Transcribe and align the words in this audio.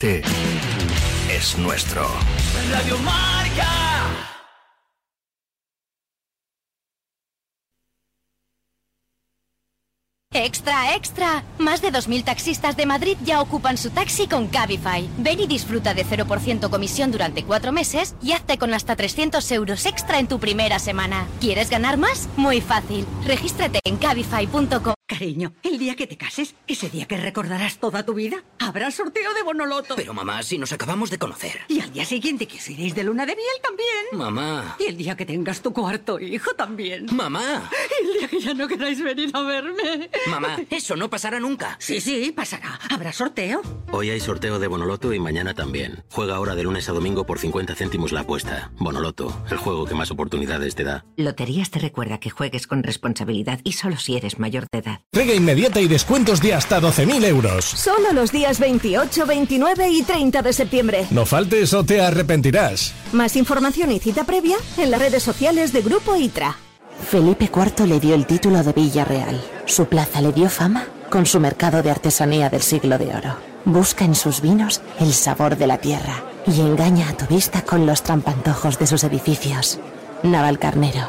T 0.00 0.22
es 1.30 1.58
nuestro. 1.58 2.08
Radio 2.70 2.96
Marca. 3.00 3.68
Extra, 10.32 10.94
extra. 10.96 11.44
Más 11.58 11.82
de 11.82 11.92
2.000 11.92 12.24
taxistas 12.24 12.78
de 12.78 12.86
Madrid 12.86 13.18
ya 13.26 13.42
ocupan 13.42 13.76
su 13.76 13.90
taxi 13.90 14.26
con 14.26 14.48
Cabify. 14.48 15.06
Ven 15.18 15.40
y 15.40 15.46
disfruta 15.46 15.92
de 15.92 16.06
0% 16.06 16.70
comisión 16.70 17.10
durante 17.12 17.44
cuatro 17.44 17.70
meses 17.70 18.14
y 18.22 18.32
hazte 18.32 18.56
con 18.56 18.72
hasta 18.72 18.96
300 18.96 19.52
euros 19.52 19.84
extra 19.84 20.18
en 20.18 20.28
tu 20.28 20.40
primera 20.40 20.78
semana. 20.78 21.26
¿Quieres 21.42 21.68
ganar 21.68 21.98
más? 21.98 22.26
Muy 22.38 22.62
fácil. 22.62 23.04
Regístrate 23.26 23.80
en 23.84 23.98
cabify.com. 23.98 24.94
Cariño, 25.10 25.52
el 25.64 25.76
día 25.76 25.96
que 25.96 26.06
te 26.06 26.16
cases, 26.16 26.54
ese 26.68 26.88
día 26.88 27.04
que 27.06 27.16
recordarás 27.16 27.78
toda 27.78 28.06
tu 28.06 28.14
vida, 28.14 28.44
habrá 28.60 28.92
sorteo 28.92 29.34
de 29.34 29.42
Bonoloto. 29.42 29.96
Pero 29.96 30.14
mamá, 30.14 30.44
si 30.44 30.56
nos 30.56 30.70
acabamos 30.70 31.10
de 31.10 31.18
conocer. 31.18 31.62
Y 31.66 31.80
al 31.80 31.92
día 31.92 32.04
siguiente 32.04 32.46
que 32.46 32.58
os 32.58 32.70
iréis 32.70 32.94
de 32.94 33.02
luna 33.02 33.26
de 33.26 33.34
miel 33.34 33.56
también. 33.60 34.06
Mamá. 34.12 34.76
Y 34.78 34.84
el 34.84 34.96
día 34.96 35.16
que 35.16 35.26
tengas 35.26 35.62
tu 35.62 35.72
cuarto 35.72 36.20
hijo 36.20 36.54
también. 36.54 37.06
Mamá. 37.12 37.68
Y 37.90 38.06
el 38.06 38.18
día 38.20 38.28
que 38.28 38.40
ya 38.40 38.54
no 38.54 38.68
queráis 38.68 39.02
venir 39.02 39.30
a 39.32 39.42
verme. 39.42 40.10
Mamá, 40.28 40.58
eso 40.70 40.94
no 40.94 41.10
pasará 41.10 41.40
nunca. 41.40 41.76
Sí, 41.80 42.00
sí, 42.00 42.30
pasará. 42.30 42.78
Habrá 42.88 43.12
sorteo. 43.12 43.62
Hoy 43.90 44.10
hay 44.10 44.20
sorteo 44.20 44.60
de 44.60 44.68
Bonoloto 44.68 45.12
y 45.12 45.18
mañana 45.18 45.54
también. 45.54 46.04
Juega 46.12 46.36
ahora 46.36 46.54
de 46.54 46.62
lunes 46.62 46.88
a 46.88 46.92
domingo 46.92 47.26
por 47.26 47.40
50 47.40 47.74
céntimos 47.74 48.12
la 48.12 48.20
apuesta. 48.20 48.70
Bonoloto, 48.78 49.42
el 49.50 49.56
juego 49.56 49.86
que 49.86 49.94
más 49.94 50.12
oportunidades 50.12 50.76
te 50.76 50.84
da. 50.84 51.04
Loterías 51.16 51.70
te 51.70 51.80
recuerda 51.80 52.20
que 52.20 52.30
juegues 52.30 52.68
con 52.68 52.84
responsabilidad 52.84 53.58
y 53.64 53.72
solo 53.72 53.96
si 53.96 54.16
eres 54.16 54.38
mayor 54.38 54.66
de 54.70 54.78
edad. 54.78 54.99
Entrega 55.12 55.34
inmediata 55.34 55.80
y 55.80 55.88
descuentos 55.88 56.40
de 56.40 56.54
hasta 56.54 56.80
12.000 56.80 57.24
euros. 57.24 57.64
Solo 57.64 58.12
los 58.12 58.30
días 58.30 58.60
28, 58.60 59.26
29 59.26 59.88
y 59.88 60.02
30 60.02 60.42
de 60.42 60.52
septiembre. 60.52 61.06
No 61.10 61.26
faltes 61.26 61.74
o 61.74 61.84
te 61.84 62.00
arrepentirás. 62.00 62.94
Más 63.12 63.34
información 63.34 63.90
y 63.90 63.98
cita 63.98 64.24
previa 64.24 64.56
en 64.76 64.90
las 64.90 65.00
redes 65.00 65.22
sociales 65.22 65.72
de 65.72 65.82
Grupo 65.82 66.14
ITRA. 66.14 66.56
Felipe 67.10 67.50
IV 67.52 67.86
le 67.86 67.98
dio 67.98 68.14
el 68.14 68.26
título 68.26 68.62
de 68.62 68.72
Villarreal. 68.72 69.42
Su 69.66 69.86
plaza 69.86 70.20
le 70.20 70.32
dio 70.32 70.48
fama 70.48 70.86
con 71.10 71.26
su 71.26 71.40
mercado 71.40 71.82
de 71.82 71.90
artesanía 71.90 72.48
del 72.48 72.62
siglo 72.62 72.96
de 72.96 73.06
oro. 73.14 73.36
Busca 73.64 74.04
en 74.04 74.14
sus 74.14 74.40
vinos 74.40 74.80
el 75.00 75.12
sabor 75.12 75.56
de 75.56 75.66
la 75.66 75.78
tierra 75.78 76.22
y 76.46 76.60
engaña 76.60 77.08
a 77.08 77.16
tu 77.16 77.26
vista 77.26 77.62
con 77.62 77.84
los 77.84 78.02
trampantojos 78.02 78.78
de 78.78 78.86
sus 78.86 79.02
edificios. 79.04 79.80
Naval 80.22 80.58
Carnero, 80.58 81.08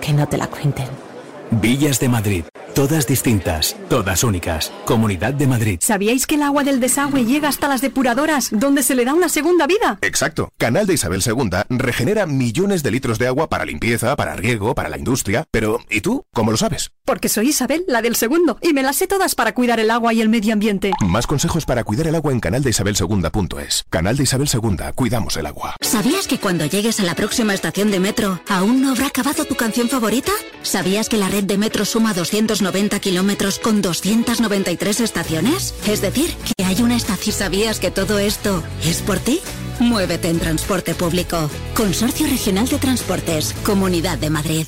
que 0.00 0.12
no 0.12 0.28
te 0.28 0.36
la 0.36 0.46
cuenten. 0.48 1.09
Villas 1.50 1.98
de 1.98 2.08
Madrid. 2.08 2.44
Todas 2.74 3.06
distintas, 3.06 3.76
todas 3.88 4.22
únicas. 4.22 4.72
Comunidad 4.84 5.34
de 5.34 5.48
Madrid. 5.48 5.78
¿Sabíais 5.82 6.26
que 6.26 6.36
el 6.36 6.42
agua 6.42 6.62
del 6.62 6.78
desagüe 6.78 7.24
llega 7.24 7.48
hasta 7.48 7.66
las 7.66 7.80
depuradoras, 7.80 8.50
donde 8.52 8.84
se 8.84 8.94
le 8.94 9.04
da 9.04 9.14
una 9.14 9.28
segunda 9.28 9.66
vida? 9.66 9.98
Exacto. 10.02 10.52
Canal 10.56 10.86
de 10.86 10.94
Isabel 10.94 11.22
II 11.26 11.50
regenera 11.68 12.26
millones 12.26 12.82
de 12.84 12.92
litros 12.92 13.18
de 13.18 13.26
agua 13.26 13.48
para 13.48 13.64
limpieza, 13.64 14.14
para 14.14 14.36
riego, 14.36 14.74
para 14.74 14.88
la 14.88 14.98
industria. 14.98 15.44
Pero, 15.50 15.80
¿y 15.90 16.00
tú? 16.00 16.24
¿Cómo 16.32 16.52
lo 16.52 16.56
sabes? 16.56 16.92
Porque 17.04 17.28
soy 17.28 17.48
Isabel, 17.48 17.84
la 17.88 18.02
del 18.02 18.14
segundo, 18.14 18.56
y 18.62 18.72
me 18.72 18.84
las 18.84 18.96
sé 18.96 19.08
todas 19.08 19.34
para 19.34 19.52
cuidar 19.52 19.80
el 19.80 19.90
agua 19.90 20.14
y 20.14 20.20
el 20.20 20.28
medio 20.28 20.52
ambiente. 20.52 20.92
Más 21.00 21.26
consejos 21.26 21.66
para 21.66 21.82
cuidar 21.82 22.06
el 22.06 22.14
agua 22.14 22.32
en 22.32 22.38
canaldeisabelsegunda.es. 22.38 23.84
Canal 23.90 24.16
de 24.16 24.22
Isabel 24.22 24.48
II, 24.52 24.76
cuidamos 24.94 25.36
el 25.36 25.46
agua. 25.46 25.74
¿Sabías 25.80 26.28
que 26.28 26.38
cuando 26.38 26.66
llegues 26.66 27.00
a 27.00 27.04
la 27.04 27.16
próxima 27.16 27.52
estación 27.52 27.90
de 27.90 27.98
metro, 27.98 28.40
aún 28.48 28.80
no 28.80 28.92
habrá 28.92 29.08
acabado 29.08 29.44
tu 29.44 29.56
canción 29.56 29.88
favorita? 29.88 30.32
¿Sabías 30.62 31.08
que 31.08 31.16
la 31.16 31.28
red 31.28 31.44
de 31.44 31.56
metro 31.56 31.84
suma 31.84 32.12
290 32.12 33.00
kilómetros 33.00 33.58
con 33.58 33.80
293 33.80 35.00
estaciones? 35.00 35.74
Es 35.86 36.02
decir, 36.02 36.30
que 36.56 36.64
hay 36.64 36.82
una 36.82 36.96
estación. 36.96 37.34
¿Sabías 37.34 37.80
que 37.80 37.90
todo 37.90 38.18
esto 38.18 38.62
es 38.84 39.00
por 39.00 39.18
ti? 39.18 39.40
Muévete 39.78 40.28
en 40.28 40.38
transporte 40.38 40.94
público. 40.94 41.50
Consorcio 41.74 42.26
Regional 42.26 42.68
de 42.68 42.78
Transportes, 42.78 43.54
Comunidad 43.64 44.18
de 44.18 44.30
Madrid. 44.30 44.66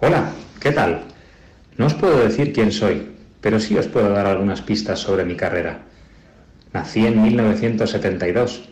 Hola, 0.00 0.32
¿qué 0.60 0.72
tal? 0.72 1.04
No 1.78 1.86
os 1.86 1.94
puedo 1.94 2.18
decir 2.18 2.52
quién 2.52 2.72
soy, 2.72 3.10
pero 3.40 3.60
sí 3.60 3.78
os 3.78 3.86
puedo 3.86 4.10
dar 4.10 4.26
algunas 4.26 4.60
pistas 4.60 4.98
sobre 4.98 5.24
mi 5.24 5.36
carrera. 5.36 5.93
Nací 6.74 7.06
en 7.06 7.22
1972. 7.22 8.68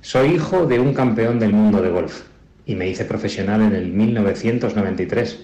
Soy 0.00 0.30
hijo 0.30 0.64
de 0.64 0.80
un 0.80 0.94
campeón 0.94 1.38
del 1.38 1.52
mundo 1.52 1.82
de 1.82 1.90
golf 1.90 2.22
y 2.64 2.74
me 2.74 2.88
hice 2.88 3.04
profesional 3.04 3.60
en 3.60 3.74
el 3.74 3.92
1993. 3.92 5.38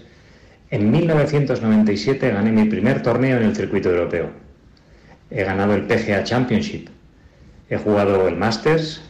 En 0.70 0.90
1997 0.90 2.30
gané 2.30 2.50
mi 2.50 2.64
primer 2.64 3.02
torneo 3.02 3.36
en 3.36 3.42
el 3.42 3.54
circuito 3.54 3.90
europeo. 3.90 4.30
He 5.30 5.44
ganado 5.44 5.74
el 5.74 5.82
PGA 5.82 6.24
Championship. 6.24 6.88
He 7.68 7.76
jugado 7.76 8.26
el 8.26 8.36
Masters, 8.36 9.02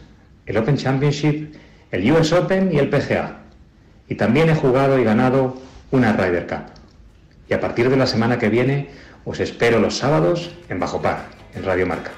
el 0.47 0.57
Open 0.57 0.77
Championship, 0.77 1.55
el 1.93 2.11
US 2.11 2.33
Open 2.33 2.73
y 2.73 2.79
el 2.79 2.91
PGA. 2.91 3.43
Y 4.09 4.17
también 4.17 4.51
he 4.51 4.57
jugado 4.57 4.99
y 4.99 5.05
ganado 5.05 5.57
una 5.93 6.15
Ryder 6.15 6.49
Cup. 6.49 6.65
Y 7.49 7.55
a 7.55 7.61
partir 7.61 7.91
de 7.91 7.97
la 7.97 8.09
semana 8.09 8.41
que 8.41 8.49
viene 8.49 8.89
os 9.25 9.39
espero 9.39 9.79
los 9.79 9.97
sábados 9.97 10.51
en 10.69 10.81
Bajo 10.81 11.01
Par, 11.01 11.27
en 11.55 11.63
Radio 11.63 11.87
Marca. 11.87 12.18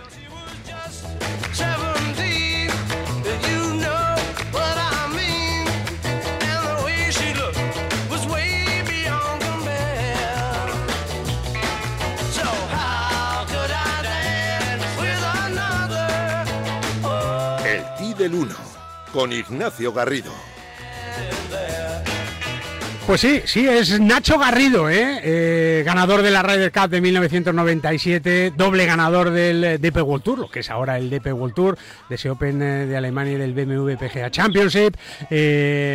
Con 19.13 19.33
Ignacio 19.33 19.93
Garrido. 19.93 20.60
Pues 23.11 23.23
sí, 23.23 23.43
sí, 23.45 23.67
es 23.67 23.99
Nacho 23.99 24.39
Garrido, 24.39 24.89
¿eh? 24.89 25.19
Eh, 25.25 25.83
ganador 25.85 26.23
de 26.23 26.31
la 26.31 26.45
Ryder 26.45 26.71
Cup 26.71 26.91
de 26.91 27.01
1997, 27.01 28.53
doble 28.57 28.87
ganador 28.87 29.31
del 29.31 29.65
eh, 29.65 29.79
DP 29.79 29.97
World 29.97 30.23
Tour, 30.23 30.39
lo 30.39 30.49
que 30.49 30.61
es 30.61 30.71
ahora 30.71 30.97
el 30.97 31.11
DP 31.11 31.33
World 31.33 31.53
Tour, 31.53 31.79
de 32.09 32.15
ese 32.15 32.31
Open 32.31 32.61
de 32.61 32.97
Alemania 32.97 33.33
y 33.33 33.37
del 33.37 33.53
BMW 33.53 33.97
PGA 33.97 34.31
Championship. 34.31 34.97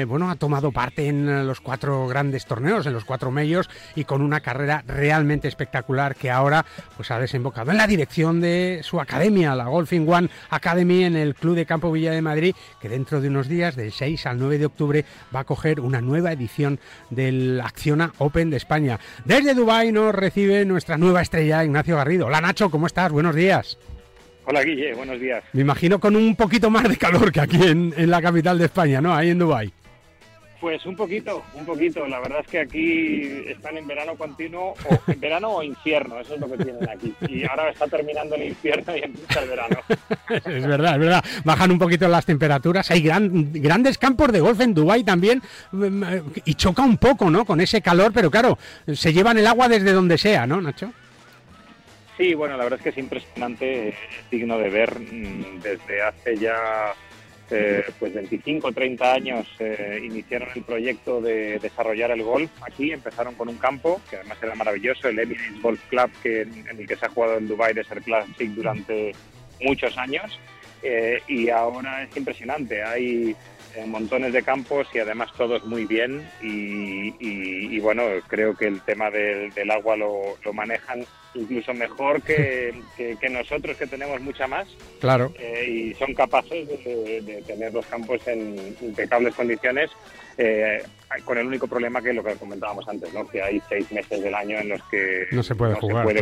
Bueno, 0.10 0.30
ha 0.30 0.36
tomado 0.36 0.74
parte 0.74 1.08
en 1.08 1.48
los 1.48 1.62
cuatro 1.62 2.06
grandes 2.06 2.46
torneos, 2.46 2.86
en 2.86 2.92
los 2.92 3.06
cuatro 3.06 3.32
medios, 3.32 3.70
y 3.96 4.04
con 4.04 4.22
una 4.22 4.42
carrera 4.42 4.84
realmente 4.86 5.48
espectacular 5.48 6.18
que 6.18 6.32
ahora 6.32 6.66
pues, 6.98 7.12
ha 7.12 7.20
desembocado 7.20 7.72
en 7.72 7.78
la 7.78 7.88
dirección 7.88 8.42
de 8.42 8.82
su 8.84 9.00
academia, 9.00 9.56
la 9.56 9.68
Golfing 9.68 10.06
One 10.06 10.30
Academy, 10.50 11.06
en 11.06 11.16
el 11.16 11.34
Club 11.34 11.56
de 11.56 11.66
Campo 11.66 11.94
Villa 11.94 12.12
de 12.12 12.22
Madrid, 12.22 12.54
que 12.82 12.90
dentro 12.90 13.22
de 13.22 13.30
unos 13.30 13.48
días, 13.48 13.78
del 13.78 13.94
6 13.94 14.26
al 14.26 14.38
9 14.38 14.58
de 14.58 14.66
octubre, 14.66 15.06
va 15.34 15.40
a 15.40 15.46
coger 15.46 15.80
una 15.80 16.02
nueva 16.02 16.34
edición 16.34 16.78
del 17.10 17.62
Acciona 17.62 18.12
Open 18.18 18.50
de 18.50 18.58
España. 18.58 19.00
Desde 19.26 19.54
Dubái 19.54 19.92
nos 19.92 20.14
recibe 20.14 20.66
nuestra 20.66 20.98
nueva 20.98 21.22
estrella, 21.22 21.64
Ignacio 21.64 21.98
Garrido. 21.98 22.28
Hola 22.28 22.42
Nacho, 22.42 22.70
¿cómo 22.70 22.88
estás? 22.88 23.12
Buenos 23.12 23.36
días. 23.36 23.78
Hola 24.46 24.64
Guille, 24.64 24.94
buenos 24.94 25.20
días. 25.20 25.44
Me 25.54 25.62
imagino 25.62 26.00
con 26.00 26.16
un 26.16 26.36
poquito 26.36 26.70
más 26.70 26.88
de 26.88 26.98
calor 26.98 27.32
que 27.32 27.42
aquí 27.42 27.62
en, 27.62 27.94
en 27.98 28.10
la 28.10 28.22
capital 28.22 28.58
de 28.60 28.66
España, 28.66 29.02
¿no? 29.02 29.14
Ahí 29.14 29.32
en 29.32 29.40
Dubái. 29.40 29.74
Pues 30.60 30.86
un 30.86 30.96
poquito, 30.96 31.44
un 31.54 31.66
poquito. 31.66 32.08
La 32.08 32.20
verdad 32.20 32.40
es 32.42 32.48
que 32.48 32.60
aquí 32.60 33.44
están 33.48 33.78
en 33.78 33.88
verano 33.88 34.16
continuo, 34.16 34.74
o 34.90 35.00
en 35.12 35.20
verano 35.20 35.50
o 35.50 35.64
infierno, 35.64 36.20
eso 36.20 36.36
es 36.36 36.40
lo 36.40 36.50
que 36.50 36.64
tienen 36.64 36.90
aquí. 36.90 37.14
Y 37.28 37.46
ahora 37.46 37.70
está 37.70 37.88
terminando 37.88 38.36
el 38.36 38.44
infierno 38.44 38.96
y 38.96 39.02
empieza 39.02 39.42
el 39.42 39.50
verano. 39.50 39.78
es 40.30 40.68
verdad, 40.68 40.94
es 40.94 41.00
verdad. 41.00 41.26
Bajan 41.44 41.72
un 41.72 41.80
poquito 41.80 42.08
las 42.08 42.26
temperaturas. 42.26 42.90
Hay 42.92 43.02
gran, 43.02 43.52
grandes 43.54 43.98
campos 43.98 44.32
de 44.32 44.40
golf 44.40 44.60
en 44.62 44.74
Dubái 44.74 45.04
también 45.04 45.42
mm, 45.72 46.04
y 46.46 46.54
choca 46.56 46.84
un 46.84 46.98
poco, 46.98 47.30
¿no? 47.30 47.46
Con 47.46 47.60
ese 47.60 47.82
calor, 47.82 48.12
pero 48.14 48.32
claro, 48.32 48.58
se 48.94 49.14
llevan 49.14 49.38
el 49.38 49.48
agua 49.48 49.68
desde 49.68 49.92
donde 49.92 50.18
sea, 50.18 50.48
¿no, 50.48 50.62
Nacho? 50.62 50.92
Sí, 52.18 52.34
bueno, 52.34 52.56
la 52.56 52.64
verdad 52.64 52.80
es 52.80 52.84
que 52.84 52.90
es 52.90 52.98
impresionante, 52.98 53.90
es 53.90 53.96
digno 54.32 54.58
de 54.58 54.70
ver 54.70 55.00
mm, 55.00 55.60
desde 55.62 56.02
hace 56.02 56.38
ya 56.38 56.94
eh, 57.52 57.84
pues 58.00 58.14
25 58.14 58.68
o 58.68 58.72
30 58.72 59.14
años 59.14 59.48
eh, 59.60 60.02
iniciaron 60.04 60.50
el 60.56 60.64
proyecto 60.64 61.22
de 61.22 61.60
desarrollar 61.60 62.12
el 62.12 62.24
golf 62.24 62.50
aquí, 62.62 62.92
empezaron 62.92 63.36
con 63.36 63.50
un 63.50 63.58
campo 63.58 64.02
que 64.10 64.18
además 64.18 64.38
era 64.42 64.56
maravilloso, 64.56 65.10
el 65.10 65.20
Emirates 65.20 65.62
Golf 65.62 65.82
Club, 65.90 66.10
que, 66.24 66.42
en 66.42 66.80
el 66.80 66.88
que 66.88 66.96
se 66.96 67.06
ha 67.06 67.10
jugado 67.10 67.38
en 67.38 67.48
Dubai 67.48 67.74
Desert 67.74 68.04
Classic 68.04 68.50
durante 68.50 69.12
muchos 69.62 69.98
años 69.98 70.40
eh, 70.82 71.22
y 71.28 71.50
ahora 71.50 72.04
es 72.04 72.16
impresionante, 72.18 72.84
hay 72.84 73.36
montones 73.88 74.34
de 74.34 74.44
campos 74.44 74.88
y 74.94 75.00
además 75.00 75.32
todos 75.38 75.64
muy 75.66 75.86
bien 75.86 76.28
y, 76.42 77.80
bueno, 77.80 78.04
creo 78.28 78.56
que 78.56 78.68
el 78.68 78.82
tema 78.82 79.10
del, 79.12 79.72
agua 79.72 79.96
lo, 79.98 80.38
manejan 80.54 81.06
incluso 81.34 81.74
mejor 81.74 82.22
que, 82.22 82.74
nosotros 83.30 83.78
que 83.78 83.88
tenemos 83.88 84.22
mucha 84.22 84.48
más. 84.48 84.68
Claro. 85.00 85.34
Eh, 85.38 85.68
y 85.68 85.94
son 85.96 86.14
capaces 86.14 86.68
de, 86.68 87.44
tener 87.46 87.74
los 87.74 87.86
campos 87.86 88.26
en 88.28 88.76
impecables 88.82 89.36
condiciones. 89.36 89.92
Eh, 90.38 90.82
con 91.24 91.38
el 91.38 91.48
único 91.48 91.68
problema 91.68 92.02
que 92.02 92.12
lo 92.12 92.24
que 92.24 92.34
comentábamos 92.36 92.86
antes, 92.90 93.14
¿no? 93.14 93.26
que 93.28 93.42
hay 93.42 93.62
seis 93.70 93.90
meses 93.92 94.22
del 94.22 94.36
año 94.36 94.58
en 94.60 94.70
los 94.70 94.84
que 94.90 95.28
no 95.32 95.44
se 95.44 95.56
puede 95.56 95.76
jugar. 95.76 96.06
Se 96.08 96.22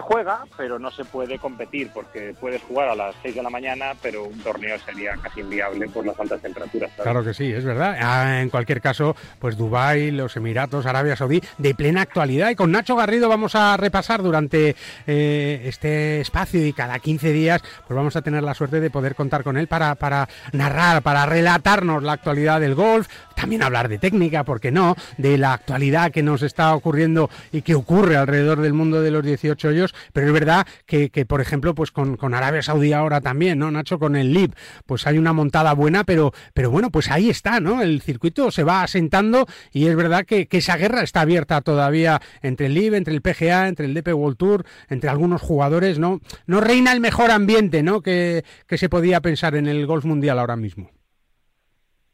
juega, 0.00 0.44
pero 0.56 0.78
no 0.78 0.90
se 0.90 1.04
puede 1.04 1.38
competir 1.38 1.90
porque 1.92 2.34
puedes 2.38 2.62
jugar 2.62 2.88
a 2.88 2.94
las 2.94 3.14
6 3.22 3.34
de 3.34 3.42
la 3.42 3.50
mañana, 3.50 3.92
pero 4.02 4.24
un 4.24 4.38
torneo 4.40 4.78
sería 4.80 5.16
casi 5.16 5.40
inviable 5.40 5.88
por 5.88 6.06
las 6.06 6.18
altas 6.18 6.40
temperaturas. 6.40 6.90
Claro 7.02 7.24
que 7.24 7.34
sí, 7.34 7.52
es 7.52 7.64
verdad. 7.64 7.96
Ah, 8.00 8.40
en 8.40 8.50
cualquier 8.50 8.80
caso, 8.80 9.16
pues 9.38 9.56
Dubái, 9.56 10.10
los 10.10 10.36
Emiratos, 10.36 10.86
Arabia 10.86 11.16
Saudí, 11.16 11.40
de 11.58 11.74
plena 11.74 12.02
actualidad. 12.02 12.50
Y 12.50 12.56
con 12.56 12.72
Nacho 12.72 12.96
Garrido 12.96 13.28
vamos 13.28 13.54
a 13.54 13.76
repasar 13.76 14.22
durante 14.22 14.76
eh, 15.06 15.62
este 15.64 16.20
espacio 16.20 16.64
y 16.64 16.72
cada 16.72 16.98
15 16.98 17.32
días, 17.32 17.62
pues 17.86 17.96
vamos 17.96 18.16
a 18.16 18.22
tener 18.22 18.42
la 18.42 18.54
suerte 18.54 18.80
de 18.80 18.90
poder 18.90 19.14
contar 19.14 19.42
con 19.42 19.56
él 19.56 19.68
para, 19.68 19.94
para 19.94 20.28
narrar, 20.52 21.02
para 21.02 21.26
relatarnos 21.26 22.02
la 22.02 22.12
actualidad 22.12 22.60
del 22.60 22.74
golf, 22.74 23.08
también 23.34 23.62
hablar 23.62 23.88
de 23.88 23.98
técnica, 23.98 24.44
¿por 24.44 24.60
qué 24.60 24.70
no? 24.70 24.96
De 25.16 25.38
la 25.38 25.52
actualidad 25.52 26.10
que 26.10 26.22
nos 26.22 26.42
está 26.42 26.74
ocurriendo 26.74 27.30
y 27.52 27.62
que 27.62 27.74
ocurre 27.74 28.16
alrededor 28.16 28.60
del 28.60 28.72
mundo 28.72 29.00
de 29.00 29.10
los 29.10 29.24
18 29.24 29.72
pero 30.12 30.26
es 30.26 30.32
verdad 30.32 30.66
que, 30.86 31.08
por 31.26 31.40
ejemplo, 31.40 31.74
pues 31.74 31.90
con, 31.90 32.16
Arabia 32.34 32.62
Saudí 32.62 32.92
ahora 32.92 33.20
también, 33.20 33.58
¿no, 33.58 33.70
Nacho? 33.70 33.98
Con 33.98 34.16
el 34.16 34.32
LIB, 34.32 34.54
pues 34.86 35.06
hay 35.06 35.18
una 35.18 35.32
montada 35.32 35.74
buena, 35.74 36.04
pero, 36.04 36.32
pero 36.54 36.70
bueno, 36.70 36.90
pues 36.90 37.10
ahí 37.10 37.30
está, 37.30 37.60
¿no? 37.60 37.82
El 37.82 38.00
circuito 38.00 38.50
se 38.50 38.64
va 38.64 38.82
asentando 38.82 39.46
y 39.72 39.86
es 39.86 39.96
verdad 39.96 40.24
que, 40.24 40.48
esa 40.56 40.78
guerra 40.78 41.02
está 41.02 41.20
abierta 41.20 41.60
todavía 41.60 42.20
entre 42.40 42.66
el 42.66 42.74
LIB, 42.74 42.94
entre 42.94 43.14
el 43.14 43.20
PGA, 43.20 43.68
entre 43.68 43.86
el 43.86 43.94
DP 43.94 44.14
World 44.14 44.38
Tour, 44.38 44.64
entre 44.88 45.10
algunos 45.10 45.42
jugadores, 45.42 45.98
¿no? 45.98 46.20
No 46.46 46.60
reina 46.60 46.92
el 46.92 47.00
mejor 47.00 47.30
ambiente, 47.30 47.82
¿no? 47.82 48.00
Que, 48.00 48.42
que 48.66 48.78
se 48.78 48.88
podía 48.88 49.20
pensar 49.20 49.54
en 49.54 49.66
el 49.66 49.86
golf 49.86 50.06
mundial 50.06 50.38
ahora 50.38 50.56
mismo. 50.56 50.90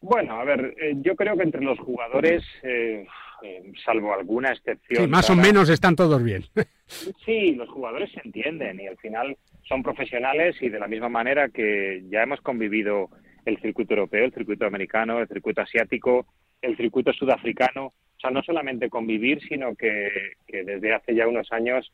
Bueno, 0.03 0.41
a 0.41 0.45
ver, 0.45 0.75
eh, 0.83 0.95
yo 0.97 1.15
creo 1.15 1.37
que 1.37 1.45
entre 1.45 1.63
los 1.63 1.79
jugadores, 1.79 2.43
eh, 2.65 3.07
eh, 3.43 3.73
salvo 3.85 4.15
alguna 4.15 4.51
excepción. 4.51 5.05
Sí, 5.05 5.11
más 5.11 5.29
o 5.31 5.37
menos 5.37 5.69
están 5.69 5.97
todos 5.97 6.23
bien. 6.23 6.45
sí, 7.25 7.55
los 7.55 7.69
jugadores 7.69 8.11
se 8.13 8.21
entienden 8.25 8.81
y 8.81 8.87
al 8.87 8.97
final 8.99 9.37
son 9.69 9.83
profesionales 9.83 10.57
y 10.61 10.69
de 10.69 10.79
la 10.79 10.89
misma 10.89 11.09
manera 11.09 11.49
que 11.49 12.05
ya 12.11 12.23
hemos 12.23 12.41
convivido 12.41 13.09
el 13.45 13.59
circuito 13.61 13.95
europeo, 13.95 14.25
el 14.25 14.33
circuito 14.33 14.67
americano, 14.67 15.19
el 15.19 15.29
circuito 15.29 15.63
asiático, 15.63 16.27
el 16.61 16.77
circuito 16.77 17.13
sudafricano. 17.13 17.87
O 17.87 18.21
sea, 18.21 18.31
no 18.31 18.43
solamente 18.43 18.89
convivir, 18.89 19.41
sino 19.49 19.75
que, 19.75 20.09
desde 20.47 20.95
hace 20.95 21.15
ya 21.15 21.27
unos 21.27 21.51
años 21.51 21.93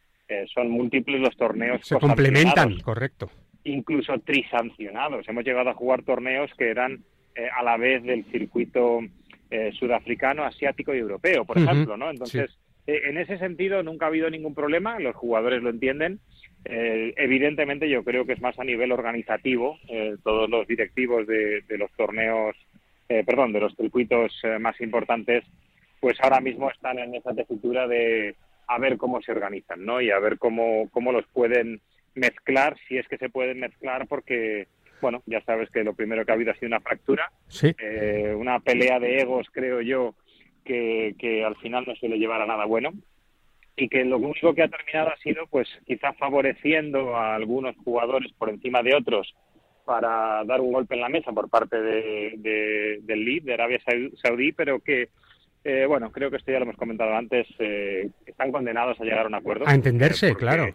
son 0.53 0.71
múltiples 0.71 1.23
los 1.23 1.35
torneos. 1.39 1.81
Se 1.83 1.99
complementan, 1.99 2.79
correcto. 2.81 3.31
Incluso 3.65 4.19
trisancionados. 4.19 5.27
Hemos 5.27 5.45
llegado 5.45 5.71
a 5.71 5.75
jugar 5.75 6.03
torneos 6.03 6.51
que 6.59 6.69
eran 6.69 7.03
eh, 7.39 7.49
a 7.57 7.63
la 7.63 7.77
vez 7.77 8.03
del 8.03 8.25
circuito 8.33 8.99
eh, 9.51 9.73
sudafricano, 9.79 10.45
asiático 10.45 10.95
y 10.95 10.99
europeo, 10.99 11.45
por 11.45 11.59
ejemplo, 11.59 11.97
¿no? 11.97 12.11
Entonces, 12.11 12.51
eh, 12.87 13.03
en 13.07 13.19
ese 13.19 13.39
sentido 13.39 13.83
nunca 13.83 14.07
ha 14.07 14.09
habido 14.09 14.31
ningún 14.31 14.55
problema, 14.55 14.99
los 14.99 15.17
jugadores 15.17 15.63
lo 15.63 15.71
entienden. 15.71 16.21
evidentemente, 16.65 17.89
yo 17.89 18.05
creo 18.05 18.27
que 18.27 18.35
es 18.35 18.43
más 18.43 18.59
a 18.59 18.65
nivel 18.65 18.93
organizativo. 18.93 19.79
todos 20.23 20.51
los 20.51 20.67
directivos 20.67 21.27
de, 21.27 21.63
los 21.79 21.91
torneos, 21.93 22.57
perdón, 23.07 23.53
de 23.53 23.61
los 23.61 23.75
circuitos 23.75 24.33
más 24.61 24.79
importantes, 24.81 25.45
pues 26.01 26.19
ahora 26.21 26.41
mismo 26.41 26.71
están 26.71 26.99
en 26.99 27.15
esa 27.15 27.35
tesitura 27.35 27.87
de 27.87 28.35
a 28.67 28.79
ver 28.79 28.99
cómo 28.99 29.23
se 29.23 29.33
organizan, 29.33 29.85
¿no? 29.85 30.01
Y 30.01 30.11
a 30.11 30.19
ver 30.19 30.39
cómo, 30.39 30.89
cómo 30.91 31.11
los 31.11 31.27
pueden 31.29 31.81
mezclar, 32.15 32.77
si 32.87 32.99
es 32.99 33.09
que 33.09 33.17
se 33.17 33.31
pueden 33.31 33.61
mezclar, 33.61 34.07
porque 34.07 34.67
bueno, 35.01 35.23
ya 35.27 35.41
sabes 35.43 35.71
que 35.71 35.85
lo 35.85 35.95
primero 35.95 36.25
que 36.25 36.33
ha 36.33 36.35
habido 36.35 36.53
ha 36.53 36.55
sido 36.55 36.69
una 36.69 36.81
fractura, 36.81 37.31
eh, 37.63 38.35
una 38.37 38.61
pelea 38.61 38.99
de 38.99 39.21
egos, 39.21 39.47
creo 39.53 39.81
yo, 39.81 40.15
que, 40.65 41.15
que 41.19 41.45
al 41.45 41.57
final 41.57 41.85
no 41.87 41.95
suele 41.97 42.19
llevar 42.19 42.43
a 42.43 42.47
nada 42.47 42.65
bueno. 42.65 42.93
Y 43.77 43.89
que 43.89 44.05
lo 44.05 44.19
único 44.19 44.55
que 44.55 44.65
ha 44.65 44.69
terminado 44.69 45.11
ha 45.11 45.17
sido, 45.19 45.47
pues, 45.47 45.69
quizá 45.87 46.13
favoreciendo 46.15 47.17
a 47.17 47.37
algunos 47.37 47.77
jugadores 47.77 48.33
por 48.33 48.51
encima 48.51 48.83
de 48.83 48.97
otros 48.97 49.35
para 49.85 50.45
dar 50.45 50.61
un 50.61 50.73
golpe 50.73 50.97
en 50.97 51.01
la 51.01 51.09
mesa 51.09 51.33
por 51.33 51.49
parte 51.49 51.81
de, 51.81 52.99
del 53.01 53.25
lead 53.25 53.43
de 53.45 53.55
Arabia 53.55 53.81
Saudí, 54.21 54.53
pero 54.53 54.81
que 54.81 55.09
eh, 55.65 55.87
bueno, 55.87 56.11
creo 56.11 56.31
que 56.31 56.37
esto 56.37 56.51
ya 56.51 56.59
lo 56.59 56.65
hemos 56.65 56.77
comentado 56.77 57.15
antes, 57.15 57.47
eh, 57.59 58.11
están 58.27 58.53
condenados 58.53 59.01
a 59.01 59.05
llegar 59.05 59.25
a 59.25 59.29
un 59.29 59.35
acuerdo. 59.35 59.67
A 59.67 59.75
entenderse, 59.75 60.35
claro 60.35 60.75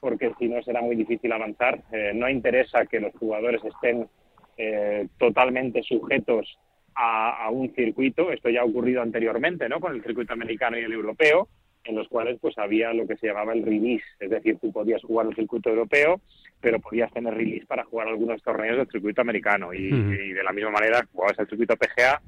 porque 0.00 0.32
si 0.38 0.48
no 0.48 0.62
será 0.62 0.80
muy 0.80 0.96
difícil 0.96 1.30
avanzar. 1.32 1.82
Eh, 1.92 2.12
no 2.14 2.28
interesa 2.28 2.86
que 2.86 3.00
los 3.00 3.14
jugadores 3.14 3.62
estén 3.64 4.08
eh, 4.56 5.06
totalmente 5.18 5.82
sujetos 5.82 6.58
a, 6.94 7.48
un 7.50 7.72
circuito. 7.74 8.30
Esto 8.32 8.50
ya 8.50 8.62
ha 8.62 8.64
ocurrido 8.64 9.00
anteriormente, 9.02 9.68
¿no? 9.68 9.80
Con 9.80 9.94
el 9.94 10.02
circuito 10.02 10.32
americano 10.32 10.78
y 10.78 10.82
el 10.82 10.92
europeo, 10.92 11.48
en 11.84 11.94
los 11.96 12.08
cuales 12.08 12.38
pues 12.40 12.58
había 12.58 12.92
lo 12.92 13.06
que 13.06 13.16
se 13.16 13.28
llamaba 13.28 13.54
el 13.54 13.64
release, 13.64 14.04
es 14.18 14.28
decir, 14.28 14.58
tú 14.60 14.70
podías 14.70 15.02
jugar 15.02 15.26
el 15.26 15.34
circuito 15.34 15.70
europeo, 15.70 16.20
pero 16.60 16.78
podías 16.78 17.10
tener 17.12 17.32
release 17.32 17.64
para 17.64 17.84
jugar 17.84 18.08
algunos 18.08 18.42
torneos 18.42 18.76
del 18.76 18.88
circuito 18.88 19.22
americano 19.22 19.72
y, 19.72 19.86
y 19.86 20.32
de 20.32 20.42
la 20.42 20.52
misma 20.52 20.72
manera 20.72 21.06
jugabas 21.10 21.38
el 21.38 21.48
circuito 21.48 21.76
PGA 21.76 22.20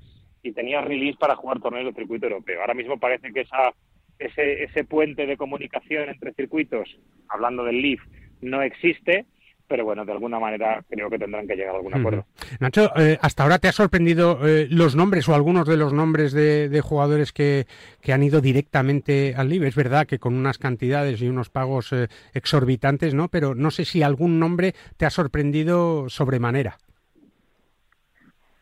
y 0.42 0.52
tenías 0.52 0.84
release 0.84 1.18
para 1.18 1.36
jugar 1.36 1.60
torneos 1.60 1.84
del 1.86 1.94
circuito 1.94 2.26
europeo. 2.26 2.60
Ahora 2.62 2.74
mismo 2.74 2.98
parece 2.98 3.30
que 3.30 3.42
esa 3.42 3.74
ese, 4.18 4.64
ese 4.64 4.84
puente 4.84 5.26
de 5.26 5.36
comunicación 5.36 6.08
entre 6.08 6.32
circuitos, 6.34 6.98
hablando 7.28 7.64
del 7.64 7.80
LIF, 7.80 8.02
no 8.40 8.62
existe, 8.62 9.26
pero 9.72 9.86
bueno, 9.86 10.04
de 10.04 10.12
alguna 10.12 10.38
manera 10.38 10.84
creo 10.86 11.08
que 11.08 11.18
tendrán 11.18 11.46
que 11.46 11.56
llegar 11.56 11.74
a 11.74 11.78
algún 11.78 11.94
acuerdo. 11.94 12.26
Nacho, 12.60 12.92
eh, 12.94 13.16
hasta 13.22 13.42
ahora 13.42 13.58
te 13.58 13.68
ha 13.68 13.72
sorprendido 13.72 14.46
eh, 14.46 14.66
los 14.68 14.94
nombres 14.96 15.26
o 15.30 15.34
algunos 15.34 15.66
de 15.66 15.78
los 15.78 15.94
nombres 15.94 16.32
de, 16.34 16.80
jugadores 16.82 17.32
que, 17.32 17.66
han 18.12 18.22
ido 18.22 18.42
directamente 18.42 19.34
al 19.34 19.48
LIV. 19.48 19.64
Es 19.64 19.74
verdad 19.74 20.06
que 20.06 20.18
con 20.18 20.34
unas 20.34 20.58
cantidades 20.58 21.22
y 21.22 21.28
unos 21.28 21.48
pagos 21.48 21.90
eh, 21.94 22.08
exorbitantes, 22.34 23.14
¿no? 23.14 23.28
Pero 23.28 23.54
no 23.54 23.70
sé 23.70 23.86
si 23.86 24.02
algún 24.02 24.38
nombre 24.38 24.74
te 24.98 25.06
ha 25.06 25.10
sorprendido 25.10 26.10
sobremanera. 26.10 26.76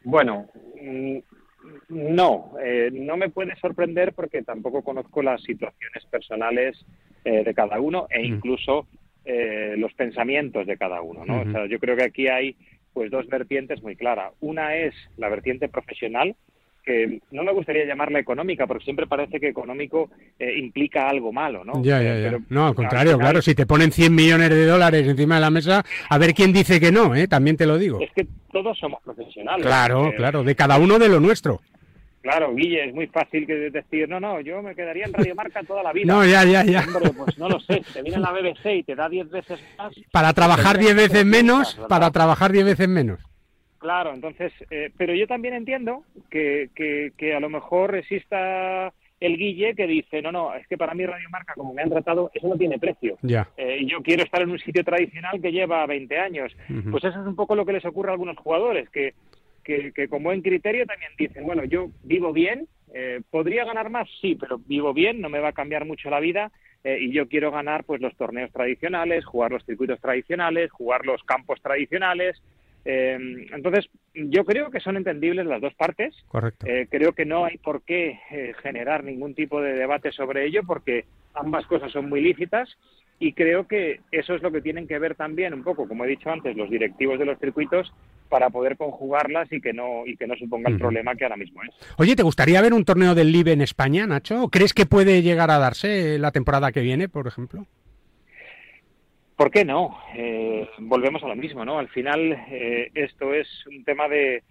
Bueno, 0.04 0.46
mm, 0.80 1.18
no, 1.90 2.52
eh, 2.62 2.90
no 2.92 3.16
me 3.16 3.28
puede 3.28 3.56
sorprender 3.56 4.12
porque 4.12 4.42
tampoco 4.42 4.82
conozco 4.82 5.22
las 5.22 5.42
situaciones 5.42 6.04
personales 6.10 6.84
eh, 7.24 7.42
de 7.44 7.54
cada 7.54 7.80
uno 7.80 8.06
e 8.10 8.20
mm. 8.20 8.24
incluso 8.24 8.86
eh, 9.24 9.74
los 9.76 9.92
pensamientos 9.94 10.66
de 10.66 10.76
cada 10.76 11.02
uno. 11.02 11.24
¿no? 11.26 11.42
o 11.42 11.52
sea, 11.52 11.66
yo 11.66 11.78
creo 11.78 11.96
que 11.96 12.04
aquí 12.04 12.28
hay 12.28 12.56
pues 12.92 13.10
dos 13.10 13.26
vertientes 13.28 13.82
muy 13.82 13.96
claras. 13.96 14.32
Una 14.40 14.76
es 14.76 14.94
la 15.16 15.28
vertiente 15.28 15.68
profesional, 15.68 16.34
que 16.84 17.20
no 17.30 17.44
me 17.44 17.52
gustaría 17.52 17.84
llamarla 17.84 18.18
económica, 18.18 18.66
porque 18.66 18.84
siempre 18.84 19.06
parece 19.06 19.38
que 19.38 19.48
económico 19.48 20.10
implica 20.56 21.08
algo 21.08 21.30
malo, 21.30 21.62
¿no? 21.64 21.84
Ya, 21.84 22.02
ya, 22.02 22.18
ya. 22.18 22.38
no, 22.48 22.66
al 22.66 22.74
contrario, 22.74 23.18
claro, 23.18 23.42
si 23.42 23.54
te 23.54 23.66
ponen 23.66 23.92
100 23.92 24.12
millones 24.12 24.48
de 24.48 24.66
dólares 24.66 25.06
encima 25.06 25.36
de 25.36 25.40
la 25.42 25.50
mesa, 25.50 25.84
a 26.08 26.18
ver 26.18 26.34
quién 26.34 26.52
dice 26.52 26.80
que 26.80 26.90
no, 26.90 27.14
¿eh? 27.14 27.28
También 27.28 27.56
te 27.56 27.66
lo 27.66 27.78
digo. 27.78 28.00
Es 28.00 28.10
que 28.12 28.26
todos 28.50 28.76
somos 28.78 29.00
profesionales. 29.02 29.64
Claro, 29.64 30.10
claro, 30.16 30.42
de 30.42 30.56
cada 30.56 30.78
uno 30.78 30.98
de 30.98 31.08
lo 31.08 31.20
nuestro. 31.20 31.60
Claro, 32.22 32.54
Guille, 32.54 32.88
es 32.88 32.94
muy 32.94 33.06
fácil 33.06 33.46
que 33.46 33.54
decir, 33.70 34.08
no, 34.08 34.20
no, 34.20 34.40
yo 34.40 34.60
me 34.62 34.74
quedaría 34.74 35.06
en 35.06 35.12
Radio 35.12 35.34
Marca 35.34 35.62
toda 35.62 35.82
la 35.82 35.92
vida. 35.94 36.12
No, 36.12 36.24
ya, 36.24 36.44
ya, 36.44 36.62
ya. 36.64 36.84
Hombre, 36.86 37.10
pues 37.16 37.38
no 37.38 37.48
lo 37.48 37.58
sé, 37.60 37.82
te 37.92 38.02
viene 38.02 38.18
la 38.18 38.32
BBC 38.32 38.66
y 38.76 38.82
te 38.82 38.94
da 38.94 39.08
10 39.08 39.30
veces 39.30 39.60
más. 39.78 39.94
Para 40.12 40.32
trabajar 40.34 40.78
10 40.78 40.94
veces 40.94 41.24
menos, 41.24 41.80
para 41.88 42.10
trabajar 42.10 42.52
10 42.52 42.64
veces 42.64 42.88
menos. 42.88 43.20
Claro, 43.78 44.12
entonces, 44.12 44.52
eh, 44.70 44.90
pero 44.98 45.14
yo 45.14 45.26
también 45.26 45.54
entiendo 45.54 46.04
que, 46.28 46.68
que, 46.74 47.12
que, 47.16 47.34
a 47.34 47.40
lo 47.40 47.48
mejor 47.48 47.96
exista 47.96 48.92
el 49.20 49.38
Guille 49.38 49.74
que 49.74 49.86
dice, 49.86 50.20
no, 50.20 50.30
no, 50.30 50.54
es 50.54 50.66
que 50.66 50.76
para 50.76 50.92
mí 50.92 51.06
Radio 51.06 51.30
Marca, 51.30 51.54
como 51.54 51.72
me 51.72 51.80
han 51.80 51.88
tratado, 51.88 52.30
eso 52.34 52.46
no 52.46 52.56
tiene 52.56 52.78
precio. 52.78 53.16
Ya. 53.22 53.48
Eh, 53.56 53.78
y 53.80 53.90
yo 53.90 54.02
quiero 54.02 54.22
estar 54.22 54.42
en 54.42 54.50
un 54.50 54.58
sitio 54.58 54.84
tradicional 54.84 55.40
que 55.40 55.52
lleva 55.52 55.86
20 55.86 56.18
años. 56.18 56.54
Pues 56.90 57.04
eso 57.04 57.20
es 57.20 57.26
un 57.26 57.36
poco 57.36 57.54
lo 57.54 57.64
que 57.64 57.72
les 57.72 57.84
ocurre 57.86 58.10
a 58.10 58.12
algunos 58.12 58.36
jugadores, 58.36 58.90
que 58.90 59.14
que, 59.64 59.92
que 59.92 60.08
con 60.08 60.22
buen 60.22 60.42
criterio 60.42 60.86
también 60.86 61.12
dicen, 61.18 61.44
bueno, 61.44 61.64
yo 61.64 61.90
vivo 62.02 62.32
bien, 62.32 62.68
eh, 62.92 63.20
podría 63.30 63.64
ganar 63.64 63.90
más, 63.90 64.08
sí, 64.20 64.36
pero 64.38 64.58
vivo 64.58 64.92
bien, 64.92 65.20
no 65.20 65.28
me 65.28 65.38
va 65.38 65.48
a 65.48 65.52
cambiar 65.52 65.84
mucho 65.84 66.10
la 66.10 66.18
vida 66.18 66.50
eh, 66.82 66.98
y 67.00 67.12
yo 67.12 67.28
quiero 67.28 67.50
ganar 67.52 67.84
pues 67.84 68.00
los 68.00 68.16
torneos 68.16 68.50
tradicionales, 68.52 69.24
jugar 69.24 69.52
los 69.52 69.64
circuitos 69.64 70.00
tradicionales, 70.00 70.72
jugar 70.72 71.06
los 71.06 71.22
campos 71.22 71.60
tradicionales. 71.62 72.42
Eh, 72.84 73.46
entonces, 73.52 73.88
yo 74.14 74.44
creo 74.44 74.70
que 74.70 74.80
son 74.80 74.96
entendibles 74.96 75.46
las 75.46 75.60
dos 75.60 75.74
partes. 75.74 76.14
Correcto. 76.28 76.66
creo 76.88 77.12
que 77.12 77.26
no 77.26 77.44
hay 77.44 77.58
por 77.58 77.82
qué 77.82 78.18
generar 78.62 79.04
ningún 79.04 79.34
tipo 79.34 79.60
de 79.60 79.74
debate 79.74 80.10
sobre 80.12 80.46
ello 80.46 80.62
porque 80.66 81.04
ambas 81.34 81.66
cosas 81.66 81.92
son 81.92 82.08
muy 82.08 82.20
lícitas 82.20 82.76
y 83.20 83.34
creo 83.34 83.68
que 83.68 84.00
eso 84.10 84.34
es 84.34 84.42
lo 84.42 84.50
que 84.50 84.62
tienen 84.62 84.88
que 84.88 84.98
ver 84.98 85.14
también 85.14 85.52
un 85.52 85.62
poco, 85.62 85.86
como 85.86 86.04
he 86.04 86.08
dicho 86.08 86.30
antes, 86.30 86.56
los 86.56 86.70
directivos 86.70 87.18
de 87.18 87.26
los 87.26 87.38
circuitos 87.38 87.92
para 88.30 88.48
poder 88.48 88.78
conjugarlas 88.78 89.52
y 89.52 89.60
que 89.60 89.74
no 89.74 90.06
y 90.06 90.16
que 90.16 90.26
no 90.26 90.36
suponga 90.36 90.70
el 90.70 90.78
problema 90.78 91.14
que 91.16 91.24
ahora 91.24 91.36
mismo 91.36 91.62
es. 91.62 91.70
Oye, 91.98 92.16
¿te 92.16 92.22
gustaría 92.22 92.62
ver 92.62 92.72
un 92.72 92.86
torneo 92.86 93.14
del 93.14 93.32
LIBE 93.32 93.52
en 93.52 93.60
España, 93.60 94.06
Nacho? 94.06 94.48
¿Crees 94.48 94.72
que 94.72 94.86
puede 94.86 95.20
llegar 95.20 95.50
a 95.50 95.58
darse 95.58 96.18
la 96.18 96.30
temporada 96.30 96.72
que 96.72 96.80
viene, 96.80 97.08
por 97.08 97.26
ejemplo? 97.26 97.66
¿Por 99.36 99.50
qué 99.50 99.64
no? 99.64 99.98
Eh, 100.14 100.68
volvemos 100.78 101.22
a 101.24 101.28
lo 101.28 101.34
mismo, 101.34 101.64
¿no? 101.64 101.78
Al 101.78 101.88
final 101.88 102.32
eh, 102.50 102.90
esto 102.94 103.34
es 103.34 103.48
un 103.66 103.84
tema 103.84 104.08
de 104.08 104.42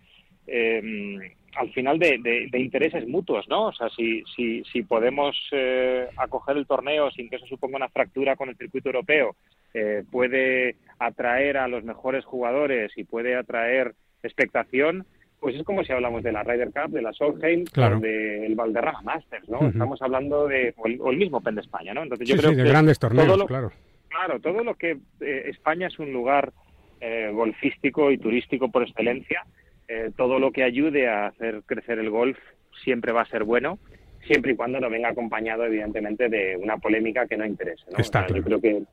eh, 0.45 1.35
al 1.55 1.71
final 1.73 1.97
de, 1.99 2.49
intereses 2.53 3.07
mutuos, 3.07 3.47
¿no? 3.47 3.67
O 3.67 3.73
sea, 3.73 3.89
si, 3.89 4.23
si, 4.35 4.63
si 4.65 4.83
podemos 4.83 5.35
acoger 6.17 6.57
el 6.57 6.67
torneo 6.67 7.09
sin 7.11 7.29
que 7.29 7.37
eso 7.37 7.47
suponga 7.47 7.77
una 7.77 7.89
fractura 7.89 8.35
con 8.35 8.49
el 8.49 8.57
circuito 8.57 8.89
europeo, 8.89 9.35
puede 10.11 10.75
atraer 10.99 11.57
a 11.57 11.67
los 11.67 11.83
mejores 11.83 12.25
jugadores 12.25 12.91
y 12.97 13.03
puede 13.03 13.35
atraer 13.35 13.93
expectación, 14.23 15.05
pues 15.39 15.55
es 15.55 15.63
como 15.63 15.83
si 15.83 15.93
hablamos 15.93 16.23
de 16.23 16.31
la 16.31 16.43
Ryder 16.43 16.71
Cup, 16.71 16.91
de 16.91 17.01
la 17.01 17.13
Solheim, 17.13 17.63
o 17.75 17.99
del 17.99 18.55
Valderrama 18.55 19.01
Masters, 19.01 19.47
¿no? 19.47 19.67
Estamos 19.67 20.01
hablando 20.01 20.47
de 20.47 20.73
o 20.77 20.87
el, 20.87 21.17
mismo 21.17 21.37
Open 21.37 21.55
de 21.55 21.61
España, 21.61 21.93
¿no? 21.93 22.03
Entonces 22.03 22.27
yo 22.27 22.35
creo 22.35 22.51
de 22.51 22.63
grandes 22.63 22.99
torneos, 22.99 23.45
claro. 23.45 23.71
Claro, 24.09 24.39
todo 24.39 24.63
lo 24.63 24.75
que 24.75 24.97
eh, 25.21 25.43
España 25.47 25.87
es 25.87 25.99
un 25.99 26.11
lugar 26.11 26.51
eh, 26.99 27.29
golfístico 27.31 28.11
y 28.11 28.17
turístico 28.17 28.69
por 28.69 28.83
excelencia, 28.83 29.45
eh, 29.87 30.11
todo 30.17 30.39
lo 30.39 30.51
que 30.51 30.63
ayude 30.63 31.07
a 31.07 31.27
hacer 31.27 31.61
crecer 31.65 31.99
el 31.99 32.09
golf 32.09 32.37
siempre 32.83 33.11
va 33.11 33.21
a 33.21 33.27
ser 33.27 33.43
bueno, 33.43 33.79
siempre 34.25 34.53
y 34.53 34.55
cuando 34.55 34.79
no 34.79 34.89
venga 34.89 35.09
acompañado, 35.09 35.63
evidentemente, 35.63 36.27
de 36.27 36.57
una 36.57 36.77
polémica 36.77 37.27
que 37.27 37.37
no 37.37 37.45
interese. 37.45 37.85
¿no? 37.91 38.35
yo 38.35 38.43
creo 38.43 38.59
que 38.59 38.83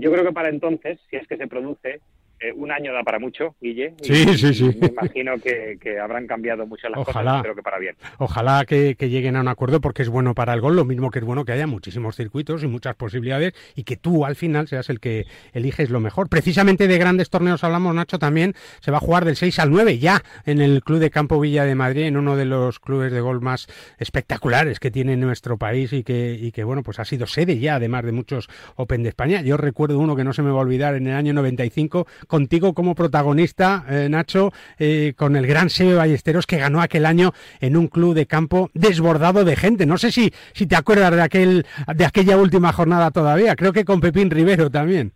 yo 0.00 0.12
creo 0.12 0.24
que 0.24 0.32
para 0.32 0.48
entonces, 0.48 0.98
si 1.10 1.16
es 1.16 1.26
que 1.26 1.36
se 1.36 1.46
produce, 1.46 2.00
eh, 2.42 2.52
un 2.56 2.72
año 2.72 2.92
da 2.92 3.04
para 3.04 3.20
mucho, 3.20 3.54
Guille. 3.60 3.94
Sí, 4.02 4.36
sí, 4.36 4.52
sí. 4.52 4.76
Me 4.80 4.88
imagino 4.88 5.34
que, 5.38 5.78
habrán 6.02 6.26
cambiado 6.26 6.66
mucho 6.66 6.88
las 6.88 6.98
ojalá, 6.98 7.30
cosas, 7.30 7.42
pero 7.42 7.54
que 7.54 7.62
para 7.62 7.78
bien. 7.78 7.94
Ojalá 8.18 8.64
que, 8.66 8.96
lleguen 8.98 9.36
a 9.36 9.40
un 9.40 9.48
acuerdo 9.48 9.80
porque 9.80 10.02
es 10.02 10.08
bueno 10.08 10.34
para 10.34 10.52
el 10.52 10.60
gol, 10.60 10.74
lo 10.74 10.84
mismo 10.84 11.10
que 11.10 11.20
es 11.20 11.24
bueno 11.24 11.44
que 11.44 11.52
haya 11.52 11.66
muchísimos 11.66 12.16
circuitos 12.16 12.64
y 12.64 12.66
muchas 12.66 12.96
posibilidades 12.96 13.54
y 13.76 13.84
que 13.84 13.96
tú 13.96 14.24
al 14.24 14.34
final 14.34 14.66
seas 14.66 14.90
el 14.90 14.98
que 14.98 15.26
eliges 15.52 15.90
lo 15.90 16.00
mejor. 16.00 16.28
Precisamente 16.28 16.88
de 16.88 16.98
grandes 16.98 17.30
torneos 17.30 17.62
hablamos, 17.62 17.94
Nacho, 17.94 18.18
también 18.18 18.54
se 18.80 18.90
va 18.90 18.96
a 18.96 19.00
jugar 19.00 19.24
del 19.24 19.36
6 19.36 19.58
al 19.60 19.70
9 19.70 19.98
ya 19.98 20.22
en 20.44 20.60
el 20.60 20.82
Club 20.82 20.98
de 20.98 21.10
Campo 21.10 21.38
Villa 21.38 21.64
de 21.64 21.76
Madrid, 21.76 22.02
en 22.02 22.16
uno 22.16 22.36
de 22.36 22.44
los 22.44 22.80
clubes 22.80 23.12
de 23.12 23.20
gol 23.20 23.40
más 23.40 23.68
espectaculares 23.98 24.80
que 24.80 24.90
tiene 24.90 25.16
nuestro 25.16 25.58
país 25.58 25.92
y 25.92 26.02
que, 26.02 26.32
y 26.32 26.50
que 26.50 26.64
bueno, 26.64 26.82
pues 26.82 26.98
ha 26.98 27.04
sido 27.04 27.26
sede 27.26 27.58
ya, 27.58 27.76
además 27.76 28.04
de 28.04 28.12
muchos 28.12 28.48
Open 28.74 29.04
de 29.04 29.10
España. 29.10 29.42
Yo 29.42 29.56
recuerdo 29.56 29.98
uno 29.98 30.16
que 30.16 30.24
no 30.24 30.32
se 30.32 30.42
me 30.42 30.50
va 30.50 30.58
a 30.58 30.62
olvidar 30.62 30.96
en 30.96 31.06
el 31.06 31.14
año 31.14 31.32
95 31.32 32.06
contigo 32.32 32.72
como 32.72 32.94
protagonista, 32.94 33.84
eh, 33.90 34.08
Nacho, 34.08 34.52
eh, 34.78 35.12
con 35.18 35.36
el 35.36 35.46
gran 35.46 35.68
Sebe 35.68 35.96
Ballesteros 35.96 36.46
que 36.46 36.56
ganó 36.56 36.80
aquel 36.80 37.04
año 37.04 37.32
en 37.60 37.76
un 37.76 37.88
club 37.88 38.14
de 38.14 38.24
campo 38.24 38.70
desbordado 38.72 39.44
de 39.44 39.54
gente. 39.54 39.84
No 39.84 39.98
sé 39.98 40.10
si, 40.10 40.32
si 40.54 40.66
te 40.66 40.74
acuerdas 40.74 41.14
de, 41.14 41.20
aquel, 41.20 41.66
de 41.94 42.06
aquella 42.06 42.38
última 42.38 42.72
jornada 42.72 43.10
todavía, 43.10 43.54
creo 43.54 43.74
que 43.74 43.84
con 43.84 44.00
Pepín 44.00 44.30
Rivero 44.30 44.70
también. 44.70 45.12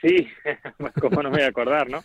Sí, 0.00 0.28
como 1.00 1.24
no 1.24 1.30
me 1.30 1.38
voy 1.38 1.44
a 1.44 1.48
acordar, 1.48 1.90
¿no? 1.90 2.02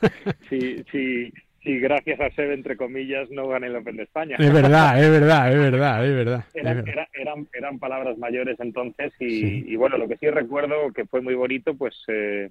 Sí, 0.50 0.84
sí, 0.92 1.32
sí, 1.64 1.80
gracias 1.80 2.20
a 2.20 2.32
Sebe, 2.32 2.56
entre 2.56 2.76
comillas, 2.76 3.30
no 3.30 3.48
gané 3.50 3.68
el 3.68 3.76
Open 3.76 3.98
de 3.98 4.04
España. 4.04 4.38
Es 4.40 4.52
verdad, 4.52 5.00
es 5.00 5.12
verdad, 5.12 5.52
es 5.52 5.60
verdad, 5.60 6.08
es 6.08 6.16
verdad. 6.16 6.46
eran, 6.56 7.48
eran, 7.54 7.78
palabras 7.78 8.18
mayores 8.18 8.60
entonces 8.60 9.14
y, 9.20 9.72
y, 9.72 9.76
bueno, 9.76 10.00
lo 10.00 10.08
que 10.08 10.18
sí 10.18 10.28
recuerdo 10.28 10.92
que 10.92 11.06
fue 11.06 11.22
muy 11.22 11.36
bonito, 11.36 11.76
pues 11.76 11.94
eh, 12.08 12.50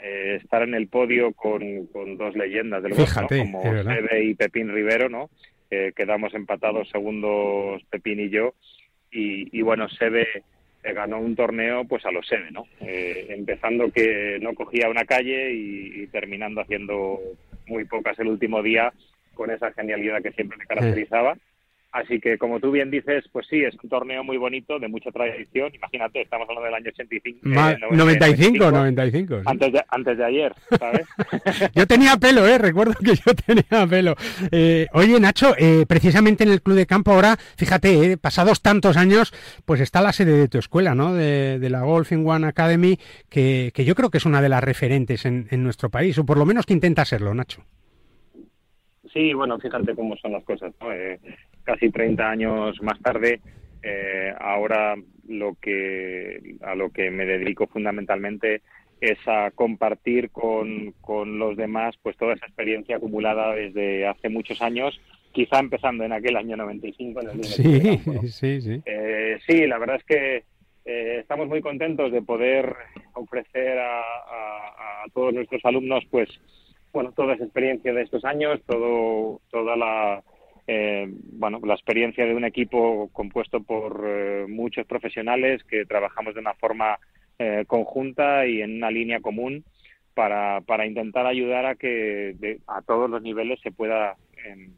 eh, 0.00 0.38
estar 0.42 0.62
en 0.62 0.74
el 0.74 0.88
podio 0.88 1.32
con, 1.32 1.86
con 1.86 2.16
dos 2.16 2.36
leyendas 2.36 2.82
del 2.82 2.94
golf, 2.94 3.12
como 3.28 3.62
Sebe 3.62 4.24
y 4.24 4.34
Pepín 4.34 4.72
Rivero, 4.72 5.08
¿no? 5.08 5.30
quedamos 5.68 6.32
empatados 6.32 6.88
segundos 6.90 7.82
Pepín 7.90 8.20
y 8.20 8.30
yo 8.30 8.54
y, 9.10 9.58
y 9.58 9.62
bueno, 9.62 9.88
Sebe 9.88 10.44
ganó 10.92 11.18
un 11.18 11.34
torneo 11.34 11.84
pues 11.84 12.04
a 12.06 12.10
los 12.10 12.26
Sebe, 12.26 12.50
¿no? 12.50 12.66
Eh, 12.80 13.26
empezando 13.30 13.90
que 13.90 14.38
no 14.40 14.54
cogía 14.54 14.88
una 14.88 15.04
calle 15.04 15.52
y, 15.52 16.06
terminando 16.08 16.60
haciendo 16.60 17.18
muy 17.66 17.84
pocas 17.84 18.18
el 18.18 18.28
último 18.28 18.62
día 18.62 18.92
con 19.34 19.50
esa 19.50 19.72
genialidad 19.72 20.22
que 20.22 20.32
siempre 20.32 20.58
le 20.58 20.66
caracterizaba. 20.66 21.36
Así 21.96 22.20
que, 22.20 22.36
como 22.36 22.60
tú 22.60 22.70
bien 22.70 22.90
dices, 22.90 23.24
pues 23.32 23.46
sí, 23.48 23.62
es 23.62 23.74
un 23.82 23.88
torneo 23.88 24.22
muy 24.22 24.36
bonito, 24.36 24.78
de 24.78 24.86
mucha 24.86 25.10
tradición. 25.10 25.74
Imagínate, 25.74 26.20
estamos 26.20 26.46
hablando 26.46 26.66
del 26.66 26.74
año 26.74 26.90
85. 26.90 27.48
95, 27.90 28.70
95. 28.70 29.40
Antes, 29.46 29.72
de, 29.72 29.82
antes 29.88 30.18
de 30.18 30.24
ayer, 30.26 30.54
¿sabes? 30.78 31.06
yo 31.74 31.86
tenía 31.86 32.18
pelo, 32.18 32.46
¿eh? 32.46 32.58
Recuerdo 32.58 32.92
que 33.02 33.14
yo 33.14 33.34
tenía 33.34 33.86
pelo. 33.86 34.14
Eh, 34.52 34.88
oye, 34.92 35.18
Nacho, 35.18 35.54
eh, 35.58 35.86
precisamente 35.88 36.44
en 36.44 36.50
el 36.50 36.60
Club 36.60 36.76
de 36.76 36.84
Campo 36.84 37.12
ahora, 37.12 37.38
fíjate, 37.56 38.12
eh, 38.12 38.18
pasados 38.18 38.60
tantos 38.60 38.98
años, 38.98 39.32
pues 39.64 39.80
está 39.80 40.02
la 40.02 40.12
sede 40.12 40.36
de 40.36 40.48
tu 40.48 40.58
escuela, 40.58 40.94
¿no? 40.94 41.14
De, 41.14 41.66
la 41.70 41.80
Golfing 41.80 42.28
One 42.28 42.46
Academy, 42.46 42.98
que, 43.30 43.72
que, 43.74 43.86
yo 43.86 43.94
creo 43.94 44.10
que 44.10 44.18
es 44.18 44.26
una 44.26 44.42
de 44.42 44.50
las 44.50 44.62
referentes 44.62 45.24
en, 45.24 45.48
en 45.50 45.64
nuestro 45.64 45.88
país, 45.88 46.18
o 46.18 46.26
por 46.26 46.36
lo 46.36 46.44
menos 46.44 46.66
que 46.66 46.74
intenta 46.74 47.06
serlo, 47.06 47.32
Nacho. 47.32 47.64
Sí, 49.16 49.32
bueno, 49.32 49.58
fíjate 49.58 49.94
cómo 49.94 50.14
son 50.18 50.32
las 50.32 50.44
cosas. 50.44 50.74
¿no? 50.78 50.88
Casi 51.66 51.90
30 51.90 52.30
años 52.30 52.80
más 52.80 52.98
tarde, 53.00 53.40
eh, 53.82 54.32
ahora 54.40 54.96
lo 55.28 55.56
que 55.60 56.56
a 56.62 56.74
lo 56.74 56.90
que 56.90 57.10
me 57.10 57.26
dedico 57.26 57.66
fundamentalmente 57.66 58.62
es 59.00 59.18
a 59.26 59.50
compartir 59.50 60.30
con, 60.30 60.92
con 61.00 61.38
los 61.38 61.56
demás 61.56 61.94
pues 62.02 62.16
toda 62.16 62.34
esa 62.34 62.46
experiencia 62.46 62.96
acumulada 62.96 63.54
desde 63.54 64.06
hace 64.06 64.28
muchos 64.28 64.62
años 64.62 64.98
quizá 65.32 65.58
empezando 65.58 66.04
en 66.04 66.12
aquel 66.12 66.36
año 66.36 66.56
95 66.56 67.20
en 67.20 67.28
el 67.28 67.44
sí, 67.44 68.00
sí, 68.28 68.60
sí. 68.60 68.82
Eh, 68.86 69.38
sí, 69.46 69.66
la 69.66 69.78
verdad 69.78 69.96
es 69.96 70.04
que 70.04 70.44
eh, 70.86 71.18
estamos 71.20 71.46
muy 71.46 71.60
contentos 71.60 72.10
de 72.10 72.22
poder 72.22 72.74
ofrecer 73.12 73.78
a, 73.78 74.00
a, 74.00 75.04
todos 75.12 75.34
nuestros 75.34 75.64
alumnos 75.64 76.04
pues 76.10 76.28
bueno 76.92 77.12
toda 77.12 77.34
esa 77.34 77.44
experiencia 77.44 77.92
de 77.92 78.02
estos 78.02 78.24
años 78.24 78.60
todo 78.66 79.40
toda 79.50 79.76
la 79.76 80.22
eh, 80.66 81.06
bueno, 81.08 81.60
la 81.64 81.74
experiencia 81.74 82.26
de 82.26 82.34
un 82.34 82.44
equipo 82.44 83.08
compuesto 83.12 83.62
por 83.62 84.02
eh, 84.04 84.46
muchos 84.48 84.86
profesionales 84.86 85.62
que 85.64 85.84
trabajamos 85.84 86.34
de 86.34 86.40
una 86.40 86.54
forma 86.54 86.98
eh, 87.38 87.64
conjunta 87.66 88.46
y 88.46 88.62
en 88.62 88.76
una 88.76 88.90
línea 88.90 89.20
común 89.20 89.64
para, 90.14 90.60
para 90.62 90.86
intentar 90.86 91.26
ayudar 91.26 91.66
a 91.66 91.74
que 91.76 92.58
a 92.66 92.82
todos 92.82 93.08
los 93.08 93.22
niveles 93.22 93.60
se 93.60 93.70
pueda 93.70 94.16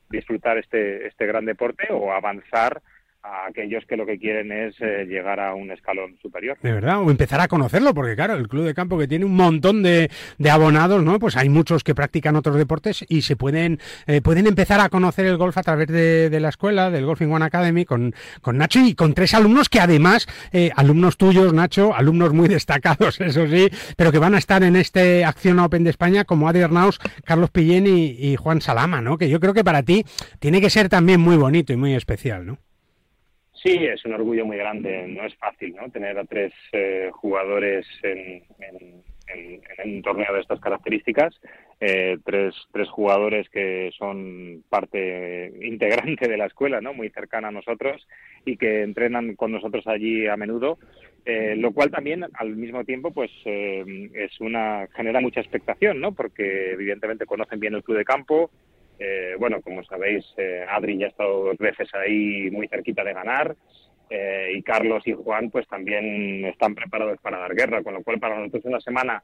disfrutar 0.09 0.57
este, 0.57 1.07
este 1.07 1.27
gran 1.27 1.45
deporte 1.45 1.89
o 1.91 2.11
avanzar 2.11 2.81
a 3.29 3.47
aquellos 3.49 3.85
que 3.87 3.97
lo 3.97 4.07
que 4.07 4.19
quieren 4.19 4.51
es 4.53 4.75
eh, 4.81 5.05
llegar 5.07 5.41
a 5.41 5.55
un 5.55 5.71
escalón 5.71 6.17
superior. 6.21 6.57
De 6.63 6.73
verdad, 6.73 7.03
o 7.03 7.11
empezar 7.11 7.41
a 7.41 7.49
conocerlo, 7.49 7.95
porque 7.95 8.17
claro, 8.17 8.35
el 8.35 8.49
club 8.49 8.65
de 8.65 8.75
campo 8.75 8.99
que 8.99 9.07
tiene 9.07 9.25
un 9.25 9.35
montón 9.35 9.83
de, 9.83 10.11
de 10.39 10.51
abonados, 10.51 11.03
¿no? 11.03 11.19
Pues 11.19 11.37
hay 11.37 11.49
muchos 11.49 11.85
que 11.85 11.95
practican 11.95 12.37
otros 12.37 12.57
deportes 12.57 13.05
y 13.09 13.23
se 13.23 13.37
pueden, 13.37 13.81
eh, 14.07 14.21
pueden 14.21 14.47
empezar 14.47 14.81
a 14.81 14.89
conocer 14.89 15.27
el 15.27 15.37
golf 15.37 15.59
a 15.59 15.63
través 15.63 15.89
de, 15.89 16.39
la 16.39 16.49
escuela, 16.49 16.91
del 16.91 17.05
Golfing 17.05 17.33
One 17.33 17.45
Academy, 17.45 17.85
con, 17.85 18.15
con 18.41 18.57
Nacho 18.57 18.81
y 18.81 18.95
con 18.95 19.15
tres 19.15 19.35
alumnos 19.35 19.69
que 19.69 19.81
además, 19.81 20.27
eh, 20.53 20.71
alumnos 20.77 21.17
tuyos, 21.17 21.53
Nacho, 21.53 21.95
alumnos 21.95 22.33
muy 22.33 22.49
destacados, 22.59 23.21
eso 23.21 23.47
sí, 23.47 23.69
pero 23.97 24.13
que 24.13 24.19
van 24.19 24.35
a 24.35 24.39
estar 24.39 24.63
en 24.63 24.77
este 24.77 25.25
Acción 25.25 25.59
Open 25.59 25.85
de 25.85 25.91
España, 25.91 26.25
como 26.25 26.49
Adi 26.49 26.63
Arnaus, 26.63 26.99
Carlos 27.25 27.51
Pillén 27.51 27.87
y 27.87 28.37
Juan 28.37 28.61
Salama, 28.61 29.01
¿no? 29.01 29.19
Que 29.19 29.29
yo 29.29 29.41
creo 29.41 29.55
que 29.55 29.65
para 29.65 29.83
ti 29.83 30.05
tiene 30.39 30.61
que 30.61 30.71
ser 30.71 30.89
también 30.89 31.21
muy 31.21 31.37
bonito 31.37 31.73
y 31.73 31.77
muy 31.77 31.95
especial, 31.95 32.47
¿no? 32.47 32.59
Sí, 33.63 33.75
es 33.85 34.05
un 34.05 34.15
orgullo 34.15 34.47
muy 34.47 34.57
grande. 34.57 35.07
No 35.09 35.25
es 35.25 35.35
fácil, 35.37 35.75
¿no? 35.75 35.91
Tener 35.91 36.19
a 36.19 36.25
tres 36.25 36.53
eh, 36.73 37.11
jugadores 37.13 37.87
en, 38.03 38.43
un 39.85 40.03
torneo 40.03 40.33
de 40.33 40.41
estas 40.41 40.61
características, 40.61 41.39
eh, 41.81 42.17
tres, 42.25 42.55
tres 42.73 42.89
jugadores 42.89 43.49
que 43.51 43.91
son 43.99 44.65
parte 44.69 45.53
integrante 45.63 46.29
de 46.29 46.37
la 46.37 46.47
escuela, 46.47 46.81
¿no? 46.81 46.95
Muy 46.95 47.11
cercana 47.11 47.49
a 47.49 47.53
nosotros 47.53 48.07
y 48.45 48.57
que 48.57 48.83
entrenan 48.83 49.35
con 49.35 49.53
nosotros 49.53 49.87
allí 49.87 50.27
a 50.27 50.37
menudo. 50.37 50.79
Eh, 51.25 51.57
lo 51.57 51.73
cual 51.73 51.91
también 51.91 52.25
al 52.35 52.57
mismo 52.57 52.85
tiempo 52.85 53.11
pues 53.11 53.31
es 53.45 54.41
una 54.41 54.87
genera 54.95 55.21
mucha 55.21 55.41
expectación 55.41 56.01
no 56.01 56.13
porque 56.13 56.71
evidentemente 56.73 57.27
conocen 57.27 57.61
bien 57.61 57.75
el 57.75 57.83
club 57.83 57.99
de 57.99 58.05
campo 58.05 58.51
eh, 58.99 59.37
bueno, 59.39 59.61
como 59.63 59.85
sabéis, 59.85 60.25
eh, 60.37 60.65
Adri 60.69 60.99
ya 60.99 61.07
ha 61.07 61.11
estado 61.11 61.45
dos 61.45 61.59
veces 61.59 61.89
ahí 61.95 62.51
muy 62.51 62.69
cerquita 62.69 63.05
de 63.05 63.15
ganar. 63.15 63.57
Eh, 64.11 64.53
y 64.57 64.63
Carlos 64.63 65.07
y 65.07 65.13
Juan 65.13 65.51
pues 65.51 65.69
también 65.69 66.45
están 66.47 66.75
preparados 66.75 67.21
para 67.21 67.39
dar 67.39 67.55
guerra, 67.55 67.83
con 67.83 67.95
lo 67.95 68.03
cual 68.03 68.19
para 68.19 68.37
nosotros 68.39 68.65
es 68.65 68.69
una 68.69 68.81
semana 68.81 69.23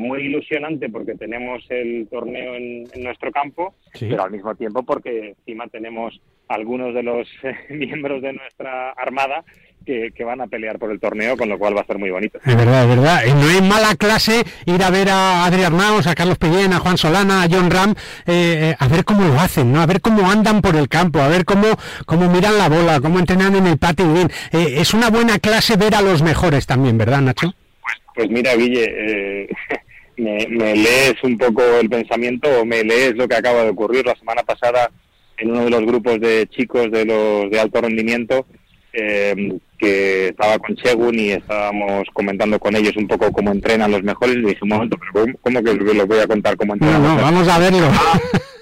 muy 0.00 0.22
ilusionante 0.22 0.88
porque 0.88 1.14
tenemos 1.14 1.64
el 1.70 2.08
torneo 2.10 2.56
en, 2.56 2.88
nuestro 2.96 3.30
campo, 3.30 3.76
pero 3.98 4.24
al 4.24 4.32
mismo 4.32 4.52
tiempo 4.56 4.82
porque 4.82 5.28
encima 5.28 5.68
tenemos 5.68 6.20
algunos 6.48 6.94
de 6.94 7.02
los 7.02 7.28
miembros 7.70 8.22
de 8.22 8.32
nuestra 8.32 8.90
armada 8.90 9.44
que, 9.86 10.24
van 10.24 10.40
a 10.40 10.48
pelear 10.48 10.78
por 10.78 10.90
el 10.90 10.98
torneo, 10.98 11.36
con 11.36 11.48
lo 11.48 11.58
cual 11.58 11.76
va 11.76 11.82
a 11.82 11.86
ser 11.86 11.98
muy 11.98 12.10
bonito. 12.10 12.38
Es 12.44 12.56
verdad, 12.56 12.82
es 12.82 12.88
verdad. 12.88 13.22
Y 13.24 13.32
no 13.32 13.48
es 13.48 13.62
mala 13.62 13.94
clase 13.94 14.42
ir 14.66 14.82
a 14.82 14.90
ver 14.90 15.08
a 15.08 15.44
Adrián 15.44 15.76
Maus, 15.76 16.08
a 16.08 16.14
Carlos 16.14 16.38
Pellén, 16.38 16.72
a 16.72 16.80
Juan 16.80 16.98
Solana, 16.98 17.44
a 17.44 17.48
John 17.48 17.70
Ram, 17.70 17.94
eh, 18.26 18.74
a 18.76 18.88
ver 18.88 19.04
cómo 19.04 19.26
lo 19.28 19.38
hacen, 19.38 19.72
¿no? 19.72 19.80
A 19.80 19.86
ver 19.86 20.00
cómo 20.00 20.28
andan 20.28 20.60
por 20.60 20.74
el 20.74 20.88
campo, 20.88 21.20
a 21.20 21.28
ver 21.28 21.44
cómo, 21.44 21.66
cómo 22.04 22.28
miran 22.28 22.58
la 22.58 22.68
bola, 22.68 23.00
cómo 23.00 23.20
entrenan 23.20 23.54
en 23.54 23.66
el 23.68 23.78
patio. 23.78 24.12
Bien. 24.12 24.28
Eh, 24.52 24.74
es 24.78 24.92
una 24.92 25.08
buena 25.08 25.38
clase 25.38 25.76
ver 25.76 25.94
a 25.94 26.02
los 26.02 26.20
mejores 26.20 26.66
también, 26.66 26.98
¿verdad, 26.98 27.20
Nacho? 27.20 27.54
Pues, 27.80 27.96
pues 28.14 28.30
mira, 28.30 28.56
Guille, 28.56 28.86
eh, 28.88 29.48
me, 30.16 30.74
lees 30.74 31.22
un 31.22 31.38
poco 31.38 31.62
el 31.80 31.88
pensamiento 31.88 32.48
o 32.60 32.64
me 32.64 32.82
lees 32.82 33.14
lo 33.14 33.28
que 33.28 33.36
acaba 33.36 33.62
de 33.62 33.70
ocurrir 33.70 34.04
la 34.04 34.16
semana 34.16 34.42
pasada 34.42 34.90
en 35.38 35.50
uno 35.50 35.64
de 35.64 35.70
los 35.70 35.82
grupos 35.82 36.20
de 36.20 36.46
chicos 36.48 36.90
de 36.90 37.04
los 37.04 37.50
de 37.50 37.60
alto 37.60 37.80
rendimiento 37.80 38.46
eh, 38.92 39.58
que 39.78 40.28
estaba 40.28 40.58
con 40.58 40.74
Chegun 40.76 41.18
y 41.18 41.30
estábamos 41.30 42.08
comentando 42.12 42.58
con 42.58 42.74
ellos 42.76 42.96
un 42.96 43.06
poco 43.06 43.30
cómo 43.30 43.52
entrenan 43.52 43.90
los 43.90 44.02
mejores. 44.02 44.36
Y 44.36 44.42
dije 44.42 44.60
un 44.62 44.70
momento 44.70 44.96
pero 44.98 45.26
cómo, 45.42 45.62
que 45.62 45.74
les 45.74 46.06
voy 46.06 46.18
a 46.18 46.26
contar 46.26 46.56
cómo 46.56 46.74
entrenan 46.74 47.02
no, 47.02 47.16
no, 47.16 47.22
vamos 47.22 47.48
a 47.48 47.58
verlo. 47.58 47.88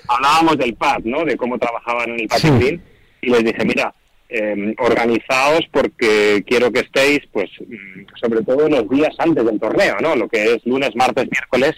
Hablábamos 0.09 0.59
del 0.59 0.75
pad 0.75 0.99
no 1.05 1.25
de 1.25 1.37
cómo 1.37 1.59
trabajaban 1.59 2.11
en 2.11 2.21
el 2.21 2.29
patín 2.29 2.83
y 3.23 3.31
les 3.31 3.45
dije 3.45 3.65
mira 3.65 3.95
eh, 4.29 4.75
organizaos 4.79 5.61
porque 5.71 6.43
quiero 6.47 6.73
que 6.73 6.81
estéis, 6.81 7.21
pues, 7.31 7.49
mm, 7.61 8.07
sobre 8.21 8.43
todo 8.43 8.69
los 8.69 8.89
días 8.89 9.15
antes 9.19 9.45
del 9.45 9.61
torneo, 9.61 9.97
¿no? 10.01 10.17
Lo 10.17 10.29
que 10.29 10.55
es 10.55 10.67
lunes, 10.67 10.97
martes, 10.97 11.29
miércoles, 11.31 11.75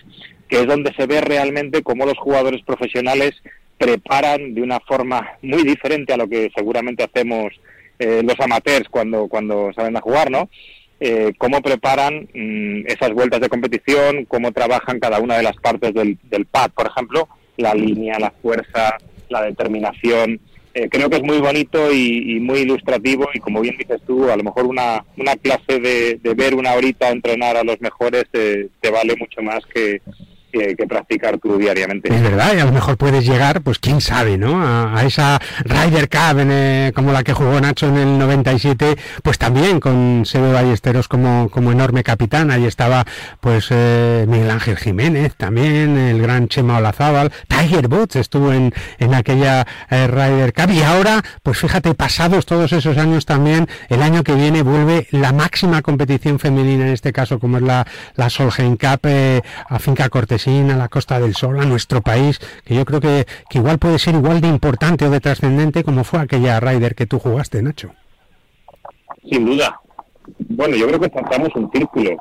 que 0.49 0.61
es 0.61 0.67
donde 0.67 0.95
se 0.95 1.07
ve 1.07 1.21
realmente 1.21 1.83
cómo 1.83 2.07
los 2.07 2.17
jugadores 2.17 2.63
profesionales 2.63 3.35
preparan 3.79 4.55
de 4.55 4.63
una 4.63 4.81
forma 4.81 5.37
muy 5.43 5.63
diferente 5.63 6.13
a 6.13 6.17
lo 6.17 6.29
que 6.29 6.51
seguramente 6.55 7.05
hacemos 7.05 7.53
eh, 7.99 8.23
los 8.23 8.39
amateurs 8.41 8.89
cuando, 8.89 9.29
cuando 9.29 9.73
saben 9.75 9.97
a 9.97 10.01
jugar, 10.01 10.31
¿no? 10.31 10.49
Eh, 10.99 11.33
cómo 11.37 11.61
preparan 11.61 12.29
mm, 12.33 12.87
esas 12.87 13.13
vueltas 13.13 13.41
de 13.41 13.49
competición, 13.49 14.25
cómo 14.25 14.53
trabajan 14.53 14.99
cada 14.99 15.21
una 15.21 15.37
de 15.37 15.43
las 15.43 15.57
partes 15.57 15.93
del, 15.93 16.19
del 16.25 16.47
pad, 16.47 16.71
por 16.71 16.87
ejemplo, 16.87 17.29
la 17.57 17.75
línea, 17.75 18.19
la 18.19 18.31
fuerza, 18.31 18.97
la 19.29 19.43
determinación, 19.43 20.41
eh, 20.73 20.89
creo 20.91 21.09
que 21.09 21.17
es 21.17 21.23
muy 21.23 21.39
bonito 21.39 21.93
y, 21.93 22.39
muy 22.41 22.61
ilustrativo 22.61 23.29
y 23.33 23.41
como 23.41 23.63
bien 23.63 23.77
dices 23.79 24.01
tú, 24.07 24.31
a 24.31 24.37
lo 24.37 24.45
mejor 24.45 24.67
una, 24.67 25.05
una 25.17 25.35
clase 25.37 25.81
de, 25.81 26.21
ver 26.35 26.55
una 26.55 26.75
horita 26.75 27.11
entrenar 27.11 27.57
a 27.57 27.65
los 27.65 27.81
mejores 27.81 28.25
te 28.31 28.91
vale 28.91 29.17
mucho 29.17 29.41
más 29.41 29.65
que, 29.67 30.03
que, 30.77 30.87
practicar 30.87 31.39
tú 31.39 31.59
diariamente. 31.59 32.15
Es 32.15 32.23
verdad, 32.23 32.55
y 32.57 32.61
a 32.61 32.65
lo 32.65 32.73
mejor 32.73 32.97
puedes 32.97 33.27
llegar, 33.27 33.61
pues 33.63 33.79
quién 33.79 34.01
sabe, 34.01 34.39
¿no? 34.39 34.63
A, 34.63 35.05
esa 35.05 35.41
Ryder 35.65 36.09
Cup 36.09 36.39
eh, 36.39 36.93
como 36.95 37.13
la 37.13 37.23
que 37.23 37.33
jugó 37.33 37.61
Nacho 37.61 37.89
en 37.89 37.97
el 37.97 38.19
97, 38.19 38.97
pues 39.23 39.39
también 39.39 39.81
con 39.81 40.23
Sebe 40.25 40.53
Ballesteros 40.53 41.09
como, 41.09 41.49
como 41.51 41.73
enorme 41.73 42.03
capitán. 42.03 42.51
Ahí 42.51 42.65
estaba, 42.65 43.05
pues, 43.41 43.69
eh, 43.71 44.25
Miguel 44.29 44.51
Ángel 44.51 44.77
Jiménez 44.77 45.35
también, 45.37 45.97
el 45.97 46.21
gran 46.21 46.49
Chema 46.49 46.79
Olazábal, 46.79 47.33
Tiger 47.49 47.89
Woods 47.89 48.17
estuvo 48.17 48.53
en, 48.53 48.73
en 48.99 49.15
aquella 49.15 49.67
eh, 49.91 50.07
Ryder. 50.07 50.55
Y 50.75 50.83
ahora, 50.83 51.23
pues 51.43 51.59
fíjate, 51.59 51.95
pasados 51.95 52.47
todos 52.47 52.73
esos 52.73 52.97
años 52.99 53.27
también, 53.27 53.69
el 53.89 54.03
año 54.03 54.25
que 54.25 54.35
viene 54.35 54.63
vuelve 54.63 55.07
la 55.11 55.33
máxima 55.33 55.83
competición 55.83 56.39
femenina, 56.39 56.87
en 56.87 56.93
este 56.93 57.13
caso, 57.13 57.39
como 57.39 57.59
es 57.59 57.63
la, 57.63 57.87
la 58.15 58.31
Solheim 58.31 58.77
Cup 58.77 59.07
a 59.69 59.79
Finca 59.79 60.09
A 60.47 60.77
la 60.77 60.89
Costa 60.89 61.19
del 61.19 61.35
Sol, 61.35 61.59
a 61.59 61.65
nuestro 61.65 62.03
país, 62.03 62.39
que 62.65 62.77
yo 62.77 62.85
creo 62.85 63.01
que, 63.01 63.27
igual 63.51 63.81
puede 63.81 63.99
ser 63.99 64.15
igual 64.15 64.41
de 64.41 64.47
importante 64.47 65.05
o 65.05 65.11
de 65.11 65.19
trascendente 65.19 65.83
como 65.83 66.05
fue 66.05 66.21
aquella 66.21 66.61
Ryder 66.61 66.95
que 66.95 67.05
tú 67.05 67.19
jugaste, 67.19 67.61
Nacho. 67.63 67.91
Sin 69.29 69.45
duda. 69.45 69.81
Bueno, 70.39 70.77
yo 70.77 70.87
creo 70.87 71.01
que 71.01 71.09
tratamos 71.09 71.49
un 71.57 71.69
círculo. 71.73 72.17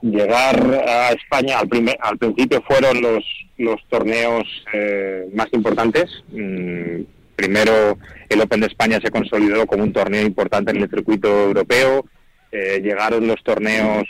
Llegar 0.00 0.56
a 0.86 1.08
España 1.10 1.58
al, 1.58 1.68
primer, 1.68 1.98
al 2.00 2.18
principio 2.18 2.62
fueron 2.62 3.02
los, 3.02 3.24
los 3.58 3.80
torneos 3.88 4.46
eh, 4.72 5.28
más 5.34 5.48
importantes. 5.52 6.08
Mm, 6.28 7.02
primero 7.34 7.98
el 8.28 8.40
Open 8.42 8.60
de 8.60 8.68
España 8.68 9.00
se 9.02 9.10
consolidó 9.10 9.66
como 9.66 9.82
un 9.82 9.92
torneo 9.92 10.24
importante 10.24 10.70
en 10.70 10.82
el 10.82 10.88
circuito 10.88 11.28
europeo. 11.46 12.04
Eh, 12.52 12.80
llegaron 12.80 13.26
los 13.26 13.42
torneos 13.42 14.04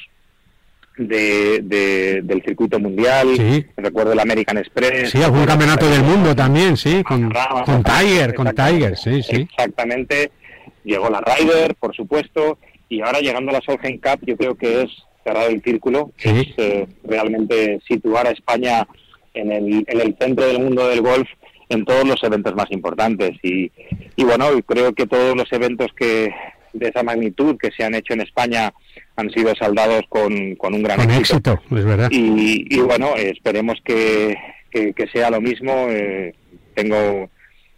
de, 1.09 2.21
del 2.23 2.43
circuito 2.43 2.79
mundial, 2.79 3.29
recuerdo 3.77 4.13
el 4.13 4.21
American 4.21 4.59
Express. 4.59 5.11
Sí, 5.11 5.23
algún 5.23 5.47
campeonato 5.47 5.89
del 5.89 6.03
mundo 6.03 6.35
también, 6.37 6.77
sí, 6.77 7.03
con, 7.03 7.33
con 7.65 7.83
Tiger, 7.83 8.35
con 8.35 8.55
Tiger, 8.55 8.97
sí, 8.97 9.23
sí. 9.23 9.49
Exactamente, 9.51 10.31
llegó 10.85 11.09
la 11.09 11.21
Ryder, 11.21 11.75
por 11.77 11.95
supuesto, 11.95 12.59
y 12.89 13.01
ahora 13.01 13.21
llegando 13.21 13.51
a 13.51 13.55
la 13.55 13.61
Solheim 13.61 14.01
Cup 14.01 14.21
yo 14.23 14.37
creo 14.37 14.55
que 14.55 14.83
es 14.83 14.91
cerrar 15.25 15.51
el 15.51 15.63
círculo, 15.63 16.13
es 16.19 16.49
eh, 16.57 16.87
realmente 17.05 17.81
situar 17.87 18.27
a 18.27 18.31
España 18.31 18.87
en 19.35 19.53
el, 19.53 19.85
en 19.87 20.01
el 20.01 20.17
centro 20.21 20.47
del 20.47 20.59
mundo 20.59 20.89
del 20.89 21.01
golf 21.01 21.29
en 21.69 21.85
todos 21.85 22.07
los 22.07 22.23
eventos 22.25 22.55
más 22.55 22.71
importantes 22.73 23.31
y, 23.43 23.71
y 24.17 24.25
bueno, 24.25 24.47
creo 24.67 24.93
que 24.93 25.07
todos 25.07 25.37
los 25.37 25.51
eventos 25.53 25.89
que 25.97 26.31
de 26.73 26.89
esa 26.89 27.03
magnitud 27.03 27.57
que 27.57 27.71
se 27.71 27.85
han 27.85 27.95
hecho 27.95 28.13
en 28.13 28.21
España 28.23 28.73
han 29.21 29.31
sido 29.31 29.55
saldados 29.55 30.03
con, 30.09 30.57
con 30.57 30.75
un 30.75 30.83
gran 30.83 31.11
éxito. 31.11 31.61
es 31.71 31.85
verdad. 31.85 32.09
Y, 32.11 32.79
bueno, 32.81 33.15
esperemos 33.17 33.79
que, 33.85 34.37
que, 34.71 35.07
sea 35.13 35.31
lo 35.31 35.41
mismo. 35.41 35.87
Eh, 35.91 36.35
tengo 36.75 37.29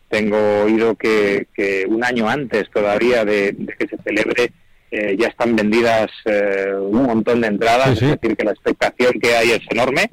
tengo 0.08 0.64
oído 0.64 0.94
que, 0.94 1.46
que, 1.54 1.86
un 1.88 2.04
año 2.04 2.28
antes 2.28 2.70
todavía 2.70 3.24
de, 3.24 3.56
que 3.78 3.88
se 3.88 3.96
celebre 4.02 4.52
eh, 4.94 5.16
ya 5.18 5.28
están 5.28 5.56
vendidas 5.56 6.10
eh, 6.26 6.70
un 6.78 7.04
montón 7.04 7.40
de 7.40 7.46
entradas, 7.46 7.92
es 7.92 8.00
decir, 8.00 8.36
que 8.36 8.44
la 8.44 8.50
expectación 8.50 9.14
que 9.18 9.34
hay 9.34 9.52
es 9.52 9.62
enorme. 9.70 10.10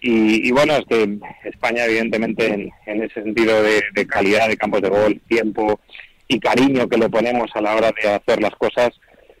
Y, 0.00 0.50
bueno, 0.50 0.74
es 0.74 0.84
que 0.86 1.18
España, 1.44 1.84
evidentemente, 1.84 2.46
en, 2.46 2.70
en 2.86 3.02
ese 3.02 3.22
sentido 3.22 3.62
de, 3.62 3.80
de, 3.94 4.06
calidad 4.06 4.48
de 4.48 4.56
campos 4.56 4.82
de 4.82 4.88
gol, 4.88 5.20
tiempo 5.28 5.80
y 6.26 6.40
cariño 6.40 6.88
que 6.88 6.98
le 6.98 7.08
ponemos 7.08 7.48
a 7.54 7.60
la 7.60 7.76
hora 7.76 7.92
de 8.02 8.08
hacer 8.08 8.40
las 8.42 8.54
cosas, 8.56 8.90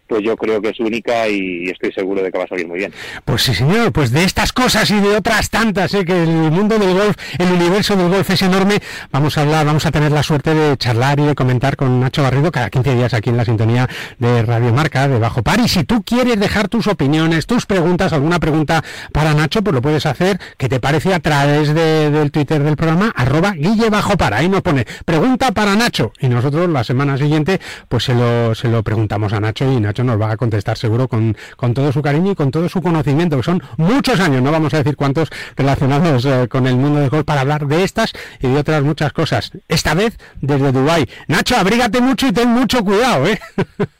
pues 0.08 0.22
yo 0.24 0.36
creo 0.36 0.60
que 0.60 0.70
es 0.70 0.80
única 0.80 1.28
y 1.28 1.68
estoy 1.70 1.92
seguro 1.92 2.22
de 2.22 2.32
que 2.32 2.38
va 2.38 2.44
a 2.44 2.48
salir 2.48 2.66
muy 2.66 2.78
bien. 2.78 2.92
Pues 3.24 3.42
sí, 3.42 3.54
señor, 3.54 3.92
pues 3.92 4.10
de 4.10 4.24
estas 4.24 4.52
cosas 4.52 4.90
y 4.90 5.00
de 5.00 5.16
otras 5.16 5.50
tantas, 5.50 5.92
¿eh? 5.94 6.04
que 6.04 6.22
el 6.22 6.28
mundo 6.28 6.78
del 6.78 6.94
golf, 6.94 7.16
el 7.38 7.52
universo 7.52 7.94
del 7.96 8.08
golf 8.08 8.28
es 8.30 8.42
enorme, 8.42 8.80
vamos 9.12 9.36
a 9.36 9.42
hablar, 9.42 9.66
vamos 9.66 9.84
a 9.86 9.90
tener 9.90 10.10
la 10.10 10.22
suerte 10.22 10.54
de 10.54 10.76
charlar 10.76 11.20
y 11.20 11.26
de 11.26 11.34
comentar 11.34 11.76
con 11.76 12.00
Nacho 12.00 12.22
Garrido 12.22 12.50
cada 12.50 12.70
15 12.70 12.94
días 12.94 13.14
aquí 13.14 13.30
en 13.30 13.36
la 13.36 13.44
sintonía 13.44 13.88
de 14.18 14.42
Radio 14.42 14.72
Marca, 14.72 15.08
de 15.08 15.18
Bajo 15.18 15.42
Par. 15.42 15.60
Y 15.60 15.68
si 15.68 15.84
tú 15.84 16.02
quieres 16.02 16.40
dejar 16.40 16.68
tus 16.68 16.86
opiniones, 16.86 17.46
tus 17.46 17.66
preguntas, 17.66 18.12
alguna 18.12 18.38
pregunta 18.38 18.82
para 19.12 19.34
Nacho, 19.34 19.62
pues 19.62 19.74
lo 19.74 19.82
puedes 19.82 20.06
hacer, 20.06 20.40
que 20.56 20.68
te 20.68 20.80
parece 20.80 21.14
a 21.14 21.20
través 21.20 21.74
del 21.74 22.30
Twitter 22.30 22.62
del 22.62 22.76
programa, 22.76 23.12
arroba 23.14 23.52
Guille 23.52 23.90
Bajo 23.90 24.16
Par. 24.16 24.34
Ahí 24.34 24.48
nos 24.48 24.62
pone, 24.62 24.86
pregunta 25.04 25.52
para 25.52 25.76
Nacho. 25.76 26.12
Y 26.20 26.28
nosotros 26.28 26.68
la 26.68 26.84
semana 26.84 27.18
siguiente, 27.18 27.60
pues 27.88 28.04
se 28.04 28.14
lo, 28.14 28.54
se 28.54 28.68
lo 28.68 28.82
preguntamos 28.82 29.32
a 29.32 29.40
Nacho 29.40 29.70
y 29.70 29.80
Nacho 29.80 29.97
nos 30.04 30.20
va 30.20 30.32
a 30.32 30.36
contestar 30.36 30.76
seguro 30.76 31.08
con, 31.08 31.36
con 31.56 31.74
todo 31.74 31.92
su 31.92 32.02
cariño 32.02 32.32
y 32.32 32.34
con 32.34 32.50
todo 32.50 32.68
su 32.68 32.82
conocimiento, 32.82 33.36
que 33.36 33.42
son 33.42 33.62
muchos 33.76 34.20
años, 34.20 34.42
no 34.42 34.52
vamos 34.52 34.74
a 34.74 34.78
decir 34.78 34.96
cuántos 34.96 35.28
relacionados 35.56 36.24
eh, 36.24 36.48
con 36.48 36.66
el 36.66 36.76
mundo 36.76 37.00
del 37.00 37.10
golf 37.10 37.24
para 37.24 37.42
hablar 37.42 37.66
de 37.66 37.84
estas 37.84 38.12
y 38.40 38.48
de 38.48 38.58
otras 38.58 38.82
muchas 38.82 39.12
cosas. 39.12 39.52
Esta 39.68 39.94
vez 39.94 40.16
desde 40.40 40.72
Dubai. 40.72 41.08
Nacho, 41.26 41.56
abrígate 41.56 42.00
mucho 42.00 42.26
y 42.26 42.32
ten 42.32 42.48
mucho 42.48 42.84
cuidado, 42.84 43.26
¿eh? 43.26 43.38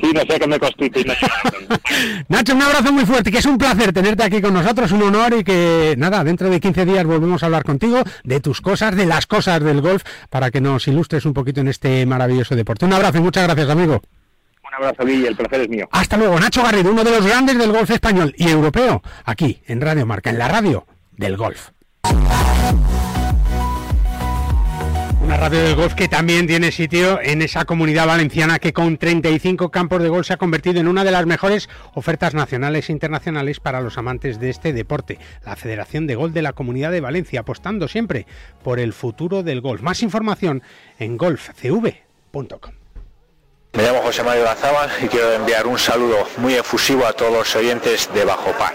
Sí, 0.00 0.12
no 0.12 0.20
sé 0.20 0.38
qué 0.38 0.46
me 0.46 0.58
constituye. 0.58 1.16
Nacho, 2.28 2.54
un 2.54 2.62
abrazo 2.62 2.92
muy 2.92 3.06
fuerte, 3.06 3.30
que 3.30 3.38
es 3.38 3.46
un 3.46 3.58
placer 3.58 3.92
tenerte 3.92 4.24
aquí 4.24 4.40
con 4.40 4.52
nosotros, 4.52 4.90
un 4.92 5.02
honor 5.02 5.34
y 5.38 5.44
que 5.44 5.94
nada, 5.96 6.24
dentro 6.24 6.50
de 6.50 6.60
15 6.60 6.84
días 6.84 7.04
volvemos 7.04 7.42
a 7.42 7.46
hablar 7.46 7.64
contigo 7.64 8.02
de 8.24 8.40
tus 8.40 8.60
cosas, 8.60 8.96
de 8.96 9.06
las 9.06 9.26
cosas 9.26 9.62
del 9.62 9.80
golf, 9.80 10.02
para 10.30 10.50
que 10.50 10.60
nos 10.60 10.88
ilustres 10.88 11.24
un 11.24 11.34
poquito 11.34 11.60
en 11.60 11.68
este 11.68 12.04
maravilloso 12.06 12.56
deporte. 12.56 12.84
Un 12.84 12.92
abrazo 12.92 13.18
y 13.18 13.20
muchas 13.22 13.44
gracias, 13.44 13.70
amigo. 13.70 14.02
Abrazo, 14.78 15.04
Guille, 15.04 15.28
el 15.28 15.36
placer 15.36 15.62
es 15.62 15.68
mío. 15.68 15.88
Hasta 15.90 16.16
luego, 16.16 16.38
Nacho 16.38 16.62
Garrido, 16.62 16.92
uno 16.92 17.02
de 17.02 17.10
los 17.10 17.26
grandes 17.26 17.58
del 17.58 17.72
golf 17.72 17.90
español 17.90 18.32
y 18.36 18.48
europeo, 18.48 19.02
aquí 19.24 19.60
en 19.66 19.80
Radio 19.80 20.06
Marca, 20.06 20.30
en 20.30 20.38
la 20.38 20.46
radio 20.46 20.86
del 21.16 21.36
golf. 21.36 21.70
Una 25.20 25.36
radio 25.36 25.62
del 25.62 25.74
golf 25.74 25.94
que 25.94 26.06
también 26.06 26.46
tiene 26.46 26.70
sitio 26.70 27.20
en 27.20 27.42
esa 27.42 27.64
comunidad 27.64 28.06
valenciana 28.06 28.60
que 28.60 28.72
con 28.72 28.96
35 28.96 29.70
campos 29.70 30.00
de 30.00 30.08
golf 30.08 30.28
se 30.28 30.34
ha 30.34 30.38
convertido 30.38 30.80
en 30.80 30.86
una 30.86 31.02
de 31.04 31.10
las 31.10 31.26
mejores 31.26 31.68
ofertas 31.94 32.32
nacionales 32.34 32.88
e 32.88 32.92
internacionales 32.92 33.58
para 33.58 33.80
los 33.80 33.98
amantes 33.98 34.38
de 34.38 34.48
este 34.48 34.72
deporte. 34.72 35.18
La 35.44 35.56
Federación 35.56 36.06
de 36.06 36.14
Golf 36.14 36.32
de 36.32 36.42
la 36.42 36.52
Comunidad 36.52 36.92
de 36.92 37.00
Valencia, 37.00 37.40
apostando 37.40 37.88
siempre 37.88 38.26
por 38.62 38.78
el 38.78 38.92
futuro 38.92 39.42
del 39.42 39.60
golf. 39.60 39.82
Más 39.82 40.02
información 40.02 40.62
en 40.98 41.18
golfcv.com. 41.18 42.77
Me 43.72 43.82
llamo 43.82 44.00
José 44.02 44.22
Mario 44.22 44.44
Lazaba 44.44 44.88
y 45.02 45.08
quiero 45.08 45.32
enviar 45.32 45.66
un 45.66 45.78
saludo 45.78 46.26
muy 46.38 46.54
efusivo 46.54 47.06
a 47.06 47.12
todos 47.12 47.32
los 47.32 47.56
oyentes 47.56 48.08
de 48.14 48.24
Bajo 48.24 48.50
Par. 48.52 48.74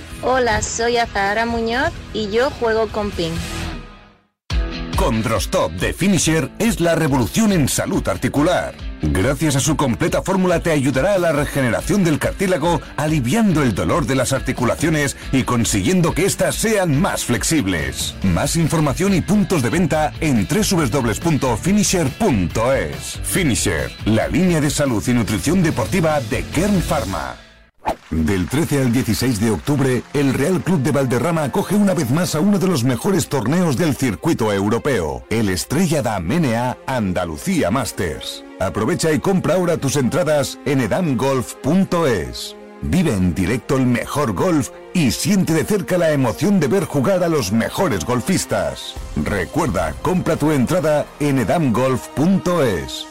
Hola, 0.23 0.61
soy 0.61 0.97
Azahara 0.97 1.47
Muñoz 1.47 1.91
y 2.13 2.29
yo 2.29 2.51
juego 2.51 2.87
con 2.87 3.09
PIN. 3.09 3.33
Con 4.95 5.23
Drostop 5.23 5.71
de 5.71 5.93
Finisher 5.93 6.51
es 6.59 6.79
la 6.79 6.93
revolución 6.93 7.51
en 7.51 7.67
salud 7.67 8.07
articular. 8.07 8.75
Gracias 9.01 9.55
a 9.55 9.59
su 9.59 9.75
completa 9.75 10.21
fórmula 10.21 10.59
te 10.59 10.69
ayudará 10.69 11.15
a 11.15 11.17
la 11.17 11.31
regeneración 11.31 12.03
del 12.03 12.19
cartílago, 12.19 12.81
aliviando 12.97 13.63
el 13.63 13.73
dolor 13.73 14.05
de 14.05 14.13
las 14.13 14.31
articulaciones 14.31 15.17
y 15.31 15.41
consiguiendo 15.41 16.13
que 16.13 16.25
éstas 16.25 16.53
sean 16.53 17.01
más 17.01 17.25
flexibles. 17.25 18.13
Más 18.21 18.55
información 18.55 19.15
y 19.15 19.21
puntos 19.21 19.63
de 19.63 19.71
venta 19.71 20.13
en 20.19 20.47
www.finisher.es. 20.47 23.19
Finisher, 23.23 23.91
la 24.05 24.27
línea 24.27 24.61
de 24.61 24.69
salud 24.69 25.03
y 25.07 25.13
nutrición 25.13 25.63
deportiva 25.63 26.21
de 26.21 26.43
Kern 26.43 26.79
Pharma. 26.79 27.37
Del 28.11 28.47
13 28.47 28.81
al 28.81 28.91
16 28.91 29.39
de 29.39 29.51
octubre, 29.51 30.03
el 30.13 30.33
Real 30.33 30.61
Club 30.61 30.81
de 30.81 30.91
Valderrama 30.91 31.43
acoge 31.43 31.75
una 31.75 31.93
vez 31.93 32.11
más 32.11 32.35
a 32.35 32.41
uno 32.41 32.59
de 32.59 32.67
los 32.67 32.83
mejores 32.83 33.29
torneos 33.29 33.77
del 33.77 33.95
circuito 33.95 34.51
europeo, 34.51 35.23
el 35.29 35.47
Estrella 35.47 36.01
da 36.01 36.19
Menea 36.19 36.77
Andalucía 36.87 37.71
Masters. 37.71 38.43
Aprovecha 38.59 39.13
y 39.13 39.19
compra 39.19 39.53
ahora 39.53 39.77
tus 39.77 39.95
entradas 39.95 40.59
en 40.65 40.81
edamgolf.es. 40.81 42.57
Vive 42.81 43.13
en 43.13 43.33
directo 43.33 43.77
el 43.77 43.85
mejor 43.85 44.33
golf 44.33 44.71
y 44.93 45.11
siente 45.11 45.53
de 45.53 45.63
cerca 45.63 45.97
la 45.97 46.11
emoción 46.11 46.59
de 46.59 46.67
ver 46.67 46.85
jugar 46.85 47.23
a 47.23 47.29
los 47.29 47.51
mejores 47.51 48.03
golfistas. 48.05 48.95
Recuerda, 49.15 49.93
compra 50.01 50.35
tu 50.35 50.51
entrada 50.51 51.05
en 51.19 51.39
edamgolf.es. 51.39 53.10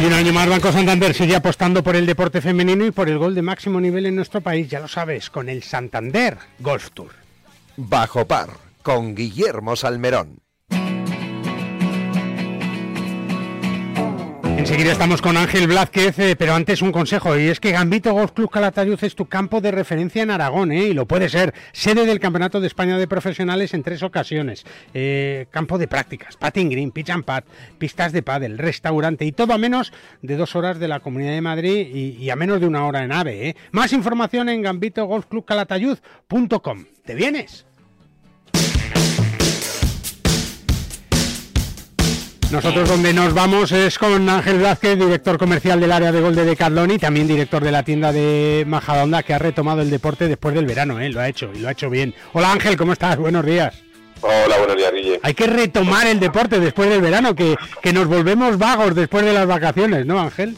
Y 0.00 0.04
un 0.04 0.12
año 0.12 0.32
más 0.32 0.48
Banco 0.48 0.70
Santander 0.72 1.14
sigue 1.14 1.36
apostando 1.36 1.82
por 1.82 1.96
el 1.96 2.06
deporte 2.06 2.40
femenino 2.40 2.84
y 2.84 2.90
por 2.90 3.08
el 3.08 3.18
gol 3.18 3.34
de 3.34 3.42
máximo 3.42 3.80
nivel 3.80 4.06
en 4.06 4.16
nuestro 4.16 4.40
país, 4.40 4.68
ya 4.68 4.80
lo 4.80 4.88
sabes, 4.88 5.30
con 5.30 5.48
el 5.48 5.62
Santander 5.62 6.36
Golf 6.58 6.90
Tour. 6.92 7.12
Bajo 7.76 8.26
par, 8.26 8.50
con 8.82 9.14
Guillermo 9.14 9.74
Salmerón. 9.74 10.45
Enseguida 14.56 14.92
estamos 14.92 15.20
con 15.20 15.36
Ángel 15.36 15.66
Blázquez, 15.66 16.18
eh, 16.18 16.36
pero 16.36 16.54
antes 16.54 16.80
un 16.80 16.90
consejo, 16.90 17.38
y 17.38 17.48
es 17.48 17.60
que 17.60 17.72
Gambito 17.72 18.12
Golf 18.12 18.32
Club 18.32 18.50
Calatayud 18.50 19.04
es 19.04 19.14
tu 19.14 19.26
campo 19.26 19.60
de 19.60 19.70
referencia 19.70 20.22
en 20.22 20.30
Aragón, 20.30 20.72
eh, 20.72 20.84
y 20.84 20.94
lo 20.94 21.04
puede 21.06 21.28
ser, 21.28 21.52
sede 21.72 22.06
del 22.06 22.20
Campeonato 22.20 22.60
de 22.60 22.66
España 22.66 22.96
de 22.96 23.06
Profesionales 23.06 23.74
en 23.74 23.82
tres 23.82 24.02
ocasiones, 24.02 24.64
eh, 24.94 25.46
campo 25.50 25.76
de 25.76 25.88
prácticas, 25.88 26.36
patting 26.36 26.70
green, 26.70 26.90
pitch 26.90 27.10
and 27.10 27.24
pad, 27.24 27.44
pistas 27.78 28.12
de 28.12 28.22
pádel, 28.22 28.56
restaurante, 28.56 29.26
y 29.26 29.32
todo 29.32 29.52
a 29.52 29.58
menos 29.58 29.92
de 30.22 30.36
dos 30.36 30.56
horas 30.56 30.78
de 30.78 30.88
la 30.88 31.00
Comunidad 31.00 31.32
de 31.32 31.42
Madrid 31.42 31.88
y, 31.92 32.16
y 32.16 32.30
a 32.30 32.36
menos 32.36 32.58
de 32.60 32.66
una 32.66 32.86
hora 32.86 33.04
en 33.04 33.12
AVE. 33.12 33.50
Eh. 33.50 33.56
Más 33.72 33.92
información 33.92 34.48
en 34.48 34.62
gambitogolfclubcalatayud.com. 34.62 36.86
¿Te 37.04 37.14
vienes? 37.14 37.65
Nosotros 42.50 42.88
donde 42.88 43.12
nos 43.12 43.34
vamos 43.34 43.72
es 43.72 43.98
con 43.98 44.28
Ángel 44.28 44.58
Blázquez, 44.58 44.96
director 44.96 45.36
comercial 45.36 45.80
del 45.80 45.90
área 45.90 46.12
de 46.12 46.20
gol 46.20 46.34
de 46.34 46.44
Decathlon 46.44 46.92
y 46.92 46.98
también 46.98 47.26
director 47.26 47.62
de 47.62 47.72
la 47.72 47.82
tienda 47.82 48.12
de 48.12 48.64
Majadahonda 48.66 49.24
que 49.24 49.34
ha 49.34 49.38
retomado 49.38 49.82
el 49.82 49.90
deporte 49.90 50.28
después 50.28 50.54
del 50.54 50.64
verano, 50.64 51.00
¿eh? 51.00 51.08
lo 51.08 51.20
ha 51.20 51.28
hecho 51.28 51.50
y 51.52 51.58
lo 51.58 51.68
ha 51.68 51.72
hecho 51.72 51.90
bien. 51.90 52.14
Hola 52.32 52.52
Ángel, 52.52 52.76
¿cómo 52.76 52.92
estás? 52.92 53.16
Buenos 53.16 53.44
días. 53.44 53.74
Hola, 54.20 54.58
buenos 54.58 54.76
días, 54.76 54.92
Guille. 54.92 55.20
Hay 55.22 55.34
que 55.34 55.46
retomar 55.48 56.06
el 56.06 56.20
deporte 56.20 56.60
después 56.60 56.88
del 56.88 57.00
verano, 57.00 57.34
que, 57.34 57.56
que 57.82 57.92
nos 57.92 58.06
volvemos 58.06 58.56
vagos 58.58 58.94
después 58.94 59.24
de 59.24 59.32
las 59.32 59.46
vacaciones, 59.46 60.06
¿no 60.06 60.20
Ángel? 60.20 60.56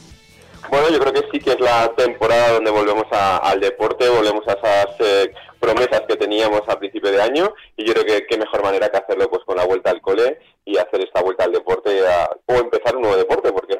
Bueno, 0.70 0.90
yo 0.90 0.98
creo 0.98 1.12
que 1.12 1.28
sí 1.32 1.38
que 1.38 1.52
es 1.52 1.60
la 1.60 1.92
temporada 1.96 2.52
donde 2.52 2.70
volvemos 2.70 3.06
al 3.10 3.60
deporte, 3.60 4.08
volvemos 4.08 4.46
a 4.48 4.52
esas 4.52 4.86
eh, 5.00 5.32
promesas 5.58 6.02
que 6.08 6.16
teníamos 6.16 6.62
a 6.68 6.78
principio 6.78 7.10
de 7.10 7.22
año 7.22 7.54
y 7.76 7.86
yo 7.86 7.94
creo 7.94 8.04
que 8.04 8.26
qué 8.26 8.38
mejor 8.38 8.62
manera 8.62 8.88
que 8.88 8.98
hacerlo 8.98 9.30
pues 9.30 9.44
con 9.44 9.56
la 9.56 9.66
vuelta 9.66 9.90
al 9.90 10.00
cole 10.00 10.38
y 10.64 10.76
hacer 10.76 11.00
esta 11.00 11.22
vuelta 11.22 11.44
al 11.44 11.52
deporte 11.52 12.02
o 12.46 12.54
empezar 12.54 12.96
un 12.96 13.02
nuevo 13.02 13.16
deporte, 13.16 13.52
porque 13.52 13.78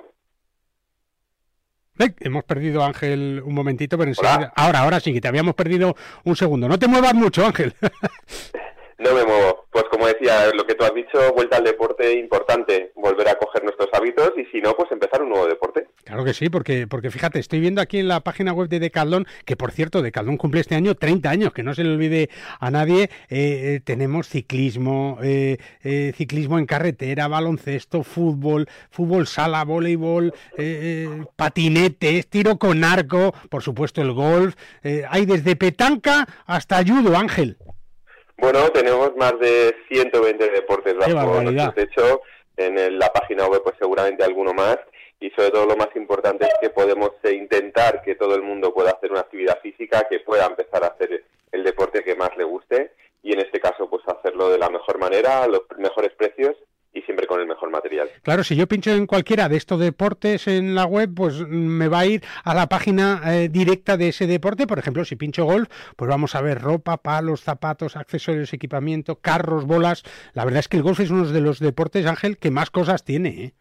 hemos 2.20 2.44
perdido 2.44 2.84
Ángel 2.84 3.42
un 3.44 3.54
momentito, 3.54 3.98
pero 3.98 4.10
enseguida. 4.10 4.52
Ahora, 4.54 4.80
ahora 4.80 5.00
sí, 5.00 5.12
que 5.12 5.20
te 5.20 5.28
habíamos 5.28 5.54
perdido 5.54 5.96
un 6.24 6.36
segundo. 6.36 6.68
No 6.68 6.78
te 6.78 6.88
muevas 6.88 7.14
mucho, 7.14 7.44
Ángel. 7.44 7.74
No 9.00 9.14
me 9.14 9.24
muevo. 9.24 9.67
Decía, 10.18 10.50
lo 10.52 10.66
que 10.66 10.74
tú 10.74 10.84
has 10.84 10.94
dicho, 10.94 11.32
vuelta 11.34 11.58
al 11.58 11.64
deporte 11.64 12.18
importante, 12.18 12.92
volver 12.96 13.28
a 13.28 13.34
coger 13.36 13.62
nuestros 13.62 13.88
hábitos 13.92 14.32
y 14.36 14.44
si 14.46 14.60
no, 14.60 14.74
pues 14.74 14.90
empezar 14.90 15.22
un 15.22 15.28
nuevo 15.28 15.46
deporte. 15.46 15.86
Claro 16.04 16.24
que 16.24 16.34
sí, 16.34 16.48
porque, 16.48 16.86
porque 16.86 17.10
fíjate, 17.10 17.38
estoy 17.38 17.60
viendo 17.60 17.80
aquí 17.80 17.98
en 17.98 18.08
la 18.08 18.20
página 18.20 18.52
web 18.52 18.68
de 18.68 18.80
Decathlon, 18.80 19.26
que 19.44 19.56
por 19.56 19.70
cierto, 19.70 20.02
Decathlon 20.02 20.36
cumple 20.36 20.60
este 20.60 20.74
año 20.74 20.94
30 20.94 21.30
años, 21.30 21.52
que 21.52 21.62
no 21.62 21.74
se 21.74 21.84
le 21.84 21.90
olvide 21.90 22.30
a 22.58 22.70
nadie, 22.70 23.04
eh, 23.04 23.08
eh, 23.28 23.80
tenemos 23.84 24.28
ciclismo, 24.28 25.18
eh, 25.22 25.58
ciclismo 26.16 26.58
en 26.58 26.66
carretera, 26.66 27.28
baloncesto, 27.28 28.02
fútbol, 28.02 28.68
fútbol 28.90 29.26
sala, 29.26 29.64
voleibol, 29.64 30.34
patinetes, 31.36 32.28
tiro 32.28 32.58
con 32.58 32.82
arco, 32.82 33.34
por 33.50 33.62
supuesto 33.62 34.02
el 34.02 34.12
golf, 34.12 34.56
hay 34.82 35.26
desde 35.26 35.54
petanca 35.54 36.26
hasta 36.46 36.82
judo, 36.84 37.16
Ángel. 37.16 37.56
Bueno, 38.38 38.68
tenemos 38.70 39.14
más 39.16 39.38
de 39.40 39.74
120 39.88 40.50
deportes 40.50 40.96
bajo 40.96 41.42
nuestro 41.42 41.72
techo. 41.72 42.22
En 42.56 42.98
la 42.98 43.12
página 43.12 43.46
web, 43.46 43.62
pues 43.62 43.76
seguramente 43.78 44.24
alguno 44.24 44.52
más. 44.52 44.78
Y 45.20 45.30
sobre 45.30 45.50
todo 45.50 45.66
lo 45.66 45.76
más 45.76 45.88
importante 45.96 46.46
es 46.46 46.54
que 46.60 46.70
podemos 46.70 47.10
eh, 47.24 47.32
intentar 47.32 48.02
que 48.02 48.14
todo 48.14 48.36
el 48.36 48.42
mundo 48.42 48.72
pueda 48.72 48.92
hacer 48.92 49.10
una 49.10 49.20
actividad 49.20 49.60
física, 49.60 50.06
que 50.08 50.20
pueda 50.20 50.46
empezar 50.46 50.84
a 50.84 50.88
hacer 50.88 51.24
el 51.50 51.64
deporte 51.64 52.04
que 52.04 52.14
más 52.14 52.30
le 52.36 52.44
guste 52.44 52.92
y 53.22 53.32
en 53.32 53.40
este 53.40 53.60
caso 53.60 53.90
pues 53.90 54.02
hacerlo 54.06 54.48
de 54.48 54.58
la 54.58 54.70
mejor 54.70 54.98
manera, 54.98 55.42
a 55.42 55.48
los 55.48 55.62
mejores 55.76 56.12
precios 56.12 56.56
y 56.92 57.02
siempre 57.02 57.26
con 57.26 57.40
el 57.40 57.46
mejor 57.46 57.70
material. 57.70 58.08
Claro, 58.22 58.44
si 58.44 58.56
yo 58.56 58.66
pincho 58.66 58.90
en 58.90 59.06
cualquiera 59.06 59.48
de 59.48 59.56
estos 59.56 59.78
deportes 59.78 60.48
en 60.48 60.74
la 60.74 60.86
web, 60.86 61.10
pues 61.14 61.46
me 61.46 61.88
va 61.88 62.00
a 62.00 62.06
ir 62.06 62.22
a 62.44 62.54
la 62.54 62.68
página 62.68 63.20
eh, 63.26 63.48
directa 63.48 63.96
de 63.96 64.08
ese 64.08 64.26
deporte. 64.26 64.66
Por 64.66 64.78
ejemplo, 64.78 65.04
si 65.04 65.16
pincho 65.16 65.44
golf, 65.44 65.68
pues 65.96 66.08
vamos 66.08 66.34
a 66.34 66.40
ver 66.40 66.60
ropa, 66.60 66.96
palos, 66.96 67.42
zapatos, 67.42 67.96
accesorios, 67.96 68.52
equipamiento, 68.52 69.16
carros, 69.16 69.66
bolas. 69.66 70.02
La 70.34 70.44
verdad 70.44 70.60
es 70.60 70.68
que 70.68 70.78
el 70.78 70.82
golf 70.82 71.00
es 71.00 71.10
uno 71.10 71.26
de 71.26 71.40
los 71.40 71.60
deportes, 71.60 72.06
Ángel, 72.06 72.38
que 72.38 72.50
más 72.50 72.70
cosas 72.70 73.04
tiene. 73.04 73.28
¿eh? 73.28 73.52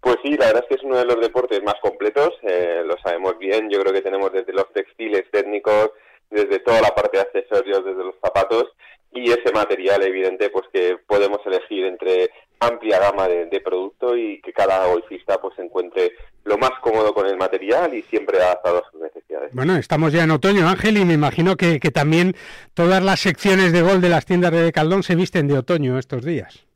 Pues 0.00 0.16
sí, 0.22 0.36
la 0.36 0.46
verdad 0.46 0.62
es 0.62 0.68
que 0.68 0.74
es 0.76 0.84
uno 0.84 0.96
de 0.96 1.04
los 1.04 1.20
deportes 1.20 1.62
más 1.62 1.76
completos, 1.82 2.30
eh, 2.42 2.82
lo 2.84 2.96
sabemos 2.98 3.38
bien. 3.38 3.68
Yo 3.68 3.80
creo 3.80 3.92
que 3.92 4.02
tenemos 4.02 4.32
desde 4.32 4.52
los 4.52 4.72
textiles 4.72 5.24
técnicos, 5.30 5.90
desde 6.30 6.58
toda 6.60 6.80
la 6.80 6.90
parte 6.90 7.18
de 7.18 7.22
accesorios, 7.22 7.84
desde 7.84 8.04
los 8.04 8.14
zapatos 8.22 8.64
y 9.12 9.30
ese 9.30 9.52
material 9.52 10.02
evidente 10.02 10.50
pues 10.50 10.66
que 10.72 10.98
podemos 11.06 11.38
elegir 11.46 11.86
entre 11.86 12.30
amplia 12.60 12.98
gama 12.98 13.28
de, 13.28 13.46
de 13.46 13.60
producto 13.60 14.16
y 14.16 14.40
que 14.40 14.52
cada 14.52 14.86
golfista 14.86 15.40
pues 15.40 15.58
encuentre 15.58 16.12
lo 16.44 16.58
más 16.58 16.72
cómodo 16.80 17.14
con 17.14 17.26
el 17.26 17.36
material 17.36 17.94
y 17.94 18.02
siempre 18.02 18.38
adaptado 18.38 18.78
a 18.78 18.90
sus 18.90 19.00
necesidades. 19.00 19.50
Bueno, 19.52 19.76
estamos 19.76 20.12
ya 20.12 20.24
en 20.24 20.30
otoño, 20.30 20.68
Ángel, 20.68 20.98
y 20.98 21.04
me 21.04 21.14
imagino 21.14 21.56
que, 21.56 21.78
que 21.78 21.90
también 21.90 22.34
todas 22.74 23.02
las 23.02 23.20
secciones 23.20 23.72
de 23.72 23.82
gol 23.82 24.00
de 24.00 24.08
las 24.08 24.26
tiendas 24.26 24.52
de 24.52 24.72
Caldón 24.72 25.02
se 25.02 25.14
visten 25.14 25.46
de 25.48 25.58
otoño 25.58 25.98
estos 25.98 26.24
días. 26.24 26.68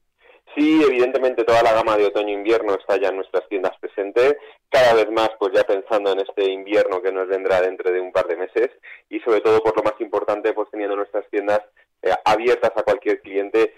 Sí, 0.54 0.82
evidentemente 0.86 1.44
toda 1.44 1.62
la 1.62 1.72
gama 1.72 1.96
de 1.96 2.06
otoño-invierno 2.06 2.74
está 2.74 3.00
ya 3.00 3.08
en 3.08 3.16
nuestras 3.16 3.48
tiendas 3.48 3.72
presente, 3.80 4.36
cada 4.68 4.92
vez 4.94 5.10
más 5.10 5.30
pues 5.38 5.52
ya 5.54 5.64
pensando 5.64 6.12
en 6.12 6.20
este 6.20 6.50
invierno 6.50 7.00
que 7.00 7.10
nos 7.10 7.26
vendrá 7.26 7.62
dentro 7.62 7.90
de 7.90 8.00
un 8.00 8.12
par 8.12 8.26
de 8.26 8.36
meses 8.36 8.68
y 9.08 9.18
sobre 9.20 9.40
todo 9.40 9.62
por 9.62 9.74
lo 9.74 9.82
más 9.82 9.98
importante 10.00 10.52
pues 10.52 10.68
teniendo 10.70 10.96
nuestras 10.96 11.26
tiendas 11.30 11.60
eh, 12.02 12.10
abiertas 12.24 12.72
a 12.76 12.82
cualquier 12.82 13.20
cliente 13.20 13.74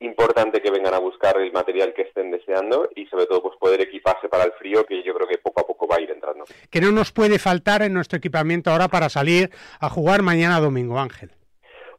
importante 0.00 0.60
que 0.62 0.70
vengan 0.70 0.94
a 0.94 0.98
buscar 0.98 1.36
el 1.40 1.52
material 1.52 1.92
que 1.92 2.02
estén 2.02 2.30
deseando 2.30 2.88
y 2.94 3.06
sobre 3.06 3.26
todo 3.26 3.42
pues 3.42 3.56
poder 3.58 3.80
equiparse 3.80 4.28
para 4.28 4.44
el 4.44 4.52
frío 4.52 4.84
que 4.84 5.02
yo 5.02 5.14
creo 5.14 5.26
que 5.26 5.38
poco 5.38 5.60
a 5.60 5.66
poco 5.66 5.88
va 5.88 5.96
a 5.96 6.00
ir 6.00 6.10
entrando. 6.10 6.44
¿Qué 6.70 6.80
no 6.80 6.92
nos 6.92 7.10
puede 7.10 7.38
faltar 7.38 7.82
en 7.82 7.94
nuestro 7.94 8.18
equipamiento 8.18 8.70
ahora 8.70 8.88
para 8.88 9.08
salir 9.08 9.50
a 9.80 9.88
jugar 9.88 10.22
mañana 10.22 10.60
domingo, 10.60 10.98
Ángel? 10.98 11.30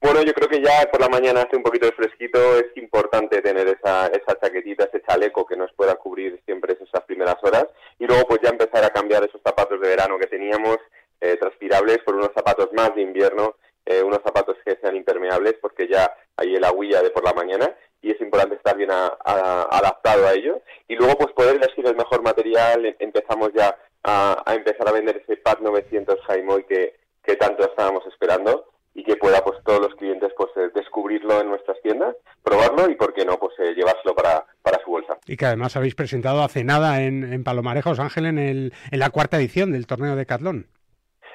Bueno, 0.02 0.22
yo 0.24 0.34
creo 0.34 0.48
que 0.48 0.64
ya 0.64 0.90
por 0.90 1.02
la 1.02 1.10
mañana 1.10 1.42
hace 1.42 1.58
un 1.58 1.64
poquito 1.64 1.86
de 1.86 1.92
fresquito, 1.92 2.58
es 2.58 2.68
importante 2.78 3.42
tener 3.42 3.68
esa, 3.68 4.08
esa 4.08 4.40
chaquetita, 4.40 4.86
ese 4.86 5.02
chaleco 5.02 5.46
que 5.46 5.58
nos 5.58 5.74
pueda 5.74 5.96
cubrir 5.96 6.40
siempre 6.46 6.78
esas 6.80 7.04
primeras 7.04 7.36
horas 7.44 7.66
y 8.00 8.06
luego 8.06 8.26
pues 8.26 8.40
ya 8.42 8.50
empezar 8.50 8.86
a 8.86 8.92
cambiar 8.92 9.26
esos 9.26 9.42
zapatos 9.44 9.80
de 9.82 9.90
verano 9.90 10.18
que 10.18 10.28
teníamos 10.28 10.78
eh, 11.20 11.36
transpirables 11.36 11.98
por 12.06 12.16
unos 12.16 12.32
zapatos 12.34 12.70
más 12.72 12.96
de 12.96 13.02
invierno 13.02 13.56
eh, 13.90 14.04
unos 14.04 14.22
zapatos 14.24 14.56
que 14.64 14.78
sean 14.82 14.96
impermeables 14.96 15.56
porque 15.60 15.88
ya 15.88 16.16
hay 16.38 16.56
el 16.56 16.64
agüilla 16.64 17.02
de 17.02 17.10
por 17.10 17.24
la 17.24 17.34
mañana 17.34 17.76
y 18.02 18.12
es 18.12 18.22
importante 18.22 18.56
estar 18.56 18.78
bien 18.78 18.92
adaptado 18.92 20.28
a 20.28 20.34
ello. 20.34 20.62
Y 20.88 20.96
luego 20.96 21.18
pues 21.18 21.34
poder 21.34 21.56
elegir 21.56 21.88
el 21.88 21.96
mejor 21.96 22.22
material, 22.22 22.86
em, 22.86 22.96
empezamos 23.00 23.50
ya 23.54 23.76
a, 24.04 24.44
empezar 24.56 24.88
a 24.88 24.92
vender 24.92 25.18
ese 25.18 25.38
Pad 25.38 25.60
900 25.62 26.20
Jaimoy 26.28 26.64
que, 26.66 26.96
que 27.24 27.36
tanto 27.36 27.64
estábamos 27.64 28.06
esperando 28.06 28.66
y 28.94 29.04
que 29.04 29.16
pueda 29.16 29.44
pues 29.44 29.58
todos 29.66 29.82
los 29.82 29.96
clientes 29.96 30.32
pues 30.38 30.50
eh, 30.58 30.70
descubrirlo 30.76 31.42
en 31.42 31.50
nuestras 31.50 31.82
tiendas, 31.82 32.16
probarlo 32.44 32.90
y 32.90 32.96
por 32.96 33.14
qué 33.14 33.26
no 33.26 33.38
pues 33.38 33.54
eh, 33.60 33.74
llevárselo 33.76 34.14
para, 34.14 34.46
para 34.62 34.84
su 34.84 34.92
bolsa. 34.92 35.18
Y 35.26 35.36
que 35.36 35.46
además 35.46 35.76
habéis 35.76 35.96
presentado 35.96 36.44
hace 36.44 36.64
nada 36.64 37.02
en, 37.02 37.34
en 37.34 37.44
Palomarejos, 37.44 38.00
Ángel, 38.00 38.28
en, 38.28 38.38
el, 38.38 38.74
en 38.92 39.00
la 39.00 39.10
cuarta 39.10 39.38
edición 39.38 39.72
del 39.72 39.88
torneo 39.88 40.16
de 40.16 40.26
Catlón. 40.26 40.68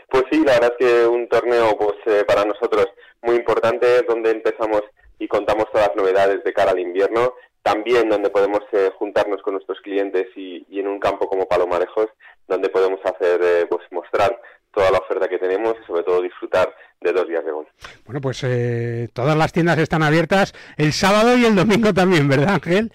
Pues 0.09 0.25
sí, 0.31 0.43
la 0.45 0.53
verdad 0.55 0.75
es 0.79 0.87
que 0.87 1.07
un 1.07 1.29
torneo 1.29 1.77
pues 1.77 1.97
eh, 2.07 2.25
para 2.27 2.45
nosotros 2.45 2.87
muy 3.23 3.37
importante, 3.37 4.03
donde 4.03 4.31
empezamos 4.31 4.83
y 5.19 5.29
contamos 5.29 5.71
todas 5.71 5.88
las 5.88 5.97
novedades 5.97 6.45
de 6.45 6.53
cara 6.53 6.73
al 6.73 6.79
invierno, 6.79 7.35
también 7.62 8.11
donde 8.11 8.31
podemos 8.31 8.61
eh, 8.73 8.90
juntarnos 8.99 9.40
con 9.43 9.55
nuestros 9.55 9.81
clientes 9.81 10.27
y, 10.37 10.67
en 10.79 10.87
un 10.87 10.99
campo 10.99 11.29
como 11.29 11.49
Palomarejos, 11.49 12.09
donde 12.47 12.69
podemos 12.69 13.01
hacer, 13.05 13.40
eh, 13.43 13.67
pues 13.69 13.83
mostrar 13.90 14.38
toda 14.75 14.91
la 14.91 14.99
oferta 14.99 15.29
que 15.29 15.39
tenemos 15.39 15.75
y 15.83 15.87
sobre 15.87 16.03
todo 16.03 16.23
disfrutar 16.23 16.75
de 17.01 17.13
dos 17.13 17.29
días 17.29 17.45
de 17.45 17.53
gol. 17.53 17.67
Bueno, 18.05 18.21
pues 18.21 18.45
todas 19.13 19.37
las 19.37 19.53
tiendas 19.53 19.79
están 19.79 20.03
abiertas 20.03 20.55
el 20.77 20.93
sábado 20.93 21.37
y 21.37 21.45
el 21.45 21.55
domingo 21.55 21.93
también, 21.95 22.29
¿verdad, 22.29 22.55
Ángel? 22.55 22.93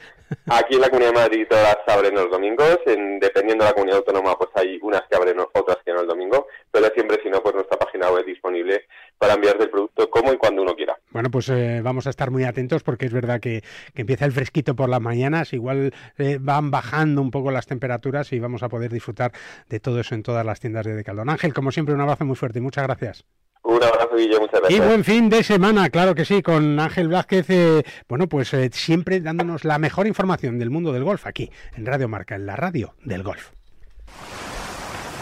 Aquí 0.48 0.76
en 0.76 0.82
la 0.82 0.90
Comunidad 0.90 1.14
de 1.14 1.20
Madrid 1.20 1.48
todas 1.50 1.78
abren 1.88 2.14
los 2.14 2.30
domingos, 2.30 2.80
en, 2.86 3.20
dependiendo 3.20 3.64
de 3.64 3.70
la 3.70 3.74
comunidad 3.74 3.98
autónoma 4.00 4.38
pues 4.38 4.50
hay 4.56 4.80
unas 4.82 5.02
que 5.10 5.16
abren 5.16 5.40
otras 5.40 5.78
que 5.84 5.92
no 5.92 6.02
el 6.02 6.08
domingo, 6.08 6.48
pero 6.72 6.88
siempre 6.94 7.20
si 7.24 7.30
no 7.30 7.42
pues 7.42 7.56
nuestra 7.56 7.80
página 7.80 8.12
web 8.12 8.20
es 8.20 8.28
disponible 8.28 8.86
para 9.20 9.34
enviarte 9.34 9.66
el 9.66 9.70
producto 9.70 10.10
como 10.10 10.34
y 10.34 10.38
cuando 10.38 10.64
uno 10.64 10.74
quiera. 10.74 10.98
Bueno 11.12 11.30
pues 11.30 11.50
eh, 11.50 11.82
vamos 11.84 12.08
a 12.08 12.10
estar 12.10 12.32
muy 12.32 12.46
atentos 12.46 12.84
porque 12.84 13.06
es 13.06 13.14
verdad 13.14 13.40
que, 13.40 13.64
empieza 13.94 14.26
el 14.26 14.32
fresquito 14.32 14.76
por 14.76 14.90
las 14.90 15.02
mañanas, 15.02 15.54
igual 15.54 15.94
eh, 16.18 16.38
van 16.40 16.72
bajando 16.72 17.22
un 17.22 17.30
poco 17.30 17.52
las 17.52 17.68
temperaturas 17.68 18.32
y 18.34 18.40
vamos 18.40 18.64
a 18.64 18.70
poder 18.70 18.92
disfrutar 18.92 19.32
de 19.68 19.80
todo 19.80 20.00
eso 20.00 20.16
en 20.16 20.24
todas 20.24 20.46
las 20.46 20.60
tiendas 20.60 20.86
de 20.86 20.96
Decaldón. 20.96 21.30
Ángel, 21.30 21.54
como 21.54 21.72
siempre 21.72 21.94
un 21.94 22.02
abrazo 22.02 22.26
muy 22.26 22.36
fuerte 22.36 22.60
y 22.60 22.62
muchas 22.62 22.86
gracias. 22.86 23.26
Un 23.64 23.84
abrazo, 23.84 24.16
Guille, 24.16 24.40
muchas 24.40 24.62
gracias. 24.62 24.80
Y 24.80 24.84
buen 24.84 25.04
fin 25.04 25.30
de 25.30 25.44
semana, 25.44 25.90
claro 25.90 26.16
que 26.16 26.26
sí, 26.26 26.42
con 26.42 26.80
Ángel 26.80 27.10
Blázquez, 27.10 27.50
eh, 27.50 27.84
bueno, 28.08 28.28
pues 28.28 28.54
eh, 28.54 28.70
siempre 28.72 29.20
dándonos 29.20 29.66
la 29.66 29.78
mejor 29.80 30.08
información 30.08 30.58
del 30.58 30.70
mundo 30.70 30.94
del 30.94 31.04
golf 31.04 31.28
aquí, 31.28 31.52
en 31.76 31.86
Radio 31.86 32.08
Marca, 32.08 32.36
en 32.36 32.46
la 32.46 32.56
radio 32.56 32.96
del 33.04 33.24
golf. 33.24 33.52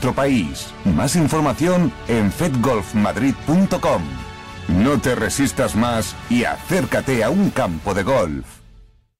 nuestro 0.00 0.14
país. 0.14 0.72
Más 0.96 1.14
información 1.14 1.92
en 2.08 2.32
fedgolfmadrid.com. 2.32 4.02
No 4.68 4.98
te 4.98 5.14
resistas 5.14 5.76
más 5.76 6.16
y 6.30 6.44
acércate 6.44 7.22
a 7.22 7.28
un 7.28 7.50
campo 7.50 7.92
de 7.92 8.02
golf. 8.02 8.46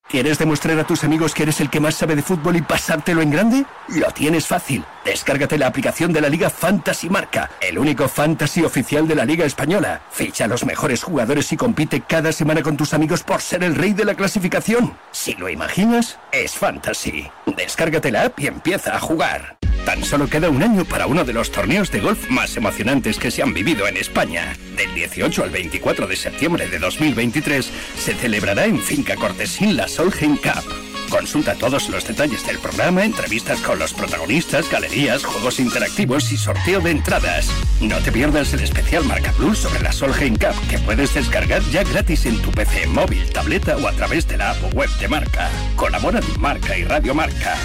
¿Quieres 0.08 0.38
demostrar 0.38 0.78
a 0.78 0.84
tus 0.84 1.04
amigos 1.04 1.34
que 1.34 1.42
eres 1.42 1.60
el 1.60 1.68
que 1.68 1.80
más 1.80 1.96
sabe 1.96 2.16
de 2.16 2.22
fútbol 2.22 2.56
y 2.56 2.62
pasártelo 2.62 3.20
en 3.20 3.30
grande? 3.30 3.66
Lo 3.88 4.10
tienes 4.10 4.46
fácil. 4.46 4.82
Descárgate 5.04 5.58
la 5.58 5.66
aplicación 5.66 6.12
de 6.12 6.20
la 6.20 6.28
Liga 6.28 6.50
Fantasy 6.50 7.08
Marca, 7.08 7.50
el 7.60 7.78
único 7.78 8.08
fantasy 8.08 8.62
oficial 8.62 9.08
de 9.08 9.14
la 9.14 9.24
Liga 9.24 9.44
Española. 9.46 10.02
Ficha 10.10 10.44
a 10.44 10.48
los 10.48 10.64
mejores 10.64 11.02
jugadores 11.02 11.52
y 11.52 11.56
compite 11.56 12.02
cada 12.02 12.32
semana 12.32 12.62
con 12.62 12.76
tus 12.76 12.92
amigos 12.92 13.22
por 13.22 13.40
ser 13.40 13.64
el 13.64 13.74
rey 13.74 13.92
de 13.92 14.04
la 14.04 14.14
clasificación. 14.14 14.96
Si 15.10 15.34
lo 15.34 15.48
imaginas, 15.48 16.18
es 16.32 16.52
fantasy. 16.52 17.30
Descárgate 17.56 18.10
la 18.10 18.24
app 18.24 18.38
y 18.40 18.46
empieza 18.46 18.94
a 18.94 19.00
jugar. 19.00 19.58
Tan 19.84 20.04
solo 20.04 20.28
queda 20.28 20.50
un 20.50 20.62
año 20.62 20.84
para 20.84 21.06
uno 21.06 21.24
de 21.24 21.32
los 21.32 21.50
torneos 21.50 21.90
de 21.90 22.00
golf 22.00 22.28
más 22.30 22.56
emocionantes 22.56 23.18
que 23.18 23.30
se 23.30 23.42
han 23.42 23.54
vivido 23.54 23.88
en 23.88 23.96
España. 23.96 24.54
Del 24.76 24.94
18 24.94 25.42
al 25.42 25.50
24 25.50 26.06
de 26.06 26.16
septiembre 26.16 26.68
de 26.68 26.78
2023 26.78 27.70
se 27.96 28.14
celebrará 28.14 28.66
en 28.66 28.78
Finca 28.78 29.16
Cortesín 29.16 29.76
la 29.76 29.88
Solheim 29.88 30.36
Cup. 30.36 30.79
Consulta 31.10 31.56
todos 31.56 31.88
los 31.88 32.06
detalles 32.06 32.46
del 32.46 32.58
programa, 32.60 33.04
entrevistas 33.04 33.60
con 33.60 33.80
los 33.80 33.92
protagonistas, 33.92 34.70
galerías, 34.70 35.24
juegos 35.24 35.58
interactivos 35.58 36.30
y 36.30 36.36
sorteo 36.36 36.80
de 36.80 36.92
entradas. 36.92 37.50
No 37.80 37.98
te 37.98 38.12
pierdas 38.12 38.54
el 38.54 38.60
especial 38.60 39.04
Marca 39.04 39.32
Plus 39.32 39.58
sobre 39.58 39.82
la 39.82 39.90
Solheim 39.90 40.36
Cup 40.36 40.54
que 40.70 40.78
puedes 40.78 41.12
descargar 41.12 41.62
ya 41.72 41.82
gratis 41.82 42.26
en 42.26 42.40
tu 42.40 42.52
PC, 42.52 42.86
móvil, 42.86 43.28
tableta 43.32 43.76
o 43.76 43.88
a 43.88 43.92
través 43.92 44.28
de 44.28 44.36
la 44.36 44.52
app 44.52 44.74
web 44.74 44.88
de 45.00 45.08
Marca. 45.08 45.50
Colaboran 45.74 46.22
Marca 46.38 46.78
y 46.78 46.84
Radio 46.84 47.12
Marca. 47.12 47.56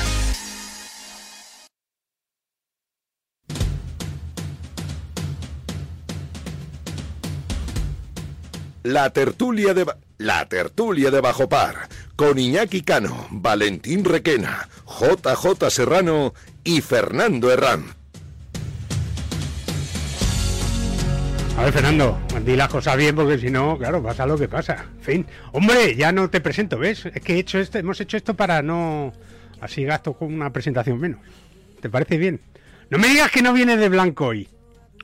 La 8.81 9.12
tertulia 9.12 9.73
de 9.73 9.86
la 10.17 10.45
tertulia 10.47 11.12
de 11.12 11.19
Bajo 11.19 11.49
Par 11.49 11.89
con 12.15 12.39
Iñaki 12.39 12.82
Cano, 12.82 13.28
Valentín 13.30 14.06
Requena, 14.06 14.69
JJ 14.88 15.69
Serrano 15.69 16.34
y 16.63 16.82
Fernando 16.82 17.51
Herrán. 17.51 17.86
A 21.58 21.63
ver, 21.63 21.73
Fernando, 21.73 22.19
di 22.45 22.56
las 22.56 22.67
cosas 22.67 22.97
bien 22.97 23.15
porque 23.15 23.38
si 23.38 23.49
no, 23.49 23.78
claro, 23.78 24.04
pasa 24.04 24.25
lo 24.25 24.38
que 24.38 24.47
pasa. 24.49 24.88
En 24.97 25.04
fin. 25.04 25.25
Hombre, 25.54 25.95
ya 25.95 26.12
no 26.12 26.30
te 26.30 26.41
presento, 26.41 26.78
¿ves? 26.78 27.06
Es 27.06 27.21
que 27.21 27.36
he 27.36 27.39
hecho 27.39 27.60
esto, 27.60 27.78
hemos 27.78 27.99
hecho 28.01 28.17
esto 28.17 28.34
para 28.34 28.62
no... 28.62 29.13
Así 29.62 29.84
gasto 29.86 30.13
con 30.13 30.34
una 30.34 30.51
presentación 30.51 30.99
menos. 30.99 31.19
¿Te 31.80 31.89
parece 31.89 32.17
bien? 32.17 32.41
No 32.89 32.97
me 32.97 33.08
digas 33.08 33.32
que 33.32 33.41
no 33.41 33.54
viene 33.54 33.78
de 33.78 33.88
blanco 33.88 34.28
hoy. 34.28 34.49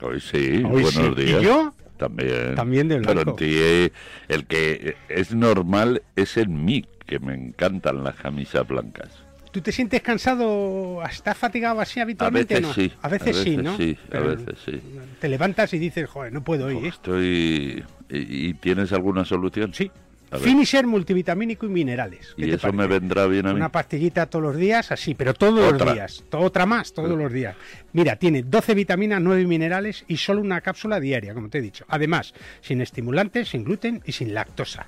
Hoy 0.02 0.20
sí, 0.20 0.62
Hoy 0.62 0.82
buenos 0.82 0.92
sí. 0.94 1.12
¿Y 1.16 1.24
días. 1.24 1.42
yo? 1.42 1.74
También. 1.96 2.54
También 2.54 2.88
de 2.88 2.98
Pero 3.00 3.14
blanco. 3.14 3.30
en 3.30 3.36
ti, 3.36 3.54
eh, 3.56 3.92
el 4.28 4.46
que 4.46 4.96
es 5.08 5.34
normal 5.34 6.02
es 6.16 6.36
en 6.36 6.64
mí, 6.64 6.86
que 7.04 7.18
me 7.18 7.34
encantan 7.34 8.02
las 8.04 8.14
camisas 8.16 8.66
blancas. 8.66 9.08
¿Tú 9.50 9.60
te 9.60 9.70
sientes 9.70 10.00
cansado? 10.00 11.02
¿Estás 11.04 11.36
fatigado 11.36 11.80
así 11.80 12.00
habitualmente? 12.00 12.54
veces 12.54 12.64
o 12.64 12.68
no? 12.68 12.74
sí, 12.74 12.92
A 13.02 13.08
veces, 13.08 13.36
a 13.36 13.42
sí, 13.42 13.50
veces 13.50 13.64
¿no? 13.64 13.76
sí, 13.76 13.98
a 14.10 14.20
veces 14.20 14.58
sí. 14.64 14.80
Te 15.20 15.28
levantas 15.28 15.74
y 15.74 15.78
dices, 15.78 16.08
joder, 16.08 16.32
no 16.32 16.42
puedo 16.42 16.70
ir. 16.70 16.86
¿eh? 16.86 16.88
Estoy... 16.88 17.84
¿Y, 18.08 18.48
y 18.48 18.54
tienes 18.54 18.92
alguna 18.92 19.26
solución? 19.26 19.74
Sí. 19.74 19.90
A. 20.30 20.38
Finisher 20.38 20.86
multivitamínico 20.86 21.66
y 21.66 21.68
minerales. 21.68 22.32
¿Qué 22.34 22.46
Y 22.46 22.50
eso 22.52 22.72
me 22.72 22.86
vendrá 22.86 23.26
bien 23.26 23.46
a 23.46 23.50
mí. 23.50 23.56
Una 23.56 23.68
pastillita 23.70 24.24
todos 24.24 24.42
los 24.42 24.56
días, 24.56 24.90
así, 24.90 25.14
pero 25.14 25.34
todos 25.34 25.72
los 25.78 25.92
días. 25.92 26.24
Otra 26.32 26.64
más, 26.64 26.94
todos 26.94 27.10
los 27.18 27.30
días. 27.30 27.54
Mira, 27.92 28.16
tiene 28.16 28.42
12 28.42 28.74
vitaminas, 28.74 29.20
9 29.20 29.46
minerales 29.46 30.06
y 30.08 30.16
solo 30.16 30.40
una 30.40 30.62
cápsula 30.62 30.98
diaria, 30.98 31.34
como 31.34 31.50
te 31.50 31.58
he 31.58 31.60
dicho. 31.60 31.84
Además, 31.88 32.32
sin 32.62 32.80
estimulantes, 32.80 33.50
sin 33.50 33.64
gluten 33.64 34.00
y 34.06 34.12
sin 34.12 34.32
lactosa. 34.32 34.86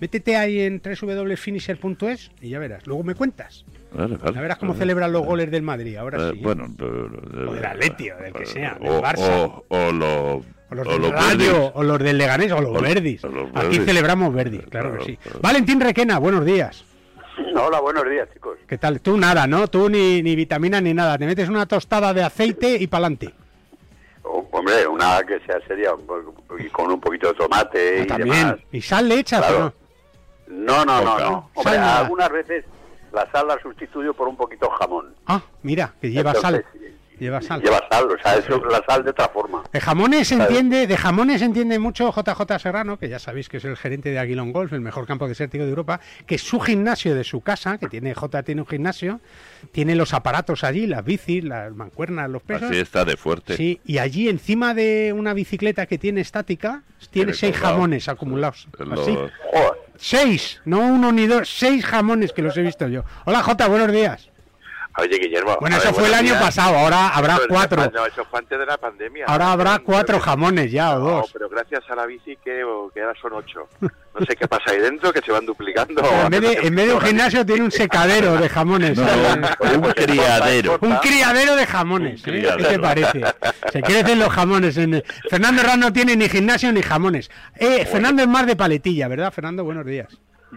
Métete 0.00 0.36
ahí 0.36 0.60
en 0.60 0.82
www.finisher.es 0.82 2.30
y 2.40 2.50
ya 2.50 2.58
verás. 2.58 2.86
Luego 2.86 3.04
me 3.04 3.14
cuentas. 3.14 3.64
Vale, 3.92 4.16
vale, 4.16 4.34
Ya 4.34 4.40
verás 4.40 4.58
cómo 4.58 4.72
vale. 4.72 4.80
celebran 4.80 5.12
los 5.12 5.24
goles 5.24 5.50
del 5.50 5.62
Madrid. 5.62 5.96
Ahora 5.96 6.18
Eh, 6.18 6.30
sí. 6.32 6.38
¿eh? 6.38 6.42
bueno, 6.42 6.66
pero- 6.76 7.50
O 7.50 7.54
del 7.54 7.64
Atleti, 7.64 8.10
o 8.10 8.16
del 8.16 8.32
que 8.32 8.46
sea, 8.46 8.74
del 8.80 8.88
o, 8.90 9.00
Barça. 9.02 9.30
o- 9.46 9.64
o 9.68 9.92
lo- 9.92 10.34
O 10.70 10.74
los 10.74 10.86
o 10.86 10.90
del 10.90 11.02
los 11.02 11.12
Rayo, 11.12 11.52
verdes. 11.52 11.70
o 11.74 11.82
los 11.84 11.98
del 12.00 12.18
Leganés, 12.18 12.52
o 12.52 12.60
los 12.60 12.76
O- 12.76 12.80
Verdis. 12.82 13.24
o 13.24 13.28
los 13.28 13.48
Aquí 13.50 13.66
Verdis. 13.68 13.84
celebramos 13.84 14.34
Verdis, 14.34 14.62
claro, 14.68 14.90
Claro, 14.90 15.04
que 15.04 15.12
sí. 15.12 15.16
claro. 15.16 15.38
Valentín 15.40 15.80
Requena, 15.80 16.18
buenos 16.18 16.44
días. 16.44 16.84
Hola, 17.56 17.80
buenos 17.80 18.04
días, 18.08 18.28
chicos. 18.32 18.58
¿Qué 18.66 18.78
tal? 18.78 19.00
Tú 19.00 19.16
nada, 19.16 19.46
¿no? 19.46 19.68
Tú 19.68 19.88
ni, 19.88 20.22
ni 20.22 20.34
vitamina 20.36 20.80
ni 20.80 20.92
nada. 20.94 21.16
Te 21.18 21.26
metes 21.26 21.48
una 21.48 21.66
tostada 21.66 22.12
de 22.12 22.22
aceite 22.22 22.76
y 22.80 22.86
pa'lante. 22.88 23.32
Hombre, 24.22 24.86
una 24.86 25.20
que 25.24 25.38
sea 25.40 25.58
seria, 25.66 25.90
con 26.72 26.92
un 26.92 27.00
poquito 27.00 27.28
de 27.28 27.34
tomate 27.34 28.02
y 28.02 28.06
También. 28.06 28.36
demás. 28.36 28.56
¿Y 28.72 28.80
sal 28.80 29.08
le 29.08 29.18
echas 29.18 29.40
Claro. 29.40 29.56
o 29.56 29.60
no? 29.60 29.74
No, 30.48 30.84
no, 30.84 31.02
no, 31.02 31.18
no. 31.18 31.50
Hombre, 31.54 31.78
algunas 31.78 32.30
veces 32.30 32.64
la 33.12 33.30
sal 33.30 33.46
la 33.48 33.58
sustituyo 33.60 34.12
por 34.14 34.28
un 34.28 34.36
poquito 34.36 34.66
de 34.66 34.72
jamón. 34.78 35.14
Ah, 35.26 35.40
mira, 35.62 35.94
que 36.00 36.10
lleva 36.10 36.32
Entonces, 36.32 36.64
sal. 36.64 36.80
Lleva 37.20 37.40
sal. 37.40 37.62
Lleva 37.62 37.80
sal, 37.88 38.08
o 38.10 38.18
sea, 38.20 38.34
es 38.34 38.48
la 38.48 38.82
sal 38.88 39.04
de 39.04 39.10
otra 39.10 39.28
forma. 39.28 39.62
De 39.72 39.80
jamones 39.80 40.26
¿Sabes? 40.26 40.48
entiende, 40.48 40.88
de 40.88 40.96
jamones 40.96 41.42
entiende 41.42 41.78
mucho 41.78 42.10
JJ 42.12 42.58
Serrano, 42.58 42.98
que 42.98 43.08
ya 43.08 43.20
sabéis 43.20 43.48
que 43.48 43.58
es 43.58 43.64
el 43.64 43.76
gerente 43.76 44.10
de 44.10 44.18
Aguilón 44.18 44.52
Golf, 44.52 44.72
el 44.72 44.80
mejor 44.80 45.06
campo 45.06 45.28
desértico 45.28 45.62
de 45.62 45.70
Europa, 45.70 46.00
que 46.26 46.34
es 46.34 46.42
su 46.42 46.58
gimnasio 46.58 47.14
de 47.14 47.22
su 47.22 47.40
casa, 47.40 47.78
que 47.78 47.86
tiene 47.86 48.14
J 48.14 48.42
tiene 48.42 48.62
un 48.62 48.66
gimnasio, 48.66 49.20
tiene 49.70 49.94
los 49.94 50.12
aparatos 50.12 50.64
allí, 50.64 50.88
las 50.88 51.04
bicis, 51.04 51.44
las 51.44 51.72
mancuernas, 51.72 52.28
los 52.28 52.42
pesos. 52.42 52.68
Así 52.68 52.80
está 52.80 53.04
de 53.04 53.16
fuerte. 53.16 53.56
Sí, 53.56 53.80
y 53.86 53.98
allí 53.98 54.28
encima 54.28 54.74
de 54.74 55.14
una 55.16 55.34
bicicleta 55.34 55.86
que 55.86 55.98
tiene 55.98 56.20
estática, 56.20 56.82
tiene 56.98 57.26
Tiene 57.26 57.32
seis 57.34 57.52
colgado. 57.54 57.74
jamones 57.76 58.08
acumulados. 58.08 58.66
Los- 58.76 58.98
Así. 58.98 59.16
Seis, 59.96 60.60
no 60.64 60.80
uno 60.80 61.12
ni 61.12 61.26
dos, 61.26 61.48
seis 61.48 61.84
jamones 61.84 62.32
que 62.32 62.42
los 62.42 62.56
he 62.56 62.62
visto 62.62 62.88
yo. 62.88 63.04
Hola 63.24 63.42
J, 63.42 63.68
buenos 63.68 63.92
días. 63.92 64.28
Oye, 64.96 65.18
Guillermo. 65.18 65.56
Bueno, 65.60 65.76
eso 65.76 65.86
ver, 65.86 65.94
fue 65.94 66.06
el 66.08 66.14
año 66.14 66.30
días. 66.30 66.42
pasado, 66.42 66.76
ahora 66.78 67.08
habrá 67.08 67.38
cuatro. 67.48 67.90
No, 67.92 68.06
eso 68.06 68.24
fue 68.30 68.38
antes 68.38 68.56
de 68.58 68.64
la 68.64 68.78
pandemia. 68.78 69.24
Ahora 69.26 69.50
habrá 69.52 69.78
cuatro 69.80 70.20
jamones 70.20 70.70
ya 70.70 70.96
o 70.96 70.98
No, 71.00 71.04
dos. 71.16 71.30
pero 71.32 71.48
gracias 71.48 71.82
a 71.90 71.96
la 71.96 72.06
bici 72.06 72.36
que, 72.44 72.62
que 72.94 73.00
ahora 73.02 73.14
son 73.20 73.32
ocho. 73.32 73.68
No 73.80 74.24
sé 74.24 74.36
qué 74.36 74.46
pasa 74.46 74.70
ahí 74.70 74.78
dentro, 74.78 75.12
que 75.12 75.20
se 75.20 75.32
van 75.32 75.44
duplicando. 75.44 76.00
En, 76.22 76.30
vez 76.30 76.40
de, 76.40 76.52
en 76.68 76.74
vez 76.76 76.86
de 76.86 76.94
un 76.94 77.00
gimnasio 77.00 77.44
tiene 77.44 77.62
un 77.64 77.72
secadero 77.72 78.36
de 78.36 78.48
jamones. 78.48 78.96
No, 78.98 79.08
¿sabes? 79.08 79.76
un 79.76 79.82
criadero. 79.92 80.78
Un 80.80 80.96
criadero 80.98 81.56
de 81.56 81.66
jamones. 81.66 82.20
¿eh? 82.20 82.22
criadero. 82.24 82.56
¿Qué 82.58 82.64
te 82.74 82.78
parece? 82.78 83.20
Se 83.72 83.82
crecen 83.82 84.18
los 84.20 84.28
jamones. 84.28 84.76
En... 84.76 85.02
Fernando 85.28 85.60
Herrán 85.62 85.80
no 85.80 85.92
tiene 85.92 86.14
ni 86.16 86.28
gimnasio 86.28 86.72
ni 86.72 86.82
jamones. 86.82 87.30
Eh, 87.56 87.84
Fernando 87.86 88.22
es 88.22 88.28
más 88.28 88.46
de 88.46 88.54
paletilla, 88.54 89.08
¿verdad? 89.08 89.32
Fernando, 89.32 89.64
buenos 89.64 89.84
días. 89.84 90.06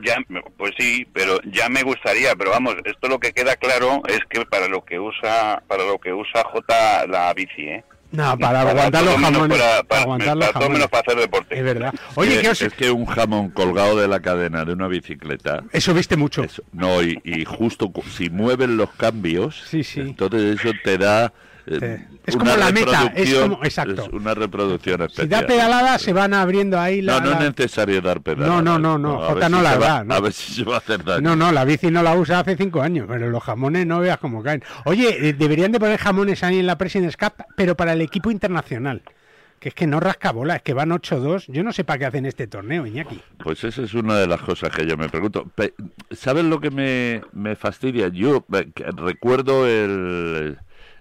Ya, 0.04 0.18
pues 0.58 0.74
sí, 0.78 1.08
pero 1.14 1.40
ya 1.52 1.70
me 1.70 1.84
gustaría, 1.84 2.36
pero 2.36 2.52
vamos, 2.52 2.76
esto 2.86 3.08
lo 3.08 3.20
que 3.20 3.32
queda 3.34 3.56
claro 3.56 4.02
es 4.08 4.20
que 4.30 4.46
para 4.46 4.68
lo 4.68 4.84
que 4.86 5.00
usa, 5.00 5.62
para 5.68 5.84
lo 5.86 5.98
que 6.00 6.14
usa 6.14 6.44
J 6.44 7.08
la 7.08 7.34
bici, 7.34 7.64
¿eh? 7.64 7.84
No, 8.10 8.38
para 8.38 8.62
aguantar 8.62 9.04
los 9.04 9.16
jamones. 9.18 9.58
Para, 9.58 9.84
Para 9.84 9.84
para- 9.84 10.02
aguantar 10.04 10.38
los 10.38 10.48
para 10.48 10.60
todo 10.60 10.70
menos 10.70 10.88
para 10.88 11.02
hacer 11.06 11.20
deporte. 11.20 11.58
Es 11.58 11.64
verdad. 11.64 11.94
Oye, 12.16 12.40
¿qué 12.40 12.50
os... 12.50 12.62
Es 12.62 12.74
que 12.74 12.90
un 12.90 13.06
jamón 13.06 13.50
colgado 13.50 13.98
de 14.00 14.08
la 14.08 14.22
cadena 14.22 14.64
de 14.64 14.72
una 14.72 14.88
bicicleta. 14.88 15.64
Eso 15.74 15.94
viste 15.94 16.16
mucho. 16.16 16.46
no, 16.72 17.02
y, 17.04 17.20
y 17.26 17.44
justo 17.44 17.92
si 18.10 18.30
mueven 18.30 18.78
los 18.78 18.92
cambios, 18.92 19.62
entonces 19.74 20.60
eso 20.60 20.72
te 20.86 20.98
da. 20.98 21.34
Eh, 21.68 22.08
es 22.26 22.36
como 22.36 22.56
la 22.56 22.72
meta, 22.72 23.12
es 23.16 23.34
como- 23.36 23.64
exacto. 23.64 24.04
es 24.04 24.10
una 24.14 24.34
reproducción 24.34 25.00
Si 25.00 25.06
especial. 25.06 25.30
da 25.42 25.48
pedalada, 25.48 26.00
se 26.00 26.14
van 26.14 26.34
abriendo 26.34 26.80
ahí 26.80 27.02
la... 27.02 27.20
no, 27.20 27.26
no 27.26 27.30
la- 27.32 27.36
es 27.48 27.58
necesario 27.58 28.02
dar 28.02 28.22
pedal. 28.22 28.48
No, 28.48 28.62
no, 28.62 28.80
no, 28.80 28.98
no, 28.98 29.18
Jota 29.20 29.50
no 29.50 29.58
si 29.58 29.64
la 29.64 29.78
da, 29.78 30.04
¿no? 30.06 30.14
A 30.16 30.20
ver 30.20 30.34
si 30.34 30.54
se 30.54 30.64
va 30.64 30.76
a 30.76 30.78
hacer 30.80 31.04
daño. 31.04 31.22
No, 31.22 31.36
no, 31.36 31.52
la 31.52 31.66
bici 31.66 31.92
no 31.92 32.02
la 32.04 32.16
usa 32.16 32.40
hace 32.40 32.56
cinco 32.56 32.82
años, 32.82 33.06
pero 33.10 33.30
los 33.30 33.44
jamones 33.44 33.86
no 33.86 34.00
veas 34.00 34.18
cómo 34.20 34.42
caen. 34.44 34.64
Oye, 34.86 35.30
eh, 35.30 35.34
deberían 35.34 35.72
de 35.72 35.80
poner 35.80 36.00
jamones 36.00 36.44
ahí 36.44 36.60
en 36.60 36.68
la 36.68 36.78
President's 36.78 37.18
Cup, 37.18 37.34
pero 37.56 37.76
para 37.76 37.94
el 37.94 38.02
equipo 38.02 38.32
internacional. 38.32 39.02
Que 39.60 39.70
es 39.70 39.74
que 39.74 39.88
no 39.88 40.00
rasca 40.00 40.32
bola, 40.32 40.58
es 40.58 40.62
que 40.62 40.76
van 40.76 40.92
8-2. 40.92 41.46
Yo 41.48 41.64
no 41.64 41.74
sé 41.74 41.84
para 41.84 41.98
qué 41.98 42.06
hacen 42.06 42.28
este 42.28 42.46
torneo, 42.46 42.86
Iñaki. 42.86 43.20
Pues 43.40 43.64
esa 43.64 43.82
es 43.82 43.96
una 43.96 44.16
de 44.20 44.28
las 44.28 44.40
cosas 44.42 44.70
que 44.70 44.86
yo 44.86 44.98
me 44.98 45.10
pregunto. 45.10 45.52
¿Sabes 46.12 46.46
lo 46.46 46.60
que 46.62 46.70
me, 46.70 47.24
me 47.34 47.56
fastidia? 47.56 48.10
Yo 48.10 48.46
eh, 48.54 48.68
recuerdo 48.96 49.66
el, 49.68 50.60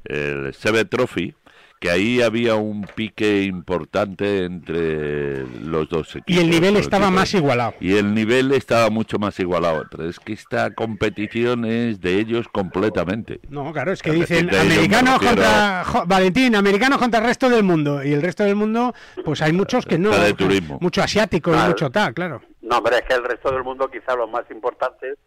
el 0.09 0.53
Seve 0.55 0.85
Trophy, 0.85 1.35
que 1.79 1.91
ahí 1.91 2.23
había 2.23 2.55
un 2.55 2.83
pique 2.95 3.43
importante 3.43 4.45
entre 4.45 5.47
los 5.61 5.89
dos 5.91 6.17
equipos. 6.17 6.35
Y 6.35 6.39
el 6.41 6.49
nivel 6.49 6.77
estaba 6.77 7.05
equipos. 7.05 7.21
más 7.21 7.35
igualado. 7.35 7.75
Y 7.81 7.97
el 7.97 8.15
nivel 8.15 8.53
estaba 8.53 8.89
mucho 8.89 9.19
más 9.19 9.39
igualado. 9.41 9.85
Pero 9.91 10.09
es 10.09 10.19
que 10.19 10.33
esta 10.33 10.73
competición 10.75 11.67
es 11.67 12.01
de 12.01 12.19
ellos 12.19 12.47
completamente. 12.51 13.41
No, 13.51 13.73
claro, 13.75 13.93
es 13.93 14.03
que 14.03 14.11
dicen 14.13 14.49
americanos 14.55 15.19
contra. 15.21 15.85
jo- 15.85 16.05
Valentín, 16.07 16.57
americanos 16.57 16.99
contra 16.99 17.21
el 17.21 17.27
resto 17.27 17.51
del 17.51 17.63
mundo. 17.63 18.03
Y 18.03 18.13
el 18.15 18.23
resto 18.23 18.43
del 18.45 18.57
mundo, 18.57 18.95
pues 19.23 19.43
hay 19.43 19.53
muchos 19.53 19.85
que 19.85 19.99
no. 19.99 20.17
De 20.17 20.33
turismo. 20.33 20.79
Mucho 20.81 21.03
asiático 21.03 21.51
y 21.51 21.55
Claro. 21.55 21.69
mucho 21.69 21.91
tal, 21.91 22.15
claro. 22.15 22.41
No, 22.63 22.79
hombre, 22.79 22.97
es 22.97 23.03
que 23.03 23.15
el 23.15 23.23
resto 23.25 23.53
del 23.53 23.63
mundo 23.63 23.89
quizá 23.91 24.17
los 24.17 24.31
más 24.31 24.45
importantes 24.51 25.19